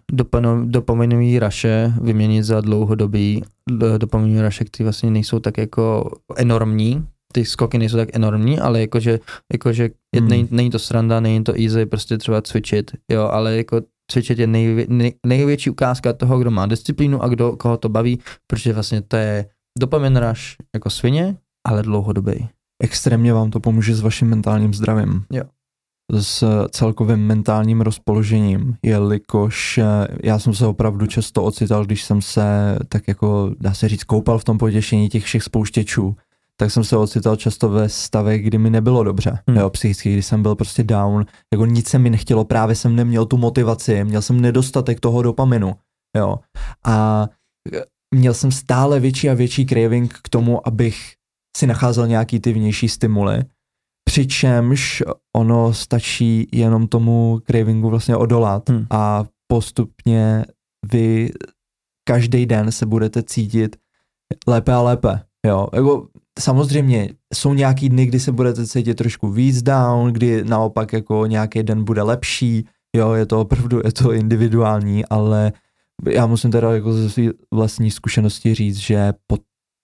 [0.65, 7.45] dopaminový raše vyměnit za dlouhodobý do- dopaminový raše, které vlastně nejsou tak jako enormní, ty
[7.45, 9.21] skoky nejsou tak enormní, ale jakože,
[9.53, 10.29] jakože Hmm.
[10.29, 13.81] nej, není to sranda, není to easy prostě třeba cvičit, jo, ale jako
[14.13, 18.19] cvičit je nejvě, nej, největší ukázka toho, kdo má disciplínu a kdo, koho to baví,
[18.47, 19.47] protože vlastně to je
[19.79, 21.37] dopamin rush jako svině,
[21.69, 22.49] ale dlouhodobý.
[22.83, 25.25] Extrémně vám to pomůže s vaším mentálním zdravím.
[25.33, 25.45] Jo.
[26.13, 29.85] S celkovým mentálním rozpoložením, jelikož eh,
[30.23, 34.39] já jsem se opravdu často ocital, když jsem se tak jako, dá se říct, koupal
[34.39, 36.17] v tom potěšení těch všech spouštěčů,
[36.63, 39.57] tak jsem se ocital často ve stavech, kdy mi nebylo dobře, Hmm.
[39.59, 43.27] jo, psychicky, kdy jsem byl prostě down, jako nic se mi nechtělo, právě jsem neměl
[43.27, 45.75] tu motivaci, měl jsem nedostatek toho dopaminu,
[46.17, 46.39] jo,
[46.85, 47.27] a
[47.75, 47.85] eh,
[48.15, 51.15] měl jsem stále větší a větší craving k tomu, abych
[51.57, 53.45] si nacházel nějaký ty vnější stimuly,
[54.05, 55.03] přičemž
[55.37, 58.87] ono stačí jenom tomu cravingu vlastně odolat Hmm.
[58.91, 60.45] a postupně
[60.93, 61.31] vy
[62.09, 63.77] každý den se budete cítit
[64.47, 65.23] lépe a lépe.
[65.47, 70.93] Jo, jako samozřejmě jsou nějaký dny, kdy se budete cítit trošku víc down, kdy naopak
[70.93, 75.53] jako nějaký den bude lepší, jo, je to opravdu, je to individuální, ale
[76.11, 79.39] já musím teda jako ze své vlastní zkušenosti říct, že po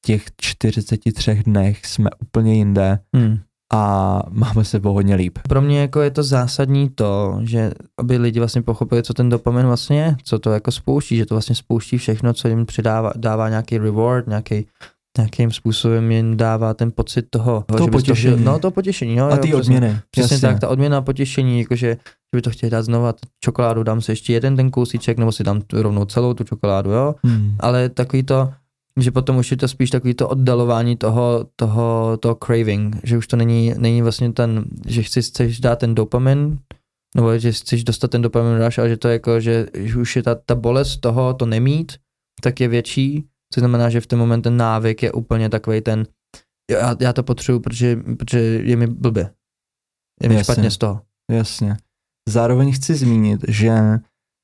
[0.07, 3.39] těch 43 dnech jsme úplně jinde Hmm.
[3.73, 5.39] a máme se hodně líp.
[5.49, 9.67] Pro mě jako je to zásadní to, že aby lidi vlastně pochopili, co ten dopamin
[9.67, 13.49] vlastně je, co to jako spouští, že to vlastně spouští všechno, co jim přidává, dává
[13.49, 14.67] nějaký reward, nějaký
[15.19, 18.37] nějakým způsobem jim dává ten pocit toho, To že potěšení.
[18.37, 19.55] To, no to potěšení, no, A jo, ty přesně.
[19.77, 20.49] odměny, Přesně jasně.
[20.49, 21.89] tak, ta odměna potěšení, jakože
[22.33, 23.15] že by to chtěli dát znova
[23.45, 26.91] čokoládu, dám si ještě jeden ten kousíček, nebo si dám tu- rovnou celou tu čokoládu,
[26.91, 27.15] jo.
[27.25, 27.57] Hmm.
[27.61, 28.53] Ale takový to,
[29.01, 33.27] že potom už je to spíš takový to oddalování toho, toho, toho craving, že už
[33.27, 36.59] to není, není vlastně ten, že chci, chceš dát ten dopamin,
[37.17, 40.17] nebo že chceš dostat ten dopamin rush, ale že to je jako, že, že už
[40.17, 41.93] je ta, ta bolest toho, to nemít,
[42.43, 46.07] tak je větší, což znamená, že v ten moment ten návyk je úplně takový ten,
[46.71, 49.31] já, já to potřebuji, protože, protože je mi blbě.
[50.23, 50.45] Je mi Jasně.
[50.55, 51.03] špatně z toho.
[51.31, 51.77] Jasně.
[52.29, 53.73] Zároveň chci zmínit, že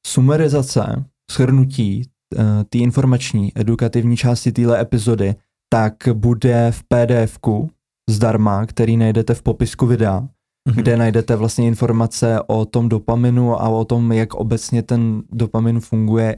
[0.06, 5.34] sumerizace, shrnutí uh, té informační, edukativní části téhle epizody,
[5.72, 7.70] tak bude v PDFku
[8.10, 10.28] zdarma, který najdete v popisku videa,
[10.68, 10.76] Mhm.
[10.76, 16.36] kde najdete vlastně informace o tom dopaminu a o tom, jak obecně ten dopamin funguje.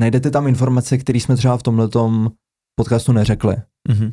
[0.00, 2.32] Najdete tam informace, které jsme třeba v tomhletom
[2.78, 3.56] podcastu neřekli.
[3.88, 4.12] Mhm.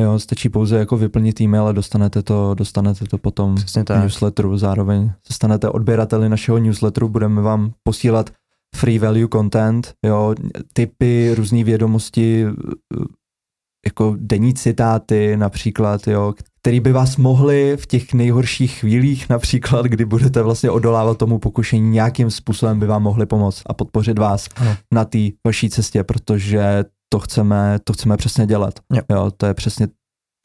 [0.00, 4.02] Jo, stačí pouze jako vyplnit e-mail a dostanete to, dostanete to potom Přesně v tak.
[4.02, 4.58] newsletteru.
[4.58, 8.30] Zároveň se stanete odběrateli našeho newsletteru, budeme vám posílat
[8.76, 10.34] free value content, jo,
[10.72, 12.46] typy, různé vědomosti,
[13.86, 20.04] jako denní citáty například, jo, který by vás mohli v těch nejhorších chvílích například, kdy
[20.04, 24.76] budete vlastně odolávat tomu pokušení, nějakým způsobem by vám mohli pomoct a podpořit vás Ano.
[24.92, 28.74] na té vaší cestě, protože to chceme, to chceme přesně dělat.
[28.92, 29.02] Jo.
[29.10, 29.88] Jo, to je přesně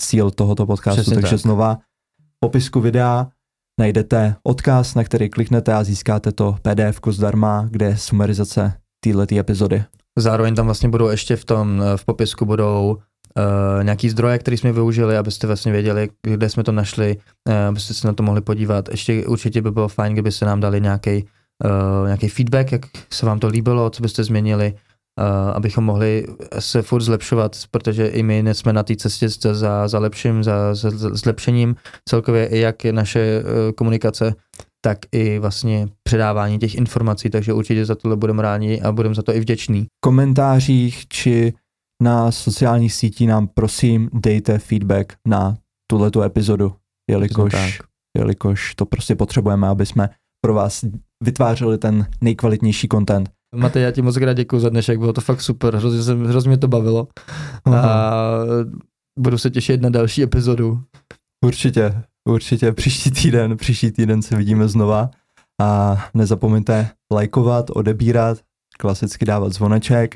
[0.02, 1.40] cíl tohoto podcastu, Přesně takže tak.
[1.40, 1.76] znova
[2.20, 3.28] v popisku videa
[3.80, 9.84] najdete odkaz, na který kliknete a získáte to PDF zdarma, kde je sumarizace této epizody.
[10.18, 12.98] Zároveň tam vlastně budou ještě v tom, v popisku budou
[13.38, 17.18] uh, nějaký zdroje, které jsme využili, abyste vlastně věděli, kde jsme to našli,
[17.50, 18.90] uh, abyste se na to mohli podívat.
[18.90, 21.26] Ještě určitě by bylo fajn, kdybyste nám dali nějaký
[21.66, 22.82] uh, nějaký feedback, jak
[23.14, 26.28] se vám to líbilo, co byste změnili, uh, abychom mohli
[26.60, 30.76] se furt zlepšovat, protože i my jsme na té cestě za, za, za lepším, za,
[30.76, 31.76] za zlepšením
[32.10, 34.36] celkově i jak je naše uh, komunikace,
[34.82, 39.22] tak i vlastně předávání těch informací, takže určitě za tohle budeme rádi a budeme za
[39.22, 39.84] to i vděční.
[39.84, 41.54] V komentářích či
[42.02, 45.58] na sociálních sítích nám prosím dejte feedback na
[45.92, 46.76] tuhletu epizodu,
[47.10, 47.88] jelikož, tak.
[48.18, 50.10] jelikož to prostě potřebujeme, aby jsme
[50.42, 50.86] pro vás
[51.24, 53.30] vytvářeli ten nejkvalitnější content.
[53.56, 56.50] Matej, já ti moc krát děkuji za dnešek, bylo to fakt super, hrozně, jsem, hrozně
[56.50, 57.08] mě to bavilo
[57.66, 58.22] a
[59.20, 60.84] budu se těšit na další epizodu.
[61.46, 65.10] Určitě, určitě příští týden, příští týden se vidíme znova
[65.62, 68.38] a nezapomeňte lajkovat, odebírat,
[68.80, 70.16] klasicky dávat zvoneček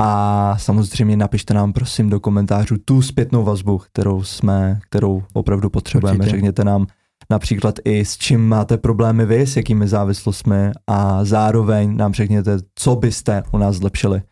[0.00, 6.18] a samozřejmě napište nám prosím do komentářů tu zpětnou vazbu, kterou jsme, kterou opravdu potřebujeme.
[6.18, 6.36] Určitě.
[6.36, 6.86] Řekněte nám
[7.30, 12.96] například i s čím máte problémy vy, s jakými závislostmi a zároveň nám řekněte, co
[12.96, 14.22] byste u nás zlepšili.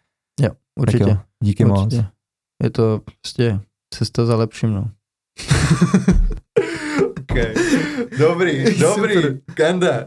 [0.41, 1.05] Jo, určitě.
[1.05, 1.85] Tak jo, díky moc.
[1.85, 2.07] určitě.
[2.63, 3.61] Je to prostě
[3.95, 4.91] cesta za lepším, no.
[7.31, 7.55] Okay.
[8.19, 9.15] Dobrý, dobrý.
[9.55, 10.05] Kende.